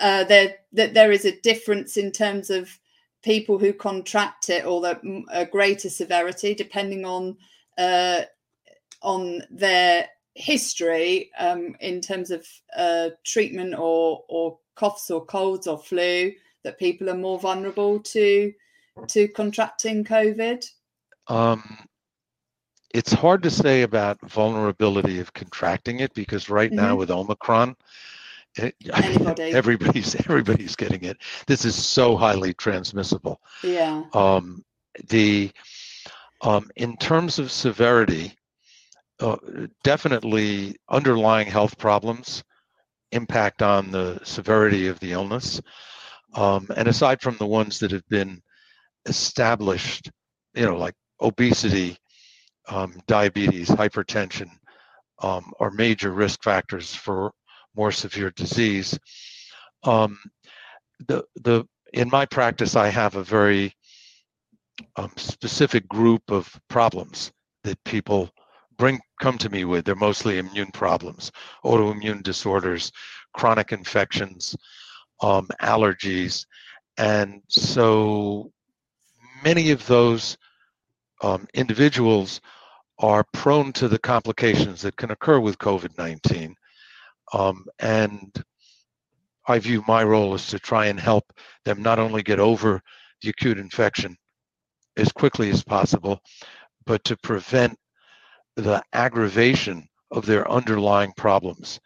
uh, 0.00 0.24
that 0.24 0.64
that 0.72 0.94
there 0.94 1.12
is 1.12 1.26
a 1.26 1.38
difference 1.40 1.96
in 1.98 2.12
terms 2.12 2.48
of 2.48 2.78
people 3.22 3.58
who 3.58 3.72
contract 3.72 4.48
it 4.50 4.64
or 4.64 4.80
the 4.80 5.24
a 5.32 5.44
greater 5.44 5.90
severity 5.90 6.54
depending 6.54 7.04
on 7.04 7.36
uh, 7.76 8.22
on 9.02 9.42
their 9.50 10.08
history 10.34 11.30
um, 11.38 11.76
in 11.80 12.00
terms 12.00 12.30
of 12.30 12.46
uh, 12.76 13.10
treatment 13.24 13.74
or 13.76 14.24
or 14.28 14.58
coughs 14.76 15.10
or 15.10 15.24
colds 15.24 15.66
or 15.66 15.78
flu 15.78 16.32
that 16.62 16.78
people 16.78 17.10
are 17.10 17.14
more 17.14 17.38
vulnerable 17.38 18.00
to 18.00 18.52
to 19.06 19.28
contracting 19.28 20.04
COVID? 20.04 20.64
Um, 21.28 21.86
it's 22.94 23.12
hard 23.12 23.42
to 23.42 23.50
say 23.50 23.82
about 23.82 24.18
vulnerability 24.22 25.20
of 25.20 25.32
contracting 25.32 26.00
it 26.00 26.14
because 26.14 26.48
right 26.48 26.70
mm-hmm. 26.70 26.84
now 26.84 26.96
with 26.96 27.10
Omicron, 27.10 27.76
it, 28.56 28.74
everybody's 29.54 30.14
everybody's 30.16 30.76
getting 30.76 31.04
it. 31.04 31.18
This 31.46 31.64
is 31.64 31.74
so 31.74 32.16
highly 32.16 32.54
transmissible. 32.54 33.40
Yeah. 33.62 34.04
Um, 34.14 34.64
the 35.08 35.50
um, 36.42 36.70
in 36.76 36.96
terms 36.96 37.38
of 37.38 37.50
severity, 37.50 38.34
uh, 39.20 39.36
definitely 39.82 40.76
underlying 40.88 41.48
health 41.48 41.78
problems 41.78 42.42
impact 43.12 43.62
on 43.62 43.90
the 43.90 44.20
severity 44.22 44.86
of 44.86 45.00
the 45.00 45.12
illness. 45.12 45.60
Um, 46.34 46.68
and 46.76 46.88
aside 46.88 47.20
from 47.22 47.36
the 47.38 47.46
ones 47.46 47.78
that 47.80 47.90
have 47.90 48.06
been 48.08 48.42
established, 49.06 50.10
you 50.54 50.66
know, 50.66 50.76
like 50.76 50.94
obesity, 51.20 51.96
um, 52.68 52.94
diabetes, 53.06 53.68
hypertension, 53.68 54.50
um, 55.20 55.52
are 55.58 55.70
major 55.70 56.12
risk 56.12 56.42
factors 56.42 56.94
for 56.94 57.32
more 57.78 57.92
severe 57.92 58.30
disease. 58.32 58.98
Um, 59.84 60.18
the 61.06 61.24
the 61.36 61.64
in 61.94 62.10
my 62.10 62.26
practice, 62.26 62.76
I 62.76 62.88
have 62.88 63.14
a 63.14 63.22
very 63.22 63.72
um, 64.96 65.12
specific 65.16 65.88
group 65.88 66.22
of 66.28 66.60
problems 66.68 67.32
that 67.64 67.82
people 67.84 68.30
bring 68.76 69.00
come 69.20 69.38
to 69.38 69.48
me 69.48 69.64
with. 69.64 69.84
They're 69.84 69.94
mostly 69.94 70.38
immune 70.38 70.72
problems, 70.72 71.30
autoimmune 71.64 72.22
disorders, 72.22 72.92
chronic 73.32 73.72
infections, 73.72 74.56
um, 75.22 75.48
allergies, 75.62 76.44
and 76.98 77.42
so 77.48 78.52
many 79.44 79.70
of 79.70 79.86
those 79.86 80.36
um, 81.22 81.46
individuals 81.54 82.40
are 82.98 83.24
prone 83.32 83.72
to 83.72 83.86
the 83.86 83.98
complications 83.98 84.82
that 84.82 84.96
can 84.96 85.12
occur 85.12 85.38
with 85.38 85.58
COVID 85.58 85.96
19. 85.96 86.56
Um, 87.32 87.66
and 87.78 88.32
I 89.46 89.58
view 89.58 89.82
my 89.88 90.02
role 90.04 90.34
as 90.34 90.46
to 90.48 90.58
try 90.58 90.86
and 90.86 91.00
help 91.00 91.32
them 91.64 91.82
not 91.82 91.98
only 91.98 92.22
get 92.22 92.38
over 92.38 92.82
the 93.22 93.30
acute 93.30 93.58
infection 93.58 94.16
as 94.96 95.12
quickly 95.12 95.50
as 95.50 95.64
possible, 95.64 96.20
but 96.84 97.04
to 97.04 97.16
prevent 97.16 97.78
the 98.56 98.82
aggravation 98.92 99.88
of 100.10 100.26
their 100.26 100.50
underlying 100.50 101.12
problems 101.16 101.80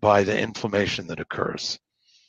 by 0.00 0.22
the 0.22 0.38
inflammation 0.38 1.06
that 1.06 1.20
occurs. 1.20 1.78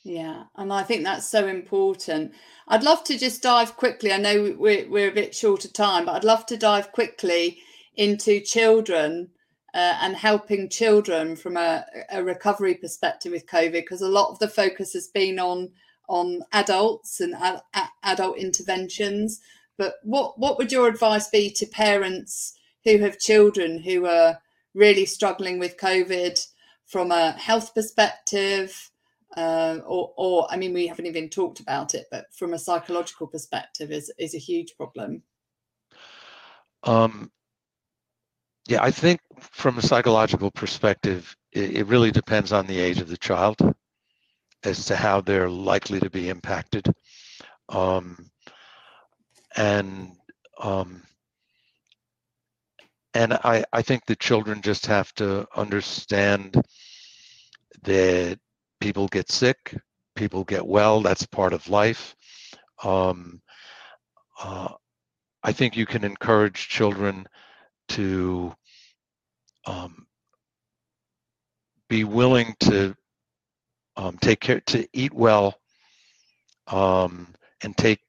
Yeah, 0.04 0.44
and 0.56 0.72
I 0.72 0.82
think 0.82 1.04
that's 1.04 1.26
so 1.26 1.46
important. 1.46 2.34
I'd 2.68 2.82
love 2.82 3.04
to 3.04 3.18
just 3.18 3.42
dive 3.42 3.76
quickly. 3.76 4.12
I 4.12 4.18
know 4.18 4.54
we're, 4.58 4.88
we're 4.88 5.10
a 5.10 5.14
bit 5.14 5.34
short 5.34 5.64
of 5.64 5.72
time, 5.72 6.04
but 6.06 6.14
I'd 6.14 6.24
love 6.24 6.44
to 6.46 6.58
dive 6.58 6.92
quickly 6.92 7.58
into 7.96 8.40
children 8.40 9.30
uh, 9.74 9.98
and 10.02 10.14
helping 10.14 10.68
children 10.68 11.34
from 11.34 11.56
a, 11.56 11.84
a 12.10 12.22
recovery 12.22 12.74
perspective 12.74 13.32
with 13.32 13.46
COVID, 13.46 13.72
because 13.72 14.02
a 14.02 14.08
lot 14.08 14.30
of 14.30 14.38
the 14.38 14.48
focus 14.48 14.92
has 14.92 15.08
been 15.08 15.38
on 15.38 15.70
on 16.08 16.42
adults 16.52 17.20
and 17.20 17.34
ad, 17.34 17.60
adult 18.02 18.38
interventions. 18.38 19.40
But 19.76 19.94
what 20.02 20.38
what 20.38 20.58
would 20.58 20.70
your 20.70 20.86
advice 20.86 21.28
be 21.28 21.50
to 21.50 21.66
parents 21.66 22.56
who 22.84 22.98
have 22.98 23.18
children 23.18 23.78
who 23.78 24.06
are 24.06 24.38
really 24.74 25.06
struggling 25.06 25.58
with 25.58 25.78
COVID 25.78 26.38
from 26.86 27.10
a 27.10 27.32
health 27.32 27.74
perspective? 27.74 28.90
Uh, 29.36 29.80
or, 29.84 30.12
or 30.16 30.46
I 30.48 30.56
mean, 30.56 30.72
we 30.72 30.86
haven't 30.86 31.06
even 31.06 31.28
talked 31.28 31.58
about 31.58 31.94
it, 31.94 32.06
but 32.12 32.26
from 32.32 32.54
a 32.54 32.58
psychological 32.58 33.26
perspective, 33.26 33.90
is 33.90 34.12
is 34.16 34.34
a 34.36 34.38
huge 34.38 34.76
problem. 34.76 35.24
Um, 36.84 37.32
yeah, 38.66 38.82
I 38.82 38.90
think 38.90 39.20
from 39.40 39.78
a 39.78 39.82
psychological 39.82 40.50
perspective, 40.50 41.36
it, 41.52 41.76
it, 41.76 41.86
really 41.86 42.10
depends 42.10 42.52
on 42.52 42.66
the 42.66 42.78
age 42.78 43.00
of 43.00 43.08
the 43.08 43.16
child 43.16 43.58
as 44.64 44.86
to 44.86 44.96
how 44.96 45.20
they're 45.20 45.50
likely 45.50 46.00
to 46.00 46.08
be 46.08 46.30
impacted. 46.30 46.86
Um, 47.68 48.30
and 49.56 50.12
um, 50.58 51.02
and 53.12 53.34
I, 53.34 53.64
I 53.72 53.82
think 53.82 54.06
the 54.06 54.16
children 54.16 54.60
just 54.60 54.86
have 54.86 55.12
to 55.14 55.46
understand 55.54 56.60
that 57.82 58.38
people 58.80 59.06
get 59.08 59.30
sick, 59.30 59.76
people 60.16 60.42
get 60.42 60.66
well, 60.66 61.00
that's 61.00 61.26
part 61.26 61.52
of 61.52 61.68
life. 61.68 62.16
Um, 62.82 63.40
uh, 64.42 64.68
I 65.42 65.52
think 65.52 65.76
you 65.76 65.86
can 65.86 66.02
encourage 66.02 66.68
children 66.68 67.26
to 67.88 68.54
um, 69.66 70.06
be 71.88 72.04
willing 72.04 72.54
to 72.60 72.94
um, 73.96 74.18
take 74.18 74.40
care 74.40 74.60
to 74.60 74.86
eat 74.92 75.12
well 75.12 75.54
um, 76.66 77.28
and 77.62 77.76
take 77.76 78.00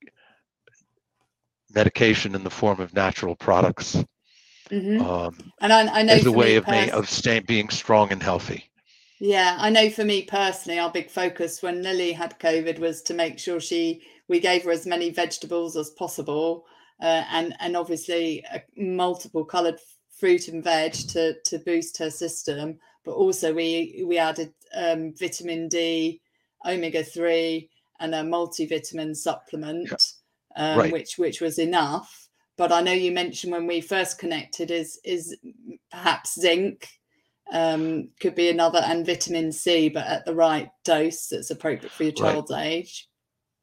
medication 1.73 2.36
in 2.36 2.43
the 2.43 2.49
form 2.49 2.80
of 2.80 2.93
natural 2.93 3.36
products 3.36 3.97
mm-hmm. 4.71 5.01
Um, 5.01 5.51
and 5.61 5.73
I, 5.73 5.99
I, 5.99 6.01
know 6.03 6.13
as 6.13 6.26
a 6.26 6.32
way 6.32 6.55
of, 6.55 6.65
pers- 6.65 6.91
of 6.91 7.09
staying 7.09 7.43
being 7.43 7.69
strong 7.69 8.11
and 8.11 8.23
healthy 8.23 8.69
yeah 9.19 9.55
i 9.59 9.69
know 9.69 9.89
for 9.89 10.03
me 10.03 10.23
personally 10.23 10.80
our 10.80 10.91
big 10.91 11.09
focus 11.09 11.61
when 11.61 11.82
lily 11.82 12.11
had 12.11 12.39
covid 12.39 12.80
was 12.80 13.01
to 13.03 13.13
make 13.13 13.39
sure 13.39 13.59
she 13.59 14.01
we 14.28 14.39
gave 14.39 14.63
her 14.63 14.71
as 14.71 14.86
many 14.86 15.09
vegetables 15.09 15.78
as 15.78 15.89
possible 15.91 16.65
uh, 17.02 17.24
and 17.32 17.56
and 17.60 17.76
obviously 17.76 18.43
uh, 18.54 18.60
multiple 18.78 19.46
coloured 19.46 19.80
fruit 20.18 20.48
and 20.48 20.64
veg 20.64 20.93
to 20.93 21.36
to 21.43 21.60
boost 21.60 21.98
her 21.98 22.10
system. 22.10 22.78
But 23.04 23.14
also 23.14 23.54
we 23.54 24.04
we 24.08 24.18
added 24.18 24.54
um, 24.76 25.14
vitamin 25.18 25.68
D, 25.68 26.22
omega 26.66 27.04
three, 27.04 27.70
and 28.00 28.16
a 28.16 28.22
multivitamin 28.24 29.16
supplement, 29.16 30.14
um, 30.56 30.80
right. 30.80 30.91
which 30.91 31.18
which 31.18 31.41
was 31.41 31.60
enough. 31.60 32.30
But 32.58 32.72
I 32.72 32.82
know 32.82 32.93
you 32.93 33.12
mentioned 33.12 33.52
when 33.52 33.68
we 33.68 33.82
first 33.82 34.18
connected 34.18 34.72
is 34.72 35.00
is 35.04 35.38
perhaps 35.91 36.39
zinc 36.39 36.88
um, 37.52 38.10
could 38.20 38.34
be 38.34 38.50
another 38.50 38.80
and 38.80 39.06
vitamin 39.06 39.52
C, 39.52 39.89
but 39.89 40.08
at 40.08 40.26
the 40.26 40.34
right 40.34 40.70
dose 40.84 41.28
that's 41.28 41.52
appropriate 41.52 41.91
for 41.91 42.04
your 42.04 42.14
child's 42.14 42.52
right. 42.52 42.66
age 42.66 43.08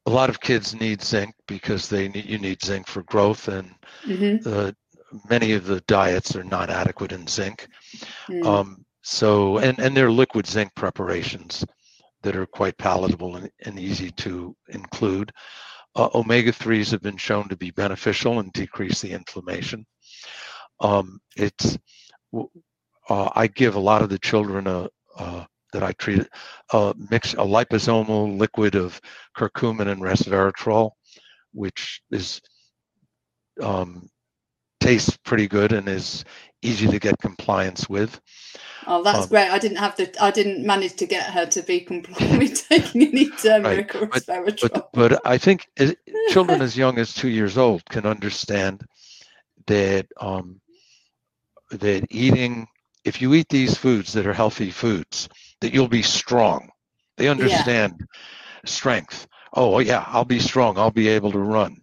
a 0.06 0.10
lot 0.10 0.30
of 0.30 0.40
kids 0.40 0.74
need 0.74 1.02
zinc 1.02 1.34
because 1.46 1.88
they 1.88 2.08
need 2.08 2.26
you 2.26 2.38
need 2.38 2.62
zinc 2.62 2.86
for 2.86 3.02
growth 3.04 3.48
and 3.48 3.74
mm-hmm. 4.04 4.48
the 4.48 4.74
many 5.28 5.52
of 5.52 5.66
the 5.66 5.80
diets 5.82 6.34
are 6.34 6.44
not 6.44 6.70
adequate 6.70 7.12
in 7.12 7.26
zinc 7.26 7.68
mm. 8.28 8.44
um, 8.44 8.84
so 9.02 9.58
and 9.58 9.78
and 9.78 9.96
they're 9.96 10.10
liquid 10.10 10.46
zinc 10.46 10.74
preparations 10.74 11.64
that 12.22 12.36
are 12.36 12.46
quite 12.46 12.76
palatable 12.78 13.36
and, 13.36 13.50
and 13.64 13.78
easy 13.78 14.10
to 14.12 14.56
include 14.68 15.32
uh, 15.94 16.08
omega-3s 16.14 16.90
have 16.90 17.02
been 17.02 17.16
shown 17.16 17.48
to 17.48 17.56
be 17.56 17.70
beneficial 17.70 18.38
and 18.38 18.52
decrease 18.52 19.00
the 19.00 19.12
inflammation 19.12 19.84
um, 20.80 21.20
it's 21.36 21.78
uh, 23.08 23.28
i 23.34 23.46
give 23.46 23.76
a 23.76 23.80
lot 23.80 24.02
of 24.02 24.08
the 24.08 24.18
children 24.18 24.66
a, 24.66 24.88
a 25.18 25.46
that 25.72 25.82
I 25.82 25.92
treated, 25.92 26.28
a 26.72 26.94
mix 27.10 27.34
a 27.34 27.38
liposomal 27.38 28.38
liquid 28.38 28.74
of 28.74 29.00
curcumin 29.36 29.88
and 29.88 30.00
resveratrol, 30.00 30.92
which 31.52 32.02
is 32.10 32.40
um, 33.60 34.08
tastes 34.80 35.16
pretty 35.18 35.48
good 35.48 35.72
and 35.72 35.88
is 35.88 36.24
easy 36.62 36.88
to 36.88 36.98
get 36.98 37.18
compliance 37.18 37.88
with. 37.88 38.20
Oh, 38.86 39.02
that's 39.02 39.24
um, 39.24 39.28
great. 39.28 39.50
I 39.50 39.58
didn't 39.58 39.78
have 39.78 39.96
the, 39.96 40.12
I 40.22 40.30
didn't 40.30 40.66
manage 40.66 40.94
to 40.94 41.06
get 41.06 41.30
her 41.30 41.46
to 41.46 41.62
be 41.62 41.80
compliant 41.80 42.38
with 42.38 42.68
taking 42.68 43.02
any 43.02 43.30
turmeric 43.30 43.94
right. 43.94 44.02
or 44.02 44.06
but, 44.06 44.60
but, 44.60 44.88
but, 44.92 45.26
I 45.26 45.38
think 45.38 45.66
children 46.28 46.62
as 46.62 46.76
young 46.76 46.98
as 46.98 47.14
two 47.14 47.28
years 47.28 47.58
old 47.58 47.84
can 47.86 48.06
understand 48.06 48.84
that 49.66 50.06
um, 50.20 50.60
that 51.70 52.06
eating, 52.10 52.66
if 53.04 53.22
you 53.22 53.34
eat 53.34 53.48
these 53.48 53.76
foods 53.76 54.12
that 54.12 54.26
are 54.26 54.34
healthy 54.34 54.70
foods, 54.70 55.28
that 55.62 55.72
you'll 55.72 55.88
be 55.88 56.02
strong. 56.02 56.68
They 57.16 57.28
understand 57.28 57.94
yeah. 57.98 58.06
strength. 58.66 59.26
Oh 59.54 59.78
yeah, 59.78 60.04
I'll 60.06 60.24
be 60.24 60.38
strong. 60.38 60.78
I'll 60.78 60.90
be 60.90 61.08
able 61.08 61.32
to 61.32 61.38
run. 61.38 61.78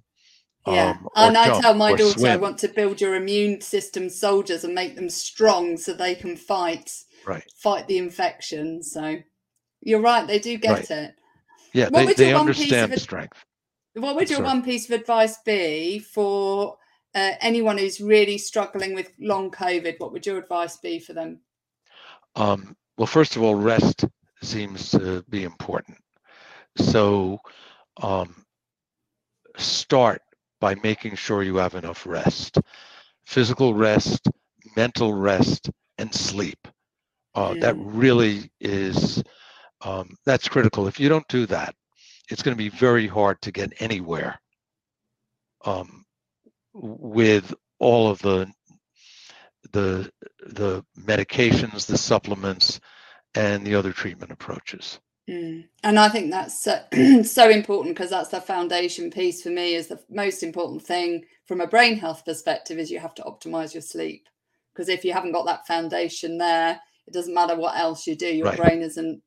Yeah, 0.67 0.89
um, 0.89 1.07
and 1.15 1.37
I 1.37 1.59
tell 1.59 1.73
my 1.73 1.91
daughter 1.91 2.19
swim. 2.19 2.31
I 2.31 2.37
want 2.37 2.57
to 2.59 2.67
build 2.67 3.01
your 3.01 3.15
immune 3.15 3.61
system 3.61 4.09
soldiers 4.09 4.63
and 4.63 4.75
make 4.75 4.95
them 4.95 5.09
strong 5.09 5.77
so 5.77 5.93
they 5.93 6.13
can 6.13 6.35
fight 6.35 6.91
right. 7.25 7.43
fight 7.55 7.87
the 7.87 7.97
infection. 7.97 8.83
So 8.83 9.17
you're 9.81 10.01
right, 10.01 10.27
they 10.27 10.39
do 10.39 10.57
get 10.57 10.71
right. 10.71 10.91
it. 10.91 11.15
Yeah, 11.73 11.89
what 11.89 12.07
they, 12.07 12.13
they 12.13 12.33
understand 12.33 12.93
of, 12.93 12.99
strength. 12.99 13.37
What 13.93 14.15
would 14.15 14.29
your 14.29 14.43
one 14.43 14.63
piece 14.63 14.89
of 14.89 14.99
advice 14.99 15.37
be 15.45 15.99
for 15.99 16.77
uh, 17.15 17.31
anyone 17.41 17.77
who's 17.77 18.01
really 18.01 18.37
struggling 18.37 18.93
with 18.93 19.11
long 19.19 19.51
COVID? 19.51 19.95
What 19.99 20.11
would 20.11 20.25
your 20.25 20.37
advice 20.37 20.77
be 20.77 20.99
for 20.99 21.13
them? 21.13 21.39
Um, 22.35 22.75
well, 22.99 23.07
first 23.07 23.37
of 23.37 23.43
all, 23.43 23.55
rest 23.55 24.05
seems 24.43 24.91
to 24.91 25.23
be 25.29 25.45
important. 25.45 25.97
So 26.77 27.39
um, 28.01 28.45
start 29.57 30.21
by 30.61 30.75
making 30.83 31.15
sure 31.15 31.43
you 31.43 31.57
have 31.57 31.75
enough 31.75 32.05
rest 32.05 32.59
physical 33.25 33.75
rest, 33.75 34.27
mental 34.75 35.13
rest, 35.13 35.69
and 35.99 36.13
sleep. 36.13 36.67
Uh, 37.35 37.55
That 37.61 37.75
really 37.77 38.51
is 38.59 39.23
um, 39.81 40.17
that's 40.25 40.49
critical. 40.49 40.87
If 40.87 40.99
you 40.99 41.09
don't 41.09 41.27
do 41.29 41.45
that, 41.47 41.75
it's 42.29 42.43
going 42.43 42.55
to 42.57 42.63
be 42.63 42.69
very 42.69 43.07
hard 43.07 43.41
to 43.43 43.51
get 43.51 43.81
anywhere 43.81 44.39
um, 45.65 46.05
with 46.73 47.53
all 47.79 48.09
of 48.09 48.19
the 48.19 48.51
the 49.71 50.11
the 50.45 50.83
medications, 50.99 51.85
the 51.85 51.97
supplements, 51.97 52.79
and 53.35 53.65
the 53.65 53.75
other 53.75 53.91
treatment 53.91 54.31
approaches. 54.31 54.99
Mm. 55.29 55.65
And 55.83 55.99
I 55.99 56.09
think 56.09 56.31
that's 56.31 56.63
so, 56.63 56.81
so 57.23 57.49
important 57.49 57.95
because 57.95 58.09
that's 58.09 58.29
the 58.29 58.41
foundation 58.41 59.11
piece 59.11 59.43
for 59.43 59.49
me 59.49 59.75
is 59.75 59.87
the 59.87 59.99
most 60.09 60.41
important 60.41 60.81
thing 60.81 61.25
from 61.45 61.61
a 61.61 61.67
brain 61.67 61.97
health 61.97 62.25
perspective 62.25 62.79
is 62.79 62.89
you 62.89 62.99
have 62.99 63.13
to 63.15 63.23
optimize 63.23 63.73
your 63.73 63.81
sleep 63.81 64.27
because 64.73 64.89
if 64.89 65.05
you 65.05 65.13
haven't 65.13 65.33
got 65.33 65.45
that 65.45 65.67
foundation 65.67 66.37
there 66.39 66.79
it 67.05 67.13
doesn't 67.13 67.33
matter 67.33 67.55
what 67.55 67.77
else 67.77 68.07
you 68.07 68.15
do 68.15 68.27
your 68.27 68.47
right. 68.47 68.57
brain 68.57 68.81
isn't 68.81 69.21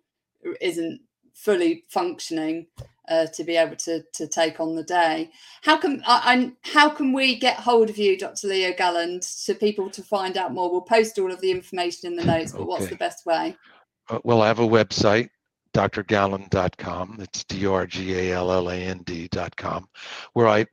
isn't 0.60 1.00
fully 1.34 1.84
functioning 1.88 2.66
uh, 3.08 3.26
to 3.26 3.44
be 3.44 3.56
able 3.56 3.76
to 3.76 4.02
to 4.14 4.26
take 4.26 4.60
on 4.60 4.74
the 4.74 4.82
day. 4.82 5.30
How 5.62 5.76
can 5.76 6.02
I, 6.06 6.52
how 6.62 6.88
can 6.88 7.12
we 7.12 7.38
get 7.38 7.56
hold 7.56 7.90
of 7.90 7.98
you 7.98 8.18
dr 8.18 8.46
leo 8.46 8.72
galland 8.76 9.22
to 9.44 9.54
people 9.54 9.90
to 9.90 10.02
find 10.02 10.36
out 10.36 10.52
more? 10.52 10.70
We'll 10.70 10.82
post 10.82 11.18
all 11.18 11.32
of 11.32 11.40
the 11.40 11.50
information 11.50 12.10
in 12.10 12.16
the 12.16 12.24
notes 12.24 12.52
but 12.52 12.60
okay. 12.60 12.68
what's 12.68 12.88
the 12.88 12.96
best 12.96 13.26
way? 13.26 13.56
Uh, 14.08 14.18
well 14.24 14.42
i 14.42 14.48
have 14.48 14.58
a 14.58 14.66
website 14.66 15.28
drgalland.com. 15.74 17.18
It's 17.20 17.44
D-R-G-A-L-L-A-N-D.com, 17.44 19.88
where 20.34 20.48
I 20.48 20.66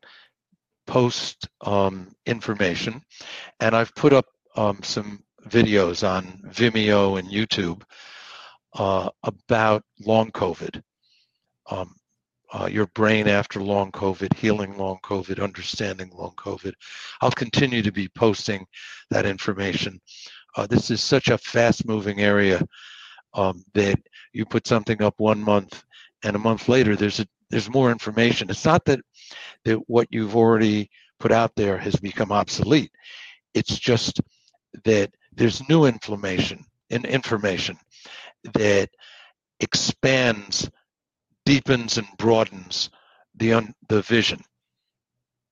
post 0.87 1.47
um, 1.61 2.11
information, 2.25 3.01
and 3.59 3.75
I've 3.75 3.93
put 3.95 4.13
up 4.13 4.25
um, 4.55 4.81
some 4.83 5.21
videos 5.47 6.07
on 6.07 6.23
Vimeo 6.47 7.19
and 7.19 7.27
YouTube 7.29 7.83
uh, 8.73 9.09
about 9.23 9.83
long 10.01 10.31
COVID, 10.31 10.81
um, 11.69 11.95
uh, 12.53 12.67
your 12.71 12.87
brain 12.87 13.27
after 13.27 13.61
long 13.61 13.91
COVID, 13.91 14.33
healing 14.33 14.77
long 14.77 14.97
COVID, 15.03 15.41
understanding 15.41 16.09
long 16.15 16.33
COVID. 16.37 16.73
I'll 17.21 17.31
continue 17.31 17.81
to 17.81 17.91
be 17.91 18.07
posting 18.07 18.65
that 19.11 19.25
information. 19.25 19.99
Uh, 20.55 20.65
this 20.67 20.89
is 20.89 21.01
such 21.01 21.27
a 21.29 21.37
fast-moving 21.37 22.21
area 22.21 22.61
um, 23.33 23.63
that 23.73 23.99
you 24.33 24.45
put 24.45 24.67
something 24.67 25.01
up 25.01 25.15
one 25.17 25.39
month 25.39 25.83
and 26.23 26.35
a 26.35 26.39
month 26.39 26.67
later 26.67 26.95
there's 26.95 27.19
a 27.19 27.27
there's 27.49 27.69
more 27.69 27.91
information 27.91 28.49
it's 28.49 28.65
not 28.65 28.83
that 28.85 28.99
that 29.65 29.77
what 29.87 30.07
you've 30.11 30.35
already 30.35 30.89
put 31.19 31.31
out 31.31 31.51
there 31.55 31.77
has 31.77 31.95
become 31.95 32.31
obsolete 32.31 32.91
it's 33.53 33.77
just 33.77 34.21
that 34.83 35.11
there's 35.33 35.67
new 35.69 35.85
inflammation 35.85 36.63
and 36.89 37.05
information 37.05 37.77
that 38.53 38.89
expands 39.59 40.69
deepens 41.49 41.97
and 41.97 42.07
broadens 42.19 42.91
the 43.33 43.53
un, 43.53 43.73
the 43.87 44.03
vision. 44.03 44.39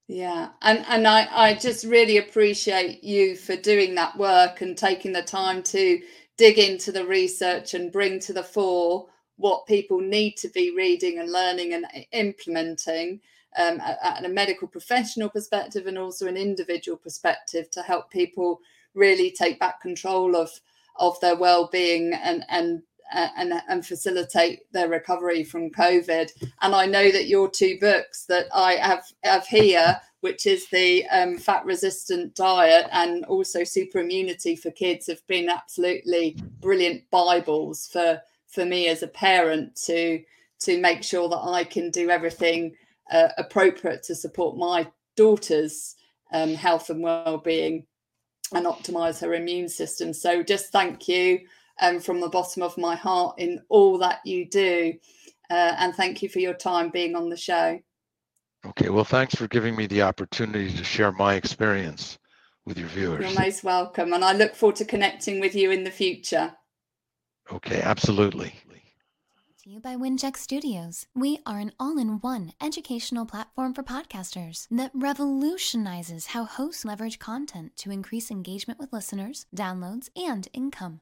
Yeah 0.07 0.49
and 0.61 0.85
and 0.87 1.07
i 1.07 1.27
i 1.31 1.53
just 1.53 1.83
really 1.83 2.17
appreciate 2.17 3.03
you 3.03 3.35
for 3.35 3.55
doing 3.55 3.95
that 3.95 4.15
work 4.17 4.61
and 4.61 4.77
taking 4.77 5.11
the 5.11 5.23
time 5.23 5.63
to 5.63 5.99
dig 6.37 6.59
into 6.59 6.91
the 6.91 7.05
research 7.05 7.73
and 7.73 7.91
bring 7.91 8.19
to 8.21 8.31
the 8.31 8.43
fore 8.43 9.07
what 9.37 9.65
people 9.65 9.99
need 9.99 10.37
to 10.37 10.49
be 10.49 10.73
reading 10.75 11.19
and 11.19 11.31
learning 11.31 11.73
and 11.73 11.85
implementing 12.11 13.19
um, 13.57 13.81
at, 13.81 14.23
a 14.23 14.29
medical 14.29 14.67
professional 14.67 15.29
perspective 15.29 15.87
and 15.87 15.97
also 15.97 16.27
an 16.27 16.37
individual 16.37 16.97
perspective 16.97 17.69
to 17.71 17.81
help 17.81 18.11
people 18.11 18.59
really 18.93 19.31
take 19.31 19.59
back 19.59 19.81
control 19.81 20.35
of 20.35 20.51
of 20.97 21.19
their 21.21 21.35
well-being 21.35 22.13
and 22.13 22.45
and 22.49 22.83
and, 23.13 23.53
and 23.67 23.85
facilitate 23.85 24.71
their 24.71 24.89
recovery 24.89 25.43
from 25.43 25.69
COVID. 25.71 26.29
And 26.61 26.75
I 26.75 26.85
know 26.85 27.11
that 27.11 27.27
your 27.27 27.49
two 27.49 27.77
books 27.79 28.25
that 28.25 28.47
I 28.53 28.73
have 28.73 29.03
have 29.23 29.45
here 29.47 29.99
which 30.21 30.45
is 30.47 30.67
the 30.69 31.05
um, 31.07 31.37
fat 31.37 31.63
resistant 31.65 32.35
diet 32.35 32.87
and 32.91 33.23
also 33.25 33.63
super 33.63 33.99
immunity 33.99 34.55
for 34.55 34.71
kids 34.71 35.07
have 35.07 35.25
been 35.27 35.49
absolutely 35.49 36.37
brilliant 36.59 37.09
bibles 37.11 37.87
for 37.87 38.21
for 38.47 38.65
me 38.65 38.87
as 38.87 39.03
a 39.03 39.07
parent 39.07 39.75
to 39.75 40.21
to 40.59 40.79
make 40.81 41.03
sure 41.03 41.29
that 41.29 41.43
I 41.43 41.63
can 41.63 41.91
do 41.91 42.09
everything 42.09 42.75
uh, 43.11 43.29
appropriate 43.37 44.03
to 44.03 44.15
support 44.15 44.57
my 44.57 44.87
daughter's 45.15 45.95
um, 46.33 46.55
health 46.55 46.89
and 46.89 47.03
well-being 47.03 47.85
and 48.53 48.65
optimize 48.65 49.21
her 49.21 49.33
immune 49.33 49.69
system 49.69 50.13
so 50.13 50.41
just 50.41 50.71
thank 50.71 51.07
you 51.07 51.39
um, 51.79 51.99
from 51.99 52.19
the 52.19 52.29
bottom 52.29 52.63
of 52.63 52.77
my 52.77 52.95
heart 52.95 53.35
in 53.37 53.61
all 53.69 53.97
that 53.97 54.19
you 54.25 54.47
do 54.49 54.93
uh, 55.49 55.75
and 55.77 55.95
thank 55.95 56.21
you 56.21 56.29
for 56.29 56.39
your 56.39 56.53
time 56.53 56.89
being 56.89 57.15
on 57.15 57.29
the 57.29 57.37
show 57.37 57.79
Okay, 58.65 58.89
well, 58.89 59.05
thanks 59.05 59.35
for 59.35 59.47
giving 59.47 59.75
me 59.75 59.87
the 59.87 60.01
opportunity 60.01 60.71
to 60.75 60.83
share 60.83 61.11
my 61.13 61.35
experience 61.35 62.17
with 62.65 62.77
your 62.77 62.89
viewers. 62.89 63.23
You're 63.23 63.39
most 63.39 63.63
welcome, 63.63 64.13
and 64.13 64.25
I 64.25 64.33
look 64.33 64.55
forward 64.55 64.75
to 64.77 64.85
connecting 64.85 65.39
with 65.39 65.55
you 65.55 65.71
in 65.71 65.83
the 65.83 65.91
future. 65.91 66.53
Okay, 67.51 67.81
absolutely. 67.81 68.55
To 69.63 69.69
you 69.69 69.79
by 69.79 69.95
Winject 69.95 70.37
Studios. 70.37 71.07
We 71.15 71.39
are 71.45 71.59
an 71.59 71.71
all 71.79 71.97
in 71.97 72.19
one 72.19 72.53
educational 72.61 73.25
platform 73.25 73.73
for 73.73 73.83
podcasters 73.83 74.67
that 74.69 74.91
revolutionizes 74.93 76.27
how 76.27 76.45
hosts 76.45 76.83
leverage 76.83 77.19
content 77.19 77.75
to 77.77 77.91
increase 77.91 78.29
engagement 78.29 78.79
with 78.79 78.91
listeners, 78.91 79.45
downloads, 79.55 80.09
and 80.15 80.47
income. 80.53 81.01